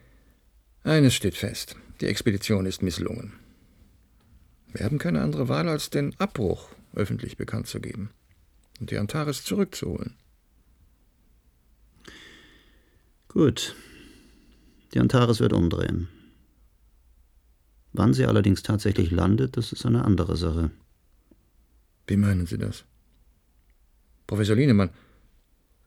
Eines 0.85 1.15
steht 1.15 1.35
fest. 1.35 1.75
Die 2.01 2.07
Expedition 2.07 2.65
ist 2.65 2.83
misslungen. 2.83 3.33
Wir 4.73 4.85
haben 4.85 4.99
keine 4.99 5.23
andere 5.23 5.49
Wahl, 5.49 5.69
als 5.69 5.91
den 5.91 6.15
Abbruch 6.21 6.69
öffentlich 6.95 7.37
bekannt 7.37 7.67
zu 7.67 7.81
geben 7.81 8.11
und 8.81 8.91
die 8.91 8.99
Antares 8.99 9.45
zurückzuholen. 9.45 10.15
Gut. 13.29 13.75
Die 14.95 15.01
Antares 15.01 15.41
wird 15.41 15.53
umdrehen. 15.53 16.09
Wann 17.93 18.15
sie 18.15 18.27
allerdings 18.27 18.63
tatsächlich 18.63 19.11
landet, 19.11 19.57
das 19.57 19.73
ist 19.73 19.85
eine 19.85 20.05
andere 20.05 20.37
Sache. 20.37 20.71
Wie 22.07 22.17
meinen 22.17 22.47
Sie 22.47 22.59
das? 22.59 22.85
Professor 24.27 24.57
Lienemann, 24.57 24.91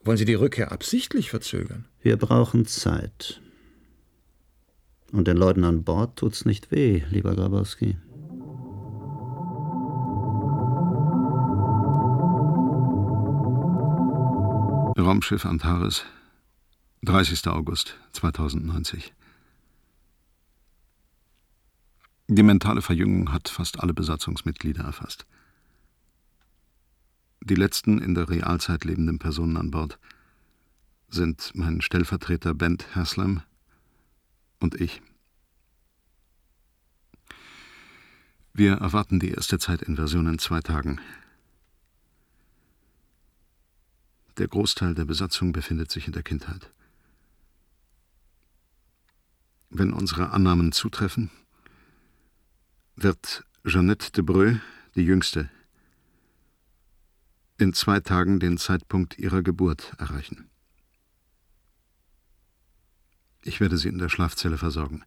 wollen 0.03 0.17
Sie 0.17 0.25
die 0.25 0.33
Rückkehr 0.33 0.71
absichtlich 0.71 1.29
verzögern? 1.29 1.85
Wir 2.01 2.17
brauchen 2.17 2.65
Zeit. 2.65 3.41
Und 5.11 5.27
den 5.27 5.37
Leuten 5.37 5.63
an 5.63 5.83
Bord 5.83 6.17
tut's 6.17 6.45
nicht 6.45 6.71
weh, 6.71 7.03
lieber 7.09 7.35
Grabowski. 7.35 7.97
Raumschiff 15.01 15.45
Antares, 15.45 16.05
30. 17.01 17.47
August 17.47 17.97
2090. 18.13 19.13
Die 22.27 22.43
mentale 22.43 22.81
Verjüngung 22.81 23.33
hat 23.33 23.49
fast 23.49 23.79
alle 23.79 23.93
Besatzungsmitglieder 23.93 24.83
erfasst. 24.83 25.25
Die 27.41 27.55
letzten 27.55 27.99
in 27.99 28.13
der 28.13 28.29
Realzeit 28.29 28.85
lebenden 28.85 29.17
Personen 29.17 29.57
an 29.57 29.71
Bord 29.71 29.97
sind 31.09 31.51
mein 31.55 31.81
Stellvertreter 31.81 32.53
Bent 32.53 32.95
Haslam 32.95 33.41
und 34.59 34.79
ich. 34.79 35.01
Wir 38.53 38.73
erwarten 38.73 39.19
die 39.19 39.31
erste 39.31 39.57
Zeitinversion 39.57 40.27
in 40.27 40.37
zwei 40.37 40.61
Tagen. 40.61 41.01
Der 44.38 44.47
Großteil 44.47 44.95
der 44.95 45.05
Besatzung 45.05 45.51
befindet 45.51 45.91
sich 45.91 46.07
in 46.07 46.13
der 46.13 46.23
Kindheit. 46.23 46.71
Wenn 49.69 49.93
unsere 49.93 50.32
Annahmen 50.32 50.71
zutreffen, 50.71 51.32
wird 52.95 53.45
Jeannette 53.63 54.11
de 54.11 54.23
Breu, 54.23 54.55
die 54.95 55.03
Jüngste, 55.03 55.49
in 57.57 57.73
zwei 57.73 57.99
Tagen 57.99 58.39
den 58.39 58.57
Zeitpunkt 58.57 59.19
ihrer 59.19 59.43
Geburt 59.43 59.93
erreichen. 59.97 60.49
Ich 63.43 63.59
werde 63.59 63.77
sie 63.77 63.89
in 63.89 63.97
der 63.97 64.09
Schlafzelle 64.09 64.57
versorgen. 64.57 65.03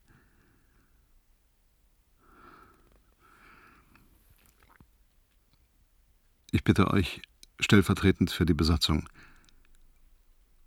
Ich 6.50 6.62
bitte 6.62 6.88
euch, 6.92 7.20
stellvertretend 7.64 8.30
für 8.30 8.46
die 8.46 8.54
Besatzung 8.54 9.08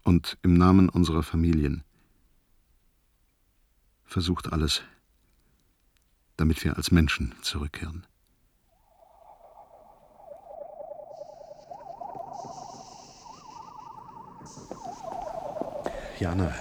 und 0.04 0.38
im 0.41 0.56
Namen 0.56 0.89
unserer 0.89 1.24
Familien, 1.24 1.84
versucht 4.06 4.52
alles, 4.52 4.82
damit 6.38 6.64
wir 6.64 6.78
als 6.78 6.91
Menschen 6.91 7.36
zurückkehren. 7.41 8.06
Jana, 16.20 16.56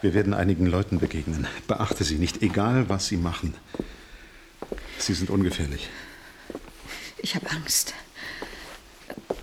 wir 0.00 0.14
werden 0.14 0.32
einigen 0.32 0.66
Leuten 0.66 0.98
begegnen. 0.98 1.46
Beachte 1.66 2.04
sie 2.04 2.16
nicht, 2.16 2.40
egal 2.42 2.88
was 2.88 3.06
sie 3.08 3.18
machen. 3.18 3.54
Sie 4.98 5.12
sind 5.12 5.28
ungefährlich. 5.28 5.90
Ich 7.18 7.34
habe 7.34 7.50
Angst. 7.50 7.92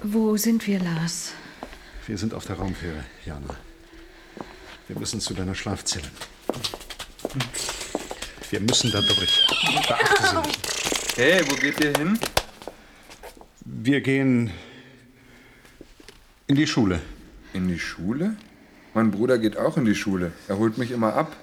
Wo 0.08 0.38
sind 0.38 0.68
wir, 0.68 0.80
Lars? 0.80 1.34
Wir 2.06 2.16
sind 2.16 2.36
auf 2.36 2.46
der 2.46 2.58
Raumfähre, 2.58 3.04
Jana. 3.26 3.56
Wir 4.88 5.00
müssen 5.00 5.20
zu 5.20 5.34
deiner 5.34 5.56
Schlafzelle. 5.56 6.06
Wir 8.52 8.60
müssen 8.60 8.92
da 8.92 9.02
durch. 9.02 9.48
Beachte 9.88 10.28
sie 10.28 10.42
nicht. 10.42 11.18
Hey, 11.18 11.42
wo 11.50 11.56
geht 11.56 11.84
ihr 11.84 11.92
hin? 11.98 12.20
Wir 13.62 14.00
gehen 14.02 14.52
in 16.46 16.56
die 16.56 16.68
Schule. 16.68 17.02
In 17.54 17.68
die 17.68 17.80
Schule? 17.80 18.36
Mein 18.94 19.10
Bruder 19.10 19.40
geht 19.40 19.58
auch 19.58 19.76
in 19.76 19.86
die 19.86 19.96
Schule. 19.96 20.34
Er 20.48 20.60
holt 20.60 20.78
mich 20.78 20.92
immer 20.92 21.16
ab. 21.16 21.36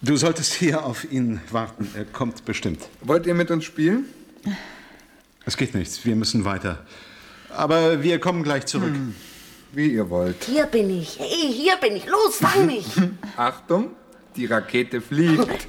Du 0.00 0.16
solltest 0.16 0.54
hier 0.54 0.86
auf 0.86 1.04
ihn 1.12 1.42
warten. 1.50 1.86
Er 1.94 2.06
kommt 2.06 2.46
bestimmt. 2.46 2.88
Wollt 3.02 3.26
ihr 3.26 3.34
mit 3.34 3.50
uns 3.50 3.66
spielen? 3.66 4.06
Es 5.44 5.58
geht 5.58 5.74
nichts. 5.74 6.02
Wir 6.06 6.16
müssen 6.16 6.46
weiter. 6.46 6.86
Aber 7.56 8.02
wir 8.02 8.18
kommen 8.20 8.42
gleich 8.42 8.66
zurück. 8.66 8.94
Wie 9.72 9.88
ihr 9.88 10.08
wollt. 10.08 10.44
Hier 10.44 10.66
bin 10.66 10.90
ich. 10.90 11.18
Hey, 11.18 11.52
hier 11.52 11.76
bin 11.76 11.96
ich. 11.96 12.06
Los, 12.06 12.36
fang 12.36 12.66
mich. 12.66 12.86
Achtung, 13.36 13.90
die 14.36 14.46
Rakete 14.46 15.00
fliegt. 15.00 15.66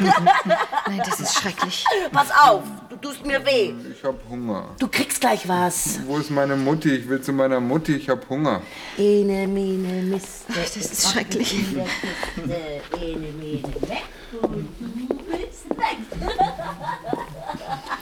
Nein, 0.00 1.02
das 1.04 1.20
ist 1.20 1.34
schrecklich. 1.34 1.84
Pass 2.12 2.28
auf, 2.30 2.62
du 2.88 2.96
tust 2.96 3.24
mir 3.26 3.44
weh. 3.44 3.74
Ich 3.92 4.02
hab 4.04 4.16
Hunger. 4.28 4.74
Du 4.78 4.88
kriegst 4.88 5.20
gleich 5.20 5.48
was. 5.48 6.00
Wo 6.06 6.18
ist 6.18 6.30
meine 6.30 6.56
Mutti? 6.56 6.94
Ich 6.94 7.08
will 7.08 7.20
zu 7.20 7.32
meiner 7.32 7.60
Mutti, 7.60 7.96
ich 7.96 8.08
hab 8.08 8.28
Hunger. 8.28 8.62
Ene, 8.98 9.46
mene, 9.46 10.02
Miste. 10.02 10.52
Das 10.54 10.76
ist 10.76 11.10
schrecklich. 11.12 11.54
Ene, 11.54 13.32
mene, 13.38 13.62
weg. 13.62 14.04
Und 14.40 14.68
du 14.78 15.18
willst 15.28 15.70
weg. 15.70 15.98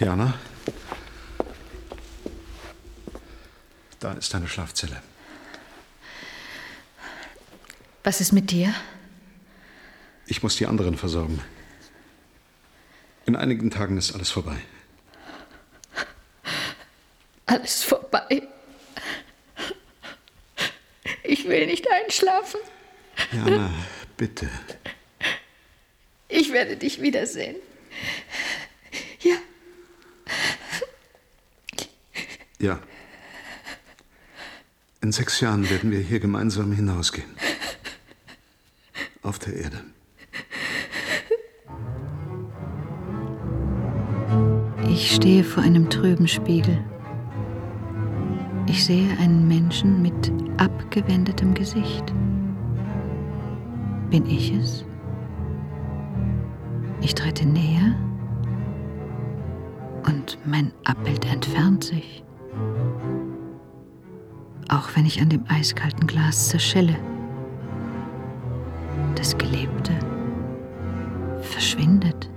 Jana? 0.00 0.32
Da 3.98 4.12
ist 4.12 4.32
deine 4.32 4.48
Schlafzelle. 4.48 5.02
Was 8.02 8.22
ist 8.22 8.32
mit 8.32 8.50
dir? 8.50 8.74
Ich 10.26 10.42
muss 10.42 10.56
die 10.56 10.64
anderen 10.64 10.96
versorgen. 10.96 11.42
In 13.26 13.36
einigen 13.36 13.70
Tagen 13.70 13.98
ist 13.98 14.14
alles 14.14 14.30
vorbei. 14.30 14.56
Alles 17.44 17.84
vorbei. 17.84 18.48
Ich 21.24 21.46
will 21.46 21.66
nicht 21.66 21.86
einschlafen. 21.90 22.60
Jana, 23.32 23.70
bitte. 24.16 24.48
Ich 26.28 26.52
werde 26.52 26.78
dich 26.78 27.02
wiedersehen. 27.02 27.56
Ja. 32.60 32.78
In 35.00 35.12
sechs 35.12 35.40
Jahren 35.40 35.68
werden 35.70 35.90
wir 35.90 36.00
hier 36.00 36.20
gemeinsam 36.20 36.72
hinausgehen. 36.72 37.30
Auf 39.22 39.38
der 39.38 39.54
Erde. 39.54 39.82
Ich 44.90 45.14
stehe 45.14 45.42
vor 45.42 45.62
einem 45.62 45.88
trüben 45.88 46.28
Spiegel. 46.28 46.84
Ich 48.66 48.84
sehe 48.84 49.08
einen 49.18 49.48
Menschen 49.48 50.02
mit 50.02 50.30
abgewendetem 50.58 51.54
Gesicht. 51.54 52.12
Bin 54.10 54.26
ich 54.26 54.52
es? 54.52 54.84
Ich 57.00 57.14
trete 57.14 57.46
näher 57.46 57.98
und 60.06 60.38
mein 60.44 60.72
Abbild 60.84 61.24
entfernt 61.24 61.84
sich. 61.84 62.22
Auch 64.90 64.96
wenn 64.96 65.06
ich 65.06 65.20
an 65.20 65.28
dem 65.28 65.44
eiskalten 65.48 66.06
Glas 66.06 66.48
zerschelle. 66.48 66.96
Das 69.14 69.38
Gelebte 69.38 69.92
verschwindet. 71.42 72.28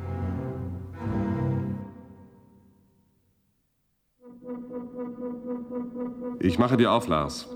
Ich 6.40 6.60
mache 6.60 6.78
dir 6.78 6.92
auf, 6.92 7.08
Lars. 7.08 7.48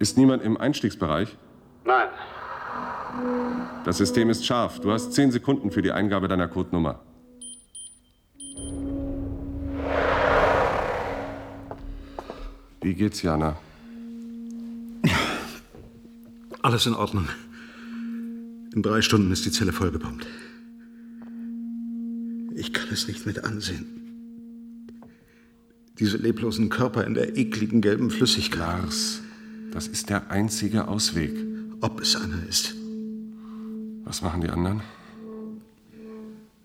Ist 0.00 0.18
niemand 0.18 0.42
im 0.42 0.56
Einstiegsbereich? 0.56 1.36
Nein. 1.84 2.08
Das 3.84 3.98
System 3.98 4.28
ist 4.30 4.44
scharf. 4.44 4.80
Du 4.80 4.90
hast 4.90 5.12
zehn 5.12 5.30
Sekunden 5.30 5.70
für 5.70 5.82
die 5.82 5.92
Eingabe 5.92 6.26
deiner 6.26 6.48
Codenummer. 6.48 7.00
Wie 12.80 12.94
geht's, 12.94 13.22
Jana? 13.22 13.56
Alles 16.70 16.86
in 16.86 16.94
Ordnung. 16.94 17.28
In 18.72 18.82
drei 18.82 19.02
Stunden 19.02 19.32
ist 19.32 19.44
die 19.44 19.50
Zelle 19.50 19.72
vollgepumpt. 19.72 20.24
Ich 22.54 22.72
kann 22.72 22.86
es 22.92 23.08
nicht 23.08 23.26
mit 23.26 23.42
ansehen. 23.42 23.86
Diese 25.98 26.16
leblosen 26.16 26.68
Körper 26.68 27.04
in 27.08 27.14
der 27.14 27.36
ekligen 27.36 27.80
gelben 27.80 28.08
Flüssigkeit. 28.08 28.82
Lars, 28.84 29.20
das 29.72 29.88
ist 29.88 30.10
der 30.10 30.30
einzige 30.30 30.86
Ausweg. 30.86 31.32
Ob 31.80 32.00
es 32.00 32.14
einer 32.14 32.46
ist. 32.48 32.76
Was 34.04 34.22
machen 34.22 34.40
die 34.40 34.50
anderen? 34.50 34.80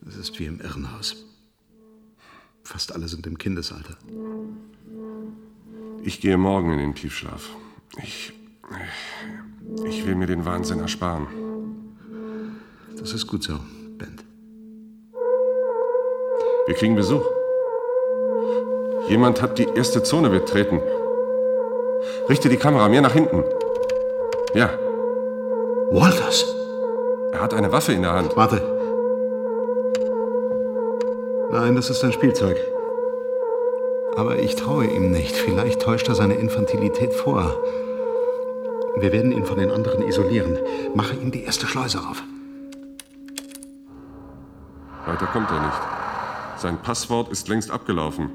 Es 0.08 0.18
ist 0.18 0.38
wie 0.38 0.46
im 0.46 0.62
Irrenhaus. 0.62 1.26
Fast 2.64 2.94
alle 2.94 3.08
sind 3.08 3.26
im 3.26 3.40
Kindesalter. 3.40 3.98
Ich 6.04 6.22
gehe 6.22 6.38
morgen 6.38 6.74
in 6.74 6.78
den 6.78 6.94
Tiefschlaf. 6.94 7.50
Ich. 8.04 8.34
Ich 8.70 9.45
will 10.06 10.16
mir 10.16 10.28
den 10.28 10.46
Wahnsinn 10.46 10.80
ersparen. 10.80 11.28
Das 12.98 13.14
ist 13.14 13.28
gut 13.28 13.44
so, 13.44 13.54
Ben. 13.98 14.16
Wir 16.68 16.76
kriegen 16.76 16.96
Besuch. 16.96 17.26
Jemand 19.08 19.42
hat 19.42 19.58
die 19.58 19.68
erste 19.76 20.02
Zone 20.04 20.30
betreten. 20.30 20.82
Richte 22.30 22.50
die 22.50 22.58
Kamera 22.58 22.90
mehr 22.90 23.02
nach 23.02 23.14
hinten. 23.14 23.44
Ja. 24.54 24.70
Walters? 25.92 26.46
Er 27.32 27.42
hat 27.42 27.54
eine 27.54 27.72
Waffe 27.72 27.94
in 27.94 28.02
der 28.02 28.14
Hand. 28.14 28.36
Warte. 28.36 28.62
Nein, 31.52 31.76
das 31.76 31.90
ist 31.90 32.04
ein 32.04 32.14
Spielzeug. 32.14 32.58
Aber 34.16 34.40
ich 34.40 34.56
traue 34.56 34.86
ihm 34.86 35.12
nicht. 35.12 35.36
Vielleicht 35.36 35.82
täuscht 35.82 36.08
er 36.08 36.16
seine 36.16 36.36
Infantilität 36.36 37.14
vor. 37.14 37.62
Wir 38.98 39.12
werden 39.12 39.32
ihn 39.32 39.46
von 39.46 39.58
den 39.58 39.72
anderen 39.72 40.08
isolieren. 40.08 40.58
Mache 40.94 41.16
ihm 41.16 41.32
die 41.32 41.44
erste 41.44 41.68
Schleuse 41.68 42.00
auf. 42.00 42.24
Weiter 45.06 45.28
kommt 45.28 45.52
er 45.52 45.62
nicht. 45.62 45.82
Sein 46.58 46.82
Passwort 46.82 47.30
ist 47.30 47.48
längst 47.48 47.70
abgelaufen. 47.70 48.30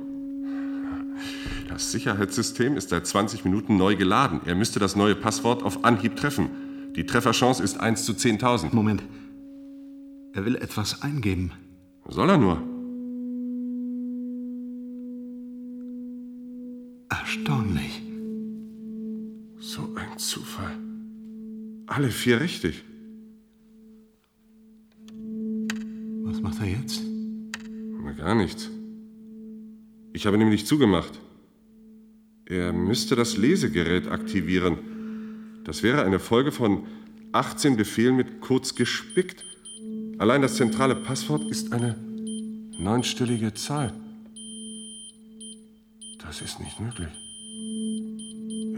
Das 1.68 1.92
Sicherheitssystem 1.92 2.76
ist 2.76 2.90
seit 2.90 3.06
20 3.06 3.44
Minuten 3.44 3.76
neu 3.76 3.96
geladen. 3.96 4.40
Er 4.44 4.54
müsste 4.54 4.78
das 4.78 4.96
neue 4.96 5.14
Passwort 5.14 5.62
auf 5.62 5.84
Anhieb 5.84 6.16
treffen. 6.16 6.92
Die 6.94 7.06
Trefferchance 7.06 7.62
ist 7.62 7.80
1 7.80 8.04
zu 8.04 8.12
10.000. 8.12 8.74
Moment. 8.74 9.02
Er 10.32 10.44
will 10.44 10.56
etwas 10.56 11.02
eingeben. 11.02 11.52
Soll 12.08 12.28
er 12.28 12.38
nur? 12.38 12.62
Alle 22.00 22.08
vier 22.08 22.40
richtig. 22.40 22.82
Was 26.24 26.40
macht 26.40 26.58
er 26.60 26.66
jetzt? 26.66 27.02
Na, 28.02 28.12
gar 28.12 28.34
nichts. 28.34 28.70
Ich 30.14 30.24
habe 30.24 30.38
nämlich 30.38 30.64
zugemacht. 30.64 31.20
Er 32.46 32.72
müsste 32.72 33.16
das 33.16 33.36
Lesegerät 33.36 34.08
aktivieren. 34.08 34.78
Das 35.64 35.82
wäre 35.82 36.02
eine 36.02 36.18
Folge 36.18 36.52
von 36.52 36.86
18 37.32 37.76
Befehlen 37.76 38.16
mit 38.16 38.40
kurz 38.40 38.74
gespickt. 38.74 39.44
Allein 40.16 40.40
das 40.40 40.56
zentrale 40.56 40.96
Passwort 40.96 41.50
ist 41.50 41.70
eine 41.74 41.96
neunstellige 42.78 43.52
Zahl. 43.52 43.92
Das 46.22 46.40
ist 46.40 46.60
nicht 46.60 46.80
möglich. 46.80 47.12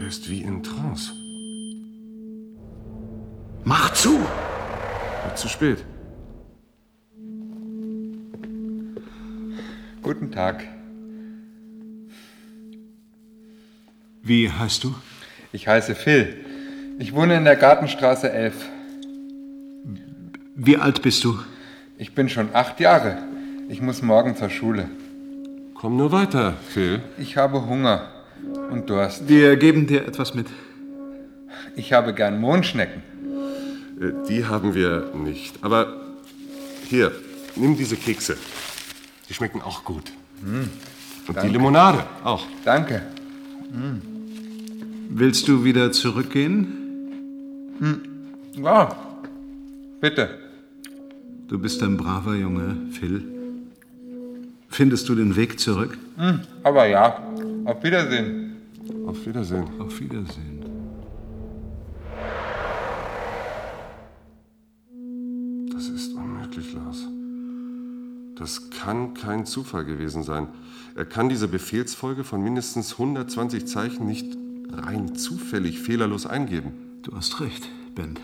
Er 0.01 0.07
ist 0.07 0.29
wie 0.29 0.41
in 0.41 0.61
Trance. 0.61 1.22
Mach 3.65 3.93
zu! 3.93 4.19
Wird 5.23 5.37
zu 5.37 5.47
spät. 5.47 5.83
Guten 10.01 10.31
Tag. 10.31 10.63
Wie 14.21 14.51
heißt 14.51 14.83
du? 14.83 14.93
Ich 15.53 15.67
heiße 15.67 15.95
Phil. 15.95 16.45
Ich 16.99 17.13
wohne 17.13 17.37
in 17.37 17.45
der 17.45 17.55
Gartenstraße 17.55 18.31
11. 18.31 18.53
Wie 20.55 20.77
alt 20.77 21.01
bist 21.01 21.23
du? 21.23 21.39
Ich 21.97 22.13
bin 22.13 22.27
schon 22.27 22.49
acht 22.53 22.79
Jahre. 22.81 23.17
Ich 23.69 23.81
muss 23.81 24.01
morgen 24.01 24.35
zur 24.35 24.49
Schule. 24.49 24.89
Komm 25.73 25.95
nur 25.95 26.11
weiter, 26.11 26.55
Phil. 26.67 27.01
Ich 27.17 27.37
habe 27.37 27.65
Hunger 27.65 28.09
und 28.71 28.89
Durst. 28.89 29.29
Wir 29.29 29.55
geben 29.55 29.87
dir 29.87 30.05
etwas 30.05 30.33
mit. 30.33 30.47
Ich 31.75 31.93
habe 31.93 32.13
gern 32.13 32.41
Mondschnecken. 32.41 33.12
Äh, 34.03 34.27
Die 34.27 34.45
haben 34.45 34.73
wir 34.73 35.11
nicht. 35.15 35.63
Aber 35.63 36.01
hier, 36.89 37.11
nimm 37.55 37.77
diese 37.77 37.95
Kekse. 37.95 38.37
Die 39.29 39.33
schmecken 39.33 39.61
auch 39.61 39.83
gut. 39.83 40.11
Und 40.41 40.69
danke. 41.27 41.41
die 41.47 41.53
Limonade 41.53 42.05
auch. 42.23 42.45
Danke. 42.65 43.01
Willst 45.09 45.47
du 45.47 45.63
wieder 45.63 45.91
zurückgehen? 45.91 46.67
Ja, 48.61 48.95
bitte. 50.01 50.29
Du 51.47 51.57
bist 51.59 51.81
ein 51.81 51.97
braver 51.97 52.35
Junge, 52.35 52.75
Phil. 52.91 53.23
Findest 54.69 55.07
du 55.07 55.15
den 55.15 55.35
Weg 55.35 55.59
zurück? 55.59 55.97
Hm, 56.17 56.41
aber 56.63 56.87
ja. 56.87 57.21
Auf 57.65 57.83
Wiedersehen. 57.83 58.57
Auf 59.05 59.25
Wiedersehen. 59.25 59.65
Auf 59.79 59.99
Wiedersehen. 59.99 60.52
Das 68.43 68.69
kann 68.71 69.13
kein 69.13 69.45
Zufall 69.45 69.85
gewesen 69.85 70.21
sein. 70.21 70.49
Er 70.95 71.05
kann 71.05 71.29
diese 71.29 71.47
Befehlsfolge 71.47 72.25
von 72.25 72.41
mindestens 72.41 72.91
120 72.91 73.65
Zeichen 73.67 74.05
nicht 74.05 74.37
rein 74.69 75.15
zufällig 75.15 75.79
fehlerlos 75.79 76.25
eingeben. 76.25 76.73
Du 77.03 77.15
hast 77.15 77.39
recht, 77.39 77.69
Ben. 77.95 78.19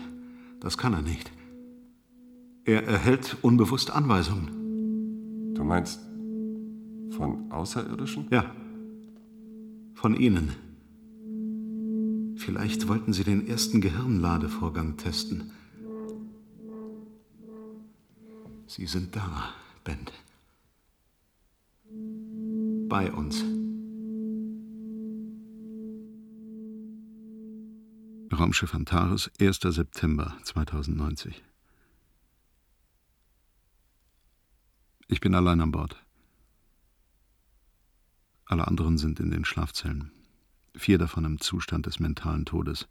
Das 0.60 0.76
kann 0.76 0.92
er 0.92 1.00
nicht. 1.00 1.32
Er 2.66 2.86
erhält 2.86 3.38
unbewusst 3.40 3.90
Anweisungen. 3.92 5.54
Du 5.54 5.64
meinst 5.64 6.00
von 7.16 7.50
Außerirdischen? 7.50 8.26
Ja. 8.30 8.44
Von 9.94 10.14
Ihnen. 10.14 10.50
Vielleicht 12.36 12.88
wollten 12.88 13.14
Sie 13.14 13.24
den 13.24 13.48
ersten 13.48 13.80
Gehirnladevorgang 13.80 14.98
testen. 14.98 15.50
Sie 18.66 18.84
sind 18.84 19.16
da, 19.16 19.54
Ben. 19.90 20.06
Bei 22.88 23.10
uns. 23.12 23.42
Raumschiff 28.32 28.74
Antares, 28.74 29.30
1. 29.40 29.58
September 29.60 30.36
2090. 30.44 31.42
Ich 35.08 35.20
bin 35.20 35.34
allein 35.34 35.60
an 35.60 35.72
Bord. 35.72 36.00
Alle 38.44 38.68
anderen 38.68 38.96
sind 38.96 39.18
in 39.18 39.32
den 39.32 39.44
Schlafzellen. 39.44 40.12
Vier 40.76 40.98
davon 40.98 41.24
im 41.24 41.40
Zustand 41.40 41.86
des 41.86 41.98
mentalen 41.98 42.44
Todes. 42.44 42.86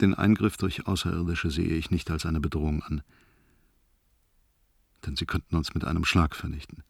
Den 0.00 0.14
Eingriff 0.14 0.56
durch 0.56 0.86
Außerirdische 0.86 1.50
sehe 1.50 1.76
ich 1.76 1.90
nicht 1.90 2.10
als 2.10 2.24
eine 2.24 2.40
Bedrohung 2.40 2.82
an, 2.82 3.02
denn 5.04 5.14
sie 5.14 5.26
könnten 5.26 5.56
uns 5.56 5.74
mit 5.74 5.84
einem 5.84 6.04
Schlag 6.04 6.34
vernichten. 6.34 6.82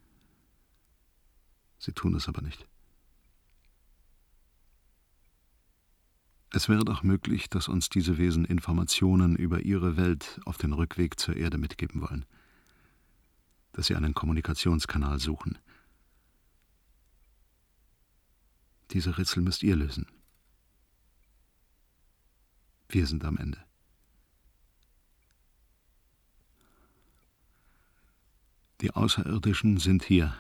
Sie 1.78 1.92
tun 1.92 2.14
es 2.14 2.28
aber 2.28 2.42
nicht. 2.42 2.68
Es 6.52 6.68
wäre 6.68 6.84
doch 6.84 7.02
möglich, 7.02 7.48
dass 7.48 7.68
uns 7.68 7.88
diese 7.88 8.18
Wesen 8.18 8.44
Informationen 8.44 9.36
über 9.36 9.60
ihre 9.60 9.96
Welt 9.96 10.40
auf 10.44 10.58
den 10.58 10.72
Rückweg 10.72 11.18
zur 11.18 11.36
Erde 11.36 11.58
mitgeben 11.58 12.00
wollen. 12.00 12.26
Dass 13.72 13.86
sie 13.86 13.94
einen 13.94 14.14
Kommunikationskanal 14.14 15.20
suchen. 15.20 15.58
Diese 18.90 19.16
Rätsel 19.16 19.42
müsst 19.42 19.62
ihr 19.62 19.76
lösen. 19.76 20.06
Wir 22.92 23.06
sind 23.06 23.24
am 23.24 23.36
Ende. 23.36 23.58
Die 28.80 28.90
Außerirdischen 28.90 29.78
sind 29.78 30.02
hier. 30.02 30.34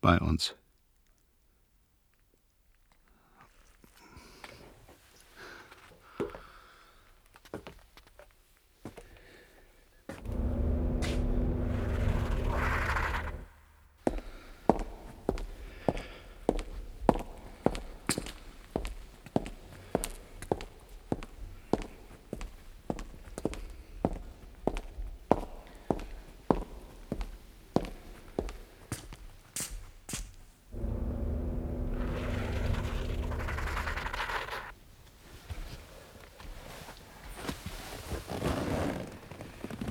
Bei 0.00 0.18
uns. 0.18 0.54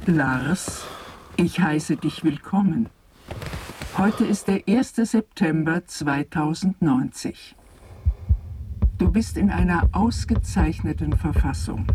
Lars, 0.07 0.85
ich 1.35 1.59
heiße 1.59 1.97
dich 1.97 2.23
willkommen. 2.23 2.87
Heute 3.97 4.25
ist 4.25 4.47
der 4.47 4.61
1. 4.65 4.95
September 4.95 5.85
2090. 5.85 7.57
Du 8.97 9.11
bist 9.11 9.35
in 9.35 9.49
einer 9.49 9.89
ausgezeichneten 9.91 11.17
Verfassung. 11.17 11.87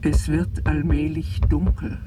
Es 0.00 0.28
wird 0.28 0.64
allmählich 0.64 1.40
dunkel. 1.40 1.98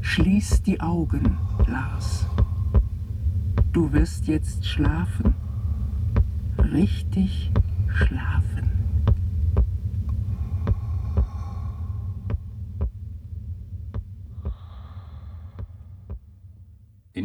Schließ 0.00 0.62
die 0.62 0.80
Augen, 0.80 1.36
Lars. 1.66 2.26
Du 3.72 3.92
wirst 3.92 4.28
jetzt 4.28 4.64
schlafen. 4.64 5.34
Richtig 6.56 7.50
schlafen. 7.88 8.47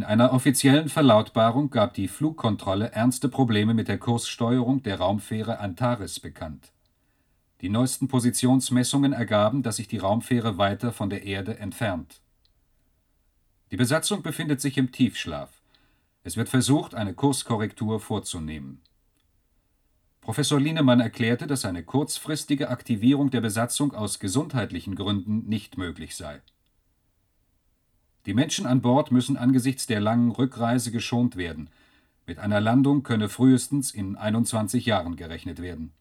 In 0.04 0.10
einer 0.10 0.34
offiziellen 0.34 0.90
Verlautbarung 0.90 1.70
gab 1.70 1.94
die 1.94 2.10
Flugkontrolle 2.10 2.92
ernste 2.92 3.30
Probleme 3.30 3.74
mit 3.74 3.88
der 3.88 3.98
Kurssteuerung 3.98 4.84
der 4.84 4.98
Raumfähre 4.98 5.60
Antares 5.60 6.20
bekannt. 6.20 6.74
Die 7.62 7.70
neuesten 7.70 8.10
Positionsmessungen 8.10 9.14
ergaben, 9.14 9.64
dass 9.64 9.78
sich 9.78 9.88
die 9.88 10.00
Raumfähre 10.00 10.58
weiter 10.58 10.92
von 10.92 11.10
der 11.10 11.24
Erde 11.24 11.58
entfernt. 11.58 12.20
Die 13.72 13.78
Besatzung 13.78 14.24
befindet 14.24 14.60
sich 14.60 14.78
im 14.78 14.92
Tiefschlaf. 14.92 15.62
Es 16.24 16.36
wird 16.36 16.50
versucht, 16.50 16.96
eine 16.96 17.14
Kurskorrektur 17.14 18.02
vorzunehmen. 18.02 18.82
Professor 20.20 20.60
Lienemann 20.60 21.00
erklärte, 21.00 21.48
dass 21.48 21.64
eine 21.64 21.82
kurzfristige 21.82 22.68
Aktivierung 22.70 23.30
der 23.30 23.40
Besatzung 23.40 23.94
aus 23.94 24.20
gesundheitlichen 24.20 24.96
Gründen 24.96 25.48
nicht 25.48 25.78
möglich 25.78 26.18
sei. 26.18 26.42
Die 28.26 28.34
Menschen 28.34 28.66
an 28.66 28.82
Bord 28.82 29.12
müssen 29.12 29.36
angesichts 29.36 29.86
der 29.86 30.00
langen 30.00 30.32
Rückreise 30.32 30.92
geschont 30.92 31.36
werden. 31.36 31.70
Mit 32.26 32.40
einer 32.40 32.62
Landung 32.62 33.04
könne 33.04 33.28
frühestens 33.28 33.92
in 33.92 34.16
21 34.16 34.86
Jahren 34.86 35.18
gerechnet 35.18 35.62
werden. 35.62 35.92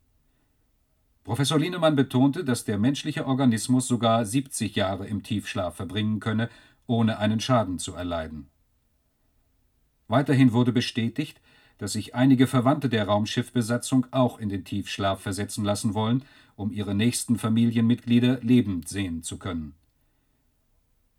Professor 1.25 1.59
Lienemann 1.59 1.97
betonte, 1.97 2.45
dass 2.45 2.65
der 2.65 2.79
menschliche 2.79 3.27
Organismus 3.27 3.87
sogar 3.87 4.25
70 4.25 4.75
Jahre 4.77 5.07
im 5.07 5.23
Tiefschlaf 5.23 5.77
verbringen 5.77 6.21
könne, 6.21 6.49
ohne 6.87 7.19
einen 7.19 7.41
Schaden 7.41 7.79
zu 7.79 7.95
erleiden. 7.95 8.49
Weiterhin 10.09 10.53
wurde 10.53 10.73
bestätigt, 10.73 11.41
dass 11.79 11.93
sich 11.93 12.15
einige 12.15 12.47
Verwandte 12.47 12.89
der 12.89 13.07
Raumschiffbesatzung 13.07 14.07
auch 14.13 14.39
in 14.39 14.49
den 14.49 14.65
Tiefschlaf 14.65 15.21
versetzen 15.21 15.65
lassen 15.65 15.95
wollen, 15.95 16.25
um 16.55 16.71
ihre 16.71 16.95
nächsten 16.95 17.39
Familienmitglieder 17.39 18.41
lebend 18.43 18.89
sehen 18.89 19.23
zu 19.23 19.39
können. 19.39 19.75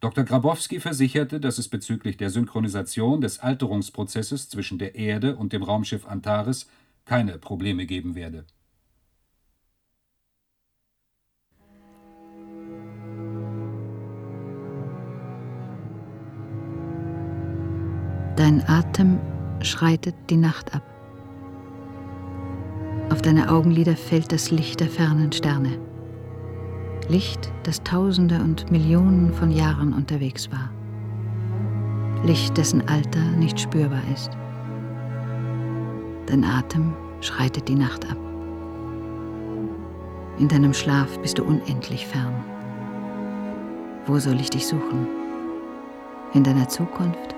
Dr. 0.04 0.26
Grabowski 0.26 0.82
versicherte, 0.82 1.40
dass 1.40 1.58
es 1.60 1.70
bezüglich 1.70 2.18
der 2.18 2.30
Synchronisation 2.30 3.22
des 3.22 3.40
Alterungsprozesses 3.40 4.50
zwischen 4.50 4.78
der 4.78 4.96
Erde 4.96 5.38
und 5.38 5.54
dem 5.54 5.64
Raumschiff 5.64 6.06
Antares 6.06 6.68
keine 7.06 7.38
Probleme 7.38 7.86
geben 7.86 8.14
werde. 8.14 8.44
Dein 18.36 18.62
Atem 18.68 19.22
schreitet 19.62 20.16
die 20.30 20.36
Nacht 20.36 20.76
ab. 20.76 20.84
Auf 23.10 23.22
deine 23.22 23.50
Augenlider 23.50 23.96
fällt 23.96 24.34
das 24.34 24.52
Licht 24.52 24.82
der 24.82 24.90
fernen 24.90 25.32
Sterne. 25.32 25.93
Licht, 27.10 27.52
das 27.64 27.84
Tausende 27.84 28.40
und 28.40 28.72
Millionen 28.72 29.34
von 29.34 29.52
Jahren 29.52 29.94
unterwegs 29.94 30.50
war. 30.52 30.70
Licht, 32.26 32.58
dessen 32.58 32.88
Alter 32.88 33.24
nicht 33.38 33.60
spürbar 33.60 34.02
ist. 34.14 34.32
Dein 36.28 36.46
Atem 36.46 36.94
schreitet 37.22 37.68
die 37.68 37.76
Nacht 37.76 38.10
ab. 38.10 38.18
In 40.40 40.48
deinem 40.48 40.74
Schlaf 40.74 41.20
bist 41.20 41.38
du 41.38 41.44
unendlich 41.44 42.08
fern. 42.08 42.34
Wo 44.06 44.18
soll 44.20 44.40
ich 44.40 44.50
dich 44.50 44.66
suchen? 44.66 45.08
In 46.34 46.44
deiner 46.44 46.70
Zukunft? 46.70 47.36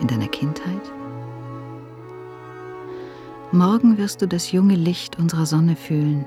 In 0.00 0.06
deiner 0.06 0.28
Kindheit? 0.28 0.92
Morgen 3.52 3.98
wirst 3.98 4.22
du 4.22 4.26
das 4.26 4.52
junge 4.52 4.74
Licht 4.74 5.18
unserer 5.18 5.46
Sonne 5.46 5.76
fühlen 5.76 6.24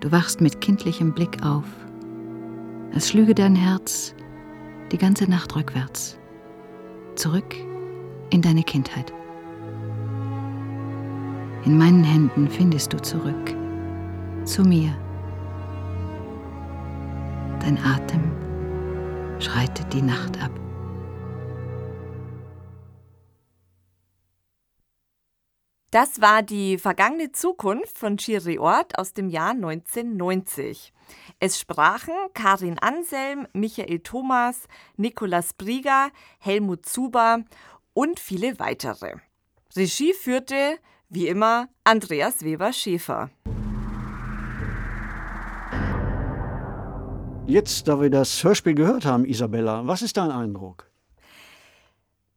Du 0.00 0.12
wachst 0.12 0.40
mit 0.40 0.60
kindlichem 0.60 1.12
Blick 1.12 1.42
auf. 1.42 1.64
als 2.94 3.08
schlüge 3.08 3.34
dein 3.34 3.54
Herz 3.54 4.14
die 4.92 4.98
ganze 4.98 5.28
Nacht 5.30 5.54
rückwärts. 5.56 6.18
Zurück 7.14 7.54
in 8.30 8.42
deine 8.42 8.62
Kindheit. 8.62 9.12
In 11.64 11.76
meinen 11.76 12.04
Händen 12.04 12.48
findest 12.48 12.92
du 12.92 13.02
zurück 13.02 13.54
zu 14.44 14.62
mir. 14.62 14.94
Dein 17.60 17.78
Atem 17.84 18.22
schreitet 19.40 19.92
die 19.92 20.02
Nacht 20.02 20.40
ab. 20.42 20.52
Das 25.96 26.20
war 26.20 26.42
die 26.42 26.76
vergangene 26.76 27.32
Zukunft 27.32 27.96
von 27.96 28.18
Chiri 28.18 28.58
Ort 28.58 28.98
aus 28.98 29.14
dem 29.14 29.30
Jahr 29.30 29.52
1990. 29.52 30.92
Es 31.40 31.58
sprachen 31.58 32.12
Karin 32.34 32.78
Anselm, 32.78 33.48
Michael 33.54 34.00
Thomas, 34.00 34.68
Nikolaus 34.98 35.54
Brieger, 35.54 36.10
Helmut 36.38 36.84
Zuber 36.84 37.44
und 37.94 38.20
viele 38.20 38.58
weitere. 38.58 39.14
Regie 39.74 40.12
führte, 40.12 40.76
wie 41.08 41.28
immer, 41.28 41.70
Andreas 41.82 42.44
Weber-Schäfer. 42.44 43.30
Jetzt, 47.46 47.88
da 47.88 47.98
wir 48.02 48.10
das 48.10 48.44
Hörspiel 48.44 48.74
gehört 48.74 49.06
haben, 49.06 49.24
Isabella, 49.24 49.86
was 49.86 50.02
ist 50.02 50.18
dein 50.18 50.30
Eindruck? 50.30 50.90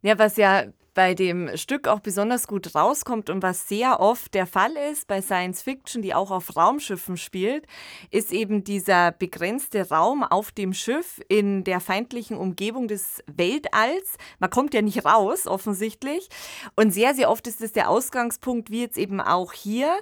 Ja, 0.02 0.18
was 0.18 0.38
ja 0.38 0.64
bei 1.00 1.14
dem 1.14 1.56
Stück 1.56 1.88
auch 1.88 2.02
besonders 2.02 2.46
gut 2.46 2.76
rauskommt 2.76 3.30
und 3.30 3.42
was 3.42 3.70
sehr 3.70 4.02
oft 4.02 4.34
der 4.34 4.46
Fall 4.46 4.74
ist 4.92 5.08
bei 5.08 5.22
Science 5.22 5.62
Fiction, 5.62 6.02
die 6.02 6.14
auch 6.14 6.30
auf 6.30 6.58
Raumschiffen 6.58 7.16
spielt, 7.16 7.66
ist 8.12 8.34
eben 8.34 8.66
dieser 8.66 9.14
begrenzte 9.14 9.88
Raum 9.88 10.24
auf 10.24 10.52
dem 10.52 10.74
Schiff 10.74 11.22
in 11.30 11.64
der 11.64 11.80
feindlichen 11.80 12.36
Umgebung 12.36 12.90
des 12.90 13.24
Weltalls. 13.28 14.18
Man 14.40 14.50
kommt 14.50 14.74
ja 14.74 14.82
nicht 14.82 15.06
raus, 15.06 15.48
offensichtlich. 15.48 16.28
Und 16.76 16.92
sehr, 16.92 17.16
sehr 17.16 17.30
oft 17.30 17.48
ist 17.48 17.62
es 17.62 17.72
der 17.72 17.90
Ausgangspunkt, 17.90 18.70
wie 18.70 18.82
jetzt 18.82 18.98
eben 18.98 19.22
auch 19.22 19.54
hier, 19.54 19.96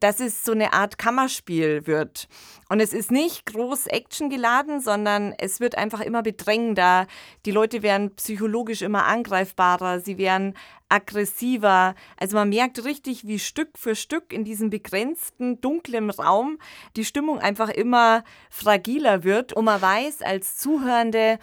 dass 0.00 0.20
es 0.20 0.44
so 0.44 0.52
eine 0.52 0.72
Art 0.72 0.96
Kammerspiel 0.96 1.86
wird. 1.86 2.28
Und 2.68 2.80
es 2.80 2.92
ist 2.92 3.10
nicht 3.10 3.46
groß 3.46 3.86
Action 3.86 4.30
geladen, 4.30 4.80
sondern 4.80 5.34
es 5.38 5.60
wird 5.60 5.76
einfach 5.76 6.00
immer 6.00 6.22
bedrängender. 6.22 7.06
Die 7.46 7.50
Leute 7.50 7.82
werden 7.82 8.14
psychologisch 8.14 8.82
immer 8.82 9.06
angreifbarer, 9.06 10.00
sie 10.00 10.18
werden 10.18 10.37
aggressiver. 10.88 11.94
Also 12.16 12.36
man 12.36 12.48
merkt 12.48 12.84
richtig, 12.84 13.26
wie 13.26 13.38
Stück 13.38 13.70
für 13.76 13.94
Stück 13.94 14.32
in 14.32 14.44
diesem 14.44 14.70
begrenzten, 14.70 15.60
dunklen 15.60 16.10
Raum 16.10 16.58
die 16.96 17.04
Stimmung 17.04 17.38
einfach 17.38 17.68
immer 17.68 18.24
fragiler 18.50 19.24
wird. 19.24 19.52
Und 19.52 19.66
man 19.66 19.80
weiß 19.80 20.22
als 20.22 20.56
Zuhörende 20.56 21.38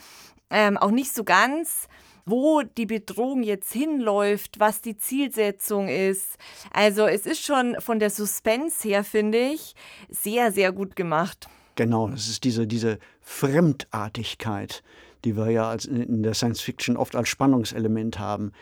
ähm, 0.50 0.78
auch 0.78 0.92
nicht 0.92 1.14
so 1.14 1.24
ganz, 1.24 1.88
wo 2.26 2.64
die 2.64 2.88
Bedrohung 2.88 3.44
jetzt 3.44 3.72
hinläuft, 3.72 4.60
was 4.60 4.82
die 4.82 4.98
Zielsetzung 4.98 5.88
ist. 5.88 6.38
Also 6.74 7.06
es 7.06 7.26
ist 7.26 7.44
schon 7.44 7.76
von 7.80 8.00
der 8.00 8.10
Suspense 8.10 8.88
her, 8.88 9.04
finde 9.04 9.38
ich, 9.38 9.76
sehr, 10.10 10.52
sehr 10.52 10.72
gut 10.72 10.96
gemacht. 10.96 11.48
Genau, 11.76 12.10
es 12.10 12.28
ist 12.28 12.44
diese, 12.44 12.68
diese 12.68 13.00
Fremdartigkeit, 13.22 14.82
die 15.24 15.36
wir 15.36 15.52
ja 15.52 15.70
als 15.70 15.86
in 15.86 16.24
der 16.24 16.34
Science 16.34 16.62
Fiction 16.62 16.98
oft 16.98 17.16
als 17.16 17.30
Spannungselement 17.30 18.18
haben. 18.18 18.54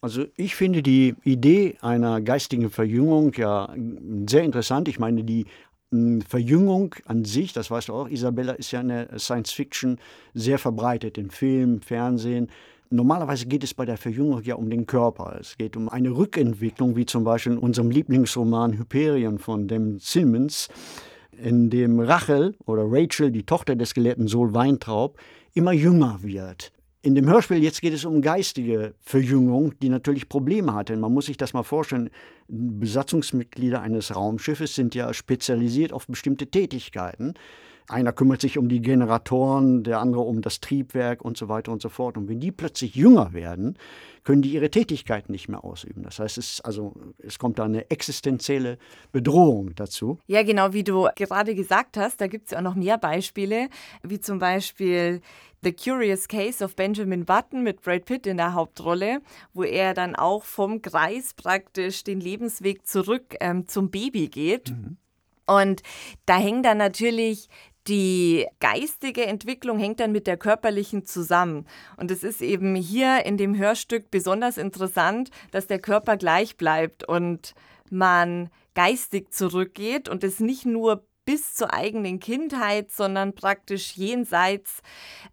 Also 0.00 0.26
ich 0.36 0.54
finde 0.54 0.82
die 0.82 1.14
Idee 1.24 1.76
einer 1.80 2.20
geistigen 2.20 2.70
Verjüngung 2.70 3.32
ja 3.34 3.74
sehr 4.28 4.42
interessant. 4.42 4.88
Ich 4.88 4.98
meine, 4.98 5.24
die 5.24 5.46
hm, 5.90 6.22
Verjüngung 6.22 6.94
an 7.06 7.24
sich, 7.24 7.52
das 7.52 7.70
weißt 7.70 7.88
du 7.88 7.94
auch, 7.94 8.08
Isabella, 8.08 8.52
ist 8.52 8.72
ja 8.72 8.80
in 8.80 8.88
der 8.88 9.18
Science 9.18 9.52
Fiction 9.52 9.98
sehr 10.34 10.58
verbreitet, 10.58 11.18
in 11.18 11.30
Film, 11.30 11.80
Fernsehen. 11.80 12.48
Normalerweise 12.90 13.46
geht 13.46 13.64
es 13.64 13.74
bei 13.74 13.84
der 13.84 13.96
Verjüngung 13.96 14.42
ja 14.42 14.56
um 14.56 14.70
den 14.70 14.86
Körper. 14.86 15.38
Es 15.40 15.56
geht 15.56 15.76
um 15.76 15.88
eine 15.88 16.10
Rückentwicklung, 16.10 16.96
wie 16.96 17.06
zum 17.06 17.24
Beispiel 17.24 17.52
in 17.52 17.58
unserem 17.58 17.90
Lieblingsroman 17.90 18.78
Hyperion 18.78 19.38
von 19.38 19.68
dem 19.68 19.98
Simmons, 19.98 20.68
in 21.42 21.70
dem 21.70 21.98
Rachel 21.98 22.54
oder 22.66 22.84
Rachel, 22.86 23.30
die 23.30 23.44
Tochter 23.44 23.74
des 23.74 23.94
gelehrten 23.94 24.28
Sol 24.28 24.54
Weintraub, 24.54 25.18
immer 25.54 25.72
jünger 25.72 26.18
wird. 26.22 26.72
In 27.04 27.14
dem 27.14 27.28
Hörspiel 27.28 27.62
jetzt 27.62 27.82
geht 27.82 27.92
es 27.92 28.06
um 28.06 28.22
geistige 28.22 28.94
Verjüngung, 29.02 29.78
die 29.80 29.90
natürlich 29.90 30.26
Probleme 30.26 30.72
hat. 30.72 30.88
Denn 30.88 31.00
man 31.00 31.12
muss 31.12 31.26
sich 31.26 31.36
das 31.36 31.52
mal 31.52 31.62
vorstellen, 31.62 32.08
Besatzungsmitglieder 32.48 33.82
eines 33.82 34.16
Raumschiffes 34.16 34.74
sind 34.74 34.94
ja 34.94 35.12
spezialisiert 35.12 35.92
auf 35.92 36.06
bestimmte 36.06 36.46
Tätigkeiten. 36.46 37.34
Einer 37.88 38.12
kümmert 38.12 38.40
sich 38.40 38.56
um 38.56 38.68
die 38.68 38.80
Generatoren, 38.80 39.84
der 39.84 40.00
andere 40.00 40.22
um 40.22 40.40
das 40.40 40.60
Triebwerk 40.60 41.22
und 41.22 41.36
so 41.36 41.48
weiter 41.48 41.70
und 41.70 41.82
so 41.82 41.90
fort. 41.90 42.16
Und 42.16 42.28
wenn 42.28 42.40
die 42.40 42.50
plötzlich 42.50 42.94
jünger 42.94 43.34
werden, 43.34 43.76
können 44.24 44.40
die 44.40 44.54
ihre 44.54 44.70
Tätigkeit 44.70 45.28
nicht 45.28 45.48
mehr 45.48 45.64
ausüben. 45.64 46.02
Das 46.02 46.18
heißt, 46.18 46.38
es, 46.38 46.60
also, 46.62 46.94
es 47.18 47.38
kommt 47.38 47.58
da 47.58 47.64
eine 47.64 47.90
existenzielle 47.90 48.78
Bedrohung 49.12 49.74
dazu. 49.74 50.18
Ja, 50.26 50.42
genau, 50.42 50.72
wie 50.72 50.82
du 50.82 51.08
gerade 51.14 51.54
gesagt 51.54 51.98
hast, 51.98 52.22
da 52.22 52.26
gibt 52.26 52.46
es 52.46 52.52
ja 52.52 52.58
auch 52.58 52.62
noch 52.62 52.74
mehr 52.74 52.96
Beispiele, 52.96 53.68
wie 54.02 54.18
zum 54.18 54.38
Beispiel 54.38 55.20
The 55.62 55.72
Curious 55.72 56.26
Case 56.28 56.64
of 56.64 56.76
Benjamin 56.76 57.24
Button 57.24 57.62
mit 57.62 57.82
Brad 57.82 58.06
Pitt 58.06 58.26
in 58.26 58.38
der 58.38 58.54
Hauptrolle, 58.54 59.20
wo 59.52 59.62
er 59.62 59.94
dann 59.94 60.14
auch 60.14 60.44
vom 60.44 60.80
Kreis 60.82 61.34
praktisch 61.34 62.02
den 62.04 62.20
Lebensweg 62.20 62.86
zurück 62.86 63.34
ähm, 63.40 63.68
zum 63.68 63.90
Baby 63.90 64.28
geht. 64.28 64.70
Mhm. 64.70 64.96
Und 65.46 65.82
da 66.26 66.38
hängt 66.38 66.64
dann 66.64 66.78
natürlich 66.78 67.48
die 67.86 68.46
geistige 68.60 69.26
Entwicklung 69.26 69.78
hängt 69.78 70.00
dann 70.00 70.12
mit 70.12 70.26
der 70.26 70.36
körperlichen 70.36 71.04
zusammen. 71.04 71.66
Und 71.96 72.10
es 72.10 72.24
ist 72.24 72.40
eben 72.40 72.74
hier 72.74 73.26
in 73.26 73.36
dem 73.36 73.56
Hörstück 73.56 74.10
besonders 74.10 74.56
interessant, 74.56 75.30
dass 75.50 75.66
der 75.66 75.78
Körper 75.78 76.16
gleich 76.16 76.56
bleibt 76.56 77.06
und 77.06 77.54
man 77.90 78.50
geistig 78.74 79.32
zurückgeht 79.32 80.08
und 80.08 80.24
es 80.24 80.40
nicht 80.40 80.64
nur 80.64 81.04
bis 81.24 81.54
zur 81.54 81.72
eigenen 81.72 82.20
Kindheit, 82.20 82.90
sondern 82.90 83.34
praktisch 83.34 83.96
jenseits 83.96 84.82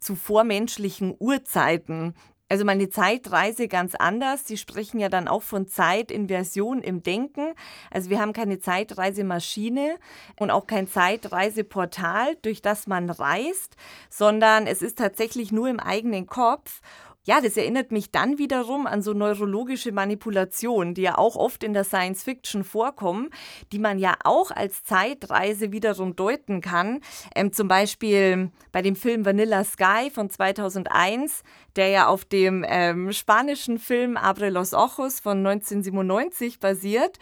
zu 0.00 0.14
vormenschlichen 0.14 1.14
Urzeiten 1.18 2.14
also 2.52 2.66
meine 2.66 2.90
Zeitreise 2.90 3.66
ganz 3.66 3.94
anders. 3.94 4.46
Sie 4.46 4.58
sprechen 4.58 5.00
ja 5.00 5.08
dann 5.08 5.26
auch 5.26 5.40
von 5.40 5.68
Zeitinversion 5.68 6.82
im 6.82 7.02
Denken. 7.02 7.54
Also 7.90 8.10
wir 8.10 8.20
haben 8.20 8.34
keine 8.34 8.60
Zeitreisemaschine 8.60 9.96
und 10.38 10.50
auch 10.50 10.66
kein 10.66 10.86
Zeitreiseportal, 10.86 12.36
durch 12.42 12.60
das 12.60 12.86
man 12.86 13.08
reist, 13.08 13.76
sondern 14.10 14.66
es 14.66 14.82
ist 14.82 14.98
tatsächlich 14.98 15.50
nur 15.50 15.70
im 15.70 15.80
eigenen 15.80 16.26
Kopf. 16.26 16.82
Ja, 17.24 17.40
das 17.40 17.56
erinnert 17.56 17.92
mich 17.92 18.10
dann 18.10 18.38
wiederum 18.38 18.88
an 18.88 19.00
so 19.00 19.12
neurologische 19.12 19.92
Manipulationen, 19.92 20.94
die 20.94 21.02
ja 21.02 21.18
auch 21.18 21.36
oft 21.36 21.62
in 21.62 21.72
der 21.72 21.84
Science 21.84 22.24
Fiction 22.24 22.64
vorkommen, 22.64 23.30
die 23.70 23.78
man 23.78 24.00
ja 24.00 24.16
auch 24.24 24.50
als 24.50 24.82
Zeitreise 24.82 25.70
wiederum 25.70 26.16
deuten 26.16 26.60
kann. 26.60 27.00
Ähm, 27.36 27.52
zum 27.52 27.68
Beispiel 27.68 28.50
bei 28.72 28.82
dem 28.82 28.96
Film 28.96 29.24
Vanilla 29.24 29.62
Sky 29.62 30.10
von 30.12 30.30
2001, 30.30 31.44
der 31.76 31.88
ja 31.88 32.06
auf 32.08 32.24
dem 32.24 32.64
ähm, 32.68 33.12
spanischen 33.12 33.78
Film 33.78 34.16
Abre 34.16 34.50
los 34.50 34.74
Ojos 34.74 35.20
von 35.20 35.38
1997 35.46 36.58
basiert, 36.58 37.18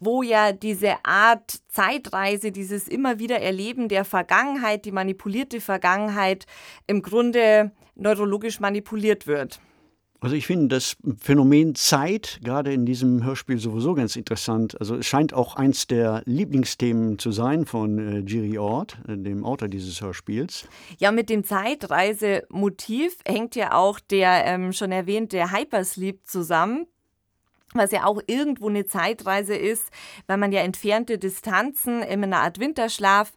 wo 0.00 0.22
ja 0.22 0.52
diese 0.52 1.04
Art 1.04 1.61
Zeitreise, 1.72 2.52
dieses 2.52 2.86
immer 2.86 3.18
wieder 3.18 3.40
Erleben 3.40 3.88
der 3.88 4.04
Vergangenheit, 4.04 4.84
die 4.84 4.92
manipulierte 4.92 5.60
Vergangenheit 5.60 6.46
im 6.86 7.02
Grunde 7.02 7.72
neurologisch 7.94 8.60
manipuliert 8.60 9.26
wird. 9.26 9.60
Also 10.22 10.36
ich 10.36 10.46
finde 10.46 10.68
das 10.68 10.96
Phänomen 11.20 11.74
Zeit 11.74 12.38
gerade 12.44 12.72
in 12.72 12.86
diesem 12.86 13.24
Hörspiel 13.24 13.58
sowieso 13.58 13.94
ganz 13.94 14.14
interessant. 14.14 14.80
Also 14.80 14.94
es 14.94 15.06
scheint 15.06 15.34
auch 15.34 15.56
eins 15.56 15.88
der 15.88 16.22
Lieblingsthemen 16.26 17.18
zu 17.18 17.32
sein 17.32 17.66
von 17.66 17.98
äh, 17.98 18.22
Giri 18.22 18.56
Ort, 18.56 18.98
äh, 19.08 19.16
dem 19.16 19.44
Autor 19.44 19.66
dieses 19.66 20.00
Hörspiels. 20.00 20.68
Ja, 21.00 21.10
mit 21.10 21.28
dem 21.28 21.42
Zeitreisemotiv 21.42 23.16
hängt 23.26 23.56
ja 23.56 23.74
auch 23.74 23.98
der 23.98 24.44
ähm, 24.46 24.72
schon 24.72 24.92
erwähnte 24.92 25.50
Hypersleep 25.50 26.24
zusammen 26.24 26.86
was 27.74 27.92
ja 27.92 28.04
auch 28.04 28.20
irgendwo 28.26 28.68
eine 28.68 28.86
Zeitreise 28.86 29.54
ist, 29.54 29.84
weil 30.26 30.36
man 30.36 30.52
ja 30.52 30.60
entfernte 30.60 31.18
Distanzen 31.18 32.02
in 32.02 32.24
einer 32.24 32.40
Art 32.40 32.58
Winterschlaf 32.58 33.32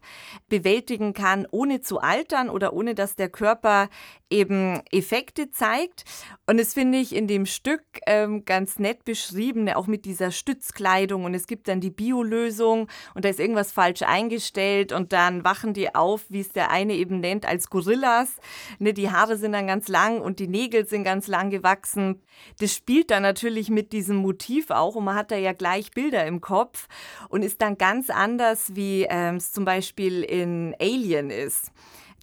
bewältigen 0.50 1.14
kann, 1.14 1.48
ohne 1.52 1.82
zu 1.82 2.00
altern 2.00 2.50
oder 2.50 2.74
ohne 2.74 2.96
dass 2.96 3.16
der 3.16 3.30
Körper 3.30 3.90
eben 4.30 4.82
Effekte 4.92 5.52
zeigt. 5.52 6.04
Und 6.48 6.60
das 6.60 6.74
finde 6.74 6.98
ich 6.98 7.16
in 7.16 7.28
dem 7.28 7.46
Stück 7.46 7.84
ähm, 8.08 8.46
ganz 8.46 8.80
nett 8.80 9.06
beschrieben, 9.06 9.70
auch 9.70 9.88
mit 9.88 10.06
dieser 10.06 10.32
Stützkleidung. 10.32 11.26
Und 11.26 11.34
es 11.34 11.48
gibt 11.48 11.68
dann 11.68 11.80
die 11.80 11.92
Biolösung 11.92 12.88
und 13.14 13.26
da 13.26 13.30
ist 13.30 13.40
irgendwas 13.40 13.72
falsch 13.72 14.02
eingestellt 14.02 14.92
und 14.92 15.14
dann 15.14 15.44
wachen 15.44 15.74
die 15.74 15.94
auf, 15.94 16.26
wie 16.30 16.42
es 16.42 16.50
der 16.50 16.72
eine 16.72 16.94
eben 16.94 17.20
nennt, 17.20 17.46
als 17.46 17.70
Gorillas. 17.70 18.38
Ne, 18.80 18.94
die 18.94 19.12
Haare 19.12 19.38
sind 19.38 19.54
dann 19.54 19.68
ganz 19.68 19.88
lang 19.88 20.22
und 20.22 20.40
die 20.40 20.48
Nägel 20.48 20.88
sind 20.88 21.04
ganz 21.04 21.28
lang 21.28 21.50
gewachsen. 21.50 22.22
Das 22.60 22.74
spielt 22.74 23.12
dann 23.12 23.24
natürlich 23.24 23.70
mit 23.70 23.94
diesem 23.94 24.18
Motiv 24.26 24.72
auch 24.72 24.96
und 24.96 25.06
man 25.06 25.16
hat 25.16 25.32
da 25.32 25.36
ja 25.36 25.54
gleich 25.54 25.92
Bilder 25.92 26.26
im 26.26 26.42
Kopf 26.42 26.88
und 27.30 27.44
ist 27.44 27.62
dann 27.62 27.78
ganz 27.78 28.10
anders, 28.10 28.76
wie 28.76 29.06
ähm, 29.10 29.36
es 29.36 29.52
zum 29.52 29.66
Beispiel 29.66 30.24
in 30.24 30.76
Alien 30.80 31.30
ist 31.30 31.72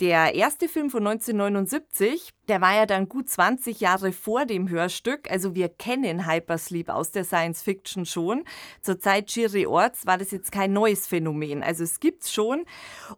der 0.03 0.35
erste 0.35 0.69
Film 0.69 0.91
von 0.91 1.07
1979, 1.07 2.31
der 2.49 2.61
war 2.61 2.75
ja 2.75 2.87
dann 2.87 3.09
gut 3.09 3.31
20 3.31 3.79
Jahre 3.79 4.11
vor 4.11 4.47
dem 4.47 4.69
Hörstück. 4.69 5.31
Also 5.31 5.55
wir 5.55 5.69
kennen 5.69 6.27
Hypersleep 6.27 6.89
aus 6.89 7.13
der 7.13 7.23
Science 7.23 7.63
Fiction 7.63 8.05
schon. 8.05 8.43
Zur 8.81 8.99
Zeit 8.99 9.31
Jerry 9.31 9.65
Orts 9.65 10.05
war 10.05 10.19
das 10.19 10.33
jetzt 10.33 10.51
kein 10.51 10.73
neues 10.73 11.07
Phänomen. 11.07 11.63
Also 11.63 11.85
es 11.85 12.01
gibt's 12.01 12.33
schon. 12.33 12.65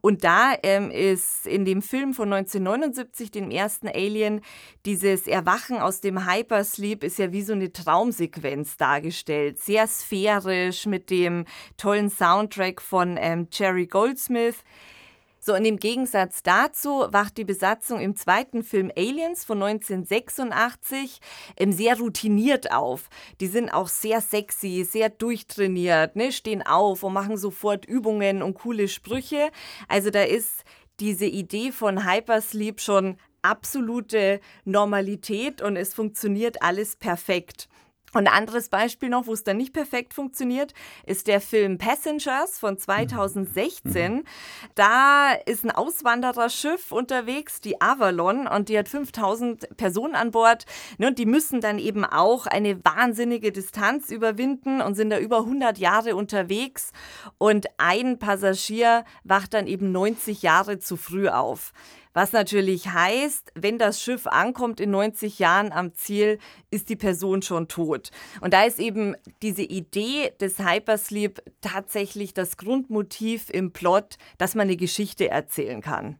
Und 0.02 0.24
da 0.24 0.52
ähm, 0.62 0.90
ist 0.90 1.46
in 1.46 1.64
dem 1.64 1.80
Film 1.80 2.12
von 2.12 2.30
1979, 2.30 3.30
dem 3.30 3.50
ersten 3.50 3.88
Alien, 3.88 4.42
dieses 4.84 5.26
Erwachen 5.26 5.78
aus 5.78 6.02
dem 6.02 6.30
Hypersleep 6.30 7.02
ist 7.02 7.18
ja 7.18 7.32
wie 7.32 7.40
so 7.40 7.54
eine 7.54 7.72
Traumsequenz 7.72 8.76
dargestellt. 8.76 9.58
Sehr 9.58 9.86
sphärisch 9.86 10.84
mit 10.84 11.08
dem 11.08 11.46
tollen 11.78 12.10
Soundtrack 12.10 12.82
von 12.82 13.16
ähm, 13.18 13.48
Jerry 13.50 13.86
Goldsmith. 13.86 14.56
So, 15.46 15.54
und 15.54 15.66
im 15.66 15.76
Gegensatz 15.78 16.42
dazu 16.42 17.04
wacht 17.10 17.36
die 17.36 17.44
Besatzung 17.44 18.00
im 18.00 18.16
zweiten 18.16 18.62
Film 18.62 18.90
Aliens 18.96 19.44
von 19.44 19.62
1986 19.62 21.20
ähm, 21.58 21.70
sehr 21.70 21.98
routiniert 21.98 22.72
auf. 22.72 23.10
Die 23.42 23.48
sind 23.48 23.68
auch 23.68 23.88
sehr 23.88 24.22
sexy, 24.22 24.88
sehr 24.90 25.10
durchtrainiert, 25.10 26.16
ne? 26.16 26.32
stehen 26.32 26.62
auf 26.62 27.02
und 27.02 27.12
machen 27.12 27.36
sofort 27.36 27.84
Übungen 27.84 28.42
und 28.42 28.54
coole 28.54 28.88
Sprüche. 28.88 29.50
Also 29.86 30.08
da 30.08 30.22
ist 30.22 30.64
diese 30.98 31.26
Idee 31.26 31.72
von 31.72 32.10
Hypersleep 32.10 32.80
schon 32.80 33.18
absolute 33.42 34.40
Normalität 34.64 35.60
und 35.60 35.76
es 35.76 35.92
funktioniert 35.92 36.62
alles 36.62 36.96
perfekt. 36.96 37.68
Und 38.14 38.28
ein 38.28 38.34
anderes 38.34 38.68
Beispiel 38.68 39.08
noch, 39.08 39.26
wo 39.26 39.32
es 39.32 39.42
dann 39.42 39.56
nicht 39.56 39.72
perfekt 39.72 40.14
funktioniert, 40.14 40.72
ist 41.04 41.26
der 41.26 41.40
Film 41.40 41.78
Passengers 41.78 42.58
von 42.58 42.78
2016. 42.78 44.14
Mhm. 44.14 44.24
Da 44.76 45.32
ist 45.32 45.64
ein 45.64 45.72
Auswandererschiff 45.72 46.92
unterwegs, 46.92 47.60
die 47.60 47.80
Avalon, 47.80 48.46
und 48.46 48.68
die 48.68 48.78
hat 48.78 48.88
5000 48.88 49.76
Personen 49.76 50.14
an 50.14 50.30
Bord. 50.30 50.64
Ne, 50.98 51.08
und 51.08 51.18
die 51.18 51.26
müssen 51.26 51.60
dann 51.60 51.78
eben 51.78 52.04
auch 52.04 52.46
eine 52.46 52.84
wahnsinnige 52.84 53.50
Distanz 53.50 54.10
überwinden 54.10 54.80
und 54.80 54.94
sind 54.94 55.10
da 55.10 55.18
über 55.18 55.38
100 55.38 55.78
Jahre 55.78 56.14
unterwegs. 56.14 56.92
Und 57.38 57.66
ein 57.78 58.18
Passagier 58.20 59.04
wacht 59.24 59.54
dann 59.54 59.66
eben 59.66 59.90
90 59.90 60.42
Jahre 60.42 60.78
zu 60.78 60.96
früh 60.96 61.28
auf. 61.28 61.72
Was 62.14 62.32
natürlich 62.32 62.88
heißt, 62.88 63.52
wenn 63.56 63.76
das 63.76 64.00
Schiff 64.00 64.28
ankommt 64.28 64.78
in 64.78 64.92
90 64.92 65.40
Jahren 65.40 65.72
am 65.72 65.94
Ziel, 65.94 66.38
ist 66.70 66.88
die 66.88 66.96
Person 66.96 67.42
schon 67.42 67.66
tot. 67.66 68.10
Und 68.40 68.54
da 68.54 68.62
ist 68.62 68.78
eben 68.78 69.16
diese 69.42 69.62
Idee 69.62 70.32
des 70.40 70.60
Hypersleep 70.60 71.42
tatsächlich 71.60 72.32
das 72.32 72.56
Grundmotiv 72.56 73.50
im 73.50 73.72
Plot, 73.72 74.16
dass 74.38 74.54
man 74.54 74.68
eine 74.68 74.76
Geschichte 74.76 75.28
erzählen 75.28 75.80
kann. 75.80 76.16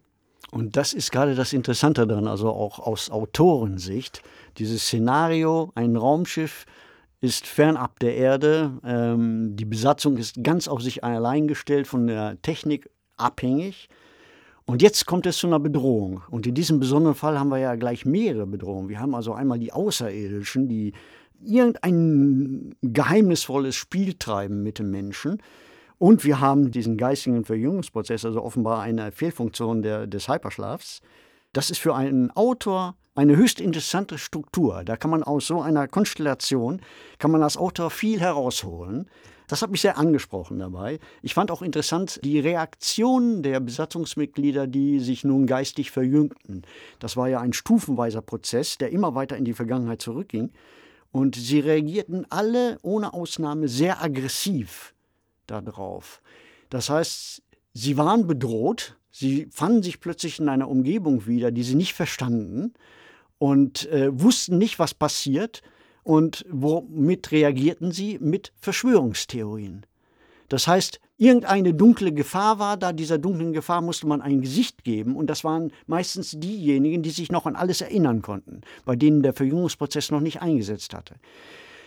Und 0.51 0.77
das 0.77 0.93
ist 0.93 1.13
gerade 1.13 1.37
das 1.37 1.53
Interessante 1.53 2.07
daran, 2.07 2.27
also 2.27 2.51
auch 2.51 2.81
aus 2.81 3.11
Autorensicht. 3.11 4.23
Dieses 4.59 4.83
Szenario, 4.83 5.71
ein 5.77 5.97
Raumschiff 5.97 6.67
ist 7.21 7.47
fernab 7.47 8.01
der 8.01 8.17
Erde, 8.17 8.79
ähm, 8.85 9.57
die 9.57 9.65
Besatzung 9.65 10.17
ist 10.17 10.43
ganz 10.43 10.67
auf 10.67 10.83
sich 10.83 11.05
allein 11.05 11.47
gestellt, 11.47 11.87
von 11.87 12.07
der 12.09 12.41
Technik 12.43 12.91
abhängig. 13.17 13.89
Und 14.67 14.81
jetzt 14.81 15.07
kommt 15.07 15.27
es 15.27 15.39
zu 15.39 15.47
einer 15.47 15.61
Bedrohung. 15.61 16.23
Und 16.31 16.47
in 16.47 16.55
diesem 16.55 16.81
besonderen 16.81 17.15
Fall 17.15 17.39
haben 17.39 17.51
wir 17.51 17.59
ja 17.59 17.75
gleich 17.75 18.07
mehrere 18.07 18.47
Bedrohungen. 18.47 18.89
Wir 18.89 19.01
haben 19.01 19.15
also 19.15 19.35
einmal 19.35 19.59
die 19.59 19.73
Außerirdischen, 19.73 20.69
die 20.69 20.95
irgendein 21.45 22.75
geheimnisvolles 22.83 23.77
Spiel 23.77 24.15
treiben 24.15 24.63
mit 24.63 24.79
dem 24.79 24.91
Menschen. 24.91 25.43
Und 25.99 26.25
wir 26.25 26.41
haben 26.41 26.71
diesen 26.71 26.97
geistigen 26.97 27.45
Verjüngungsprozess, 27.45 28.25
also 28.25 28.43
offenbar 28.43 28.81
eine 28.81 29.13
Fehlfunktion 29.13 29.83
der, 29.83 30.07
des 30.07 30.29
Hyperschlafs. 30.29 31.03
Das 31.53 31.71
ist 31.71 31.79
für 31.79 31.95
einen 31.95 32.31
Autor 32.31 32.97
eine 33.15 33.37
höchst 33.37 33.61
interessante 33.61 34.19
Struktur. 34.19 34.83
Da 34.85 34.97
kann 34.97 35.11
man 35.11 35.23
aus 35.23 35.47
so 35.47 35.61
einer 35.61 35.87
Konstellation, 35.87 36.81
kann 37.19 37.31
man 37.31 37.43
als 37.43 37.57
Autor 37.57 37.91
viel 37.91 38.21
herausholen. 38.21 39.09
Das 39.47 39.61
hat 39.61 39.71
mich 39.71 39.83
sehr 39.83 39.99
angesprochen 39.99 40.59
dabei. 40.59 40.99
Ich 41.23 41.35
fand 41.35 41.51
auch 41.51 41.63
interessant 41.63 42.21
die 42.25 42.41
Reaktion 42.41 43.43
der 43.43 43.61
Besatzungsmitglieder, 43.61 44.67
die 44.67 45.01
sich 45.01 45.25
nun 45.25 45.47
geistig 45.47 45.91
verjüngten. 45.91 46.63
Das 46.99 47.17
war 47.17 47.29
ja 47.29 47.41
ein 47.41 47.53
stufenweiser 47.53 48.23
Prozess, 48.23 48.79
der 48.79 48.91
immer 48.91 49.15
weiter 49.15 49.37
in 49.37 49.45
die 49.45 49.53
Vergangenheit 49.53 50.01
zurückging. 50.01 50.51
Und 51.13 51.37
sie 51.37 51.61
reagierten 51.61 52.27
alle 52.31 52.79
ohne 52.83 53.13
Ausnahme 53.13 53.69
sehr 53.69 54.03
aggressiv 54.03 54.95
darauf. 55.47 56.23
Das 56.71 56.89
heißt, 56.91 57.43
sie 57.75 57.97
waren 57.97 58.27
bedroht, 58.27 58.97
sie 59.11 59.47
fanden 59.53 59.83
sich 59.83 60.01
plötzlich 60.01 60.41
in 60.41 60.49
einer 60.49 60.69
Umgebung 60.69 61.27
wieder, 61.27 61.53
die 61.53 61.63
sie 61.63 61.77
nicht 61.77 61.95
verstanden 61.95 62.73
und 63.39 63.87
äh, 63.91 64.09
wussten 64.19 64.59
nicht, 64.59 64.79
was 64.79 64.95
passiert 64.95 65.63
und 66.05 66.45
womit 66.51 67.33
reagierten 67.33 67.91
sie? 67.91 68.19
Mit 68.21 68.53
Verschwörungstheorien. 68.61 69.85
Das 70.49 70.69
heißt, 70.69 71.01
irgendeine 71.17 71.75
dunkle 71.75 72.13
Gefahr 72.13 72.59
war 72.59 72.77
da, 72.77 72.93
dieser 72.93 73.19
dunklen 73.19 73.53
Gefahr 73.53 73.81
musste 73.81 74.07
man 74.07 74.21
ein 74.21 74.43
Gesicht 74.43 74.85
geben 74.85 75.17
und 75.17 75.29
das 75.29 75.43
waren 75.43 75.73
meistens 75.87 76.33
diejenigen, 76.39 77.03
die 77.03 77.11
sich 77.11 77.33
noch 77.33 77.47
an 77.47 77.57
alles 77.57 77.81
erinnern 77.81 78.23
konnten, 78.23 78.61
bei 78.85 78.95
denen 78.95 79.23
der 79.23 79.33
Verjüngungsprozess 79.33 80.11
noch 80.11 80.21
nicht 80.21 80.43
eingesetzt 80.43 80.95
hatte. 80.95 81.17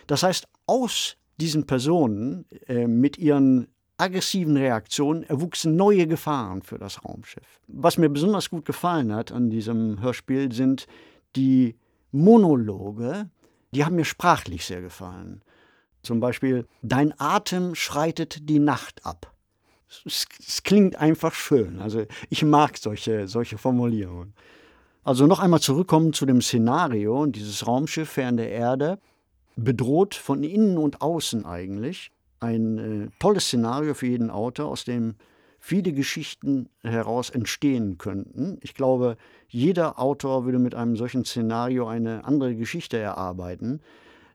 Das 0.06 0.22
heißt, 0.22 0.48
aus 0.66 1.16
diesen 1.40 1.66
Personen 1.66 2.44
äh, 2.66 2.86
mit 2.86 3.16
ihren 3.16 3.68
aggressiven 3.96 4.56
Reaktionen 4.56 5.22
erwuchsen 5.24 5.76
neue 5.76 6.06
Gefahren 6.06 6.62
für 6.62 6.78
das 6.78 7.04
Raumschiff. 7.04 7.60
Was 7.68 7.98
mir 7.98 8.08
besonders 8.08 8.50
gut 8.50 8.64
gefallen 8.64 9.14
hat 9.14 9.32
an 9.32 9.50
diesem 9.50 10.00
Hörspiel 10.00 10.52
sind 10.52 10.86
die 11.36 11.76
Monologe, 12.10 13.28
die 13.72 13.84
haben 13.84 13.96
mir 13.96 14.04
sprachlich 14.04 14.64
sehr 14.64 14.80
gefallen. 14.80 15.42
Zum 16.02 16.20
Beispiel, 16.20 16.66
dein 16.82 17.12
Atem 17.18 17.74
schreitet 17.74 18.48
die 18.48 18.60
Nacht 18.60 19.04
ab. 19.04 19.34
Es, 20.04 20.26
es, 20.38 20.62
klingt 20.62 20.96
einfach 20.96 21.34
schön. 21.34 21.80
Also 21.80 22.04
ich 22.28 22.44
mag 22.44 22.76
solche, 22.76 23.26
solche 23.26 23.58
Formulierungen. 23.58 24.34
Also 25.02 25.26
noch 25.26 25.40
einmal 25.40 25.60
zurückkommen 25.60 26.12
zu 26.12 26.26
dem 26.26 26.42
Szenario, 26.42 27.26
dieses 27.26 27.66
Raumschiff 27.66 28.10
fern 28.10 28.36
der 28.36 28.50
Erde, 28.50 28.98
bedroht 29.56 30.14
von 30.14 30.44
innen 30.44 30.76
und 30.76 31.00
außen 31.00 31.46
eigentlich. 31.46 32.10
Ein 32.40 32.78
äh, 32.78 33.08
tolles 33.18 33.46
Szenario 33.46 33.94
für 33.94 34.06
jeden 34.06 34.30
Autor, 34.30 34.66
aus 34.66 34.84
dem 34.84 35.16
viele 35.58 35.92
Geschichten 35.92 36.68
heraus 36.82 37.30
entstehen 37.30 37.98
könnten. 37.98 38.58
Ich 38.62 38.74
glaube, 38.74 39.16
jeder 39.48 39.98
Autor 39.98 40.44
würde 40.44 40.58
mit 40.58 40.74
einem 40.74 40.96
solchen 40.96 41.24
Szenario 41.24 41.86
eine 41.86 42.24
andere 42.24 42.54
Geschichte 42.54 42.98
erarbeiten. 42.98 43.80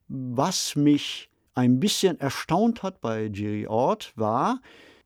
Was 0.08 0.76
mich 0.76 1.30
ein 1.56 1.80
bisschen 1.80 2.20
erstaunt 2.20 2.84
hat 2.84 3.02
bei 3.02 3.26
Jerry 3.26 3.68
Ord 3.68 4.12
war, 4.16 4.60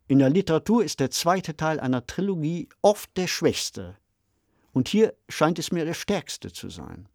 in 0.07 0.19
der 0.19 0.30
Literatur 0.30 0.84
ist 0.84 0.99
der 1.02 1.11
zweite 1.11 1.57
Teil 1.57 1.80
einer 1.80 2.06
Trilogie 2.07 2.69
oft 2.81 3.15
der 3.18 3.27
schwächste. 3.27 3.98
Und 4.72 4.88
hier 4.88 5.14
scheint 5.27 5.60
es 5.60 5.72
mir 5.72 5.85
der 5.85 5.94
stärkste 5.94 6.52
zu 6.52 6.69
sein. 6.69 7.10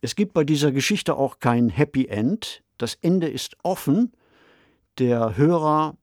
Es 0.00 0.14
gibt 0.14 0.32
bei 0.32 0.44
dieser 0.44 0.72
Geschichte 0.72 1.16
auch 1.16 1.40
kein 1.40 1.68
Happy 1.68 2.06
End. 2.06 2.62
Das 2.78 2.96
Ende 3.00 3.28
ist 3.28 3.56
offen. 3.62 4.12
Der 4.98 5.36
Hörer 5.36 5.96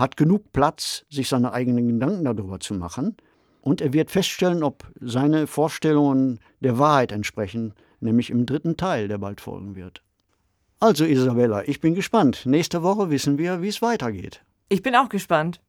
hat 0.00 0.16
genug 0.16 0.52
Platz, 0.52 1.04
sich 1.08 1.28
seine 1.28 1.52
eigenen 1.52 1.86
Gedanken 1.86 2.24
darüber 2.24 2.58
zu 2.58 2.74
machen. 2.74 3.16
Und 3.60 3.80
er 3.80 3.92
wird 3.92 4.10
feststellen, 4.10 4.62
ob 4.62 4.90
seine 5.00 5.46
Vorstellungen 5.46 6.40
der 6.60 6.78
Wahrheit 6.78 7.12
entsprechen, 7.12 7.74
nämlich 8.00 8.30
im 8.30 8.46
dritten 8.46 8.76
Teil, 8.76 9.06
der 9.06 9.18
bald 9.18 9.40
folgen 9.40 9.76
wird. 9.76 10.02
Also 10.80 11.04
Isabella, 11.04 11.68
ich 11.68 11.80
bin 11.80 11.94
gespannt. 11.94 12.46
Nächste 12.46 12.82
Woche 12.82 13.10
wissen 13.10 13.36
wir, 13.36 13.60
wie 13.60 13.68
es 13.68 13.82
weitergeht. 13.82 14.42
Ich 14.70 14.82
bin 14.82 14.96
auch 14.96 15.10
gespannt. 15.10 15.60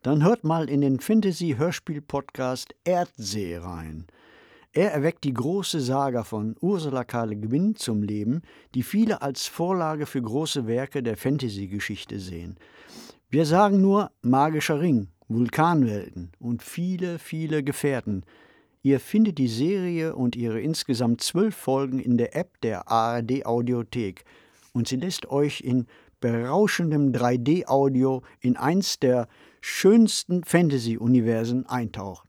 Dann 0.00 0.24
hört 0.24 0.44
mal 0.44 0.70
in 0.70 0.80
den 0.80 0.98
Fantasy-Hörspiel-Podcast 0.98 2.74
Erdsee 2.84 3.58
rein. 3.58 4.06
Er 4.72 4.92
erweckt 4.92 5.24
die 5.24 5.34
große 5.34 5.82
Saga 5.82 6.24
von 6.24 6.56
Ursula 6.62 7.04
K. 7.04 7.24
Le 7.24 7.74
zum 7.74 8.02
Leben, 8.02 8.40
die 8.74 8.82
viele 8.82 9.20
als 9.20 9.46
Vorlage 9.46 10.06
für 10.06 10.22
große 10.22 10.66
Werke 10.66 11.02
der 11.02 11.18
Fantasy-Geschichte 11.18 12.18
sehen. 12.18 12.56
Wir 13.28 13.44
sagen 13.44 13.82
nur 13.82 14.12
Magischer 14.22 14.80
Ring, 14.80 15.08
Vulkanwelten 15.28 16.32
und 16.38 16.62
viele, 16.62 17.18
viele 17.18 17.62
Gefährten. 17.62 18.24
Ihr 18.80 19.00
findet 19.00 19.36
die 19.36 19.48
Serie 19.48 20.16
und 20.16 20.34
ihre 20.34 20.62
insgesamt 20.62 21.20
zwölf 21.20 21.54
Folgen 21.54 21.98
in 21.98 22.16
der 22.16 22.34
App 22.34 22.58
der 22.62 22.90
ARD 22.90 23.44
Audiothek 23.44 24.24
und 24.76 24.86
sie 24.86 24.96
lässt 24.96 25.30
euch 25.30 25.62
in 25.62 25.86
berauschendem 26.20 27.12
3D-Audio 27.12 28.22
in 28.40 28.58
eins 28.58 28.98
der 28.98 29.26
schönsten 29.62 30.44
Fantasy-Universen 30.44 31.66
eintauchen. 31.66 32.25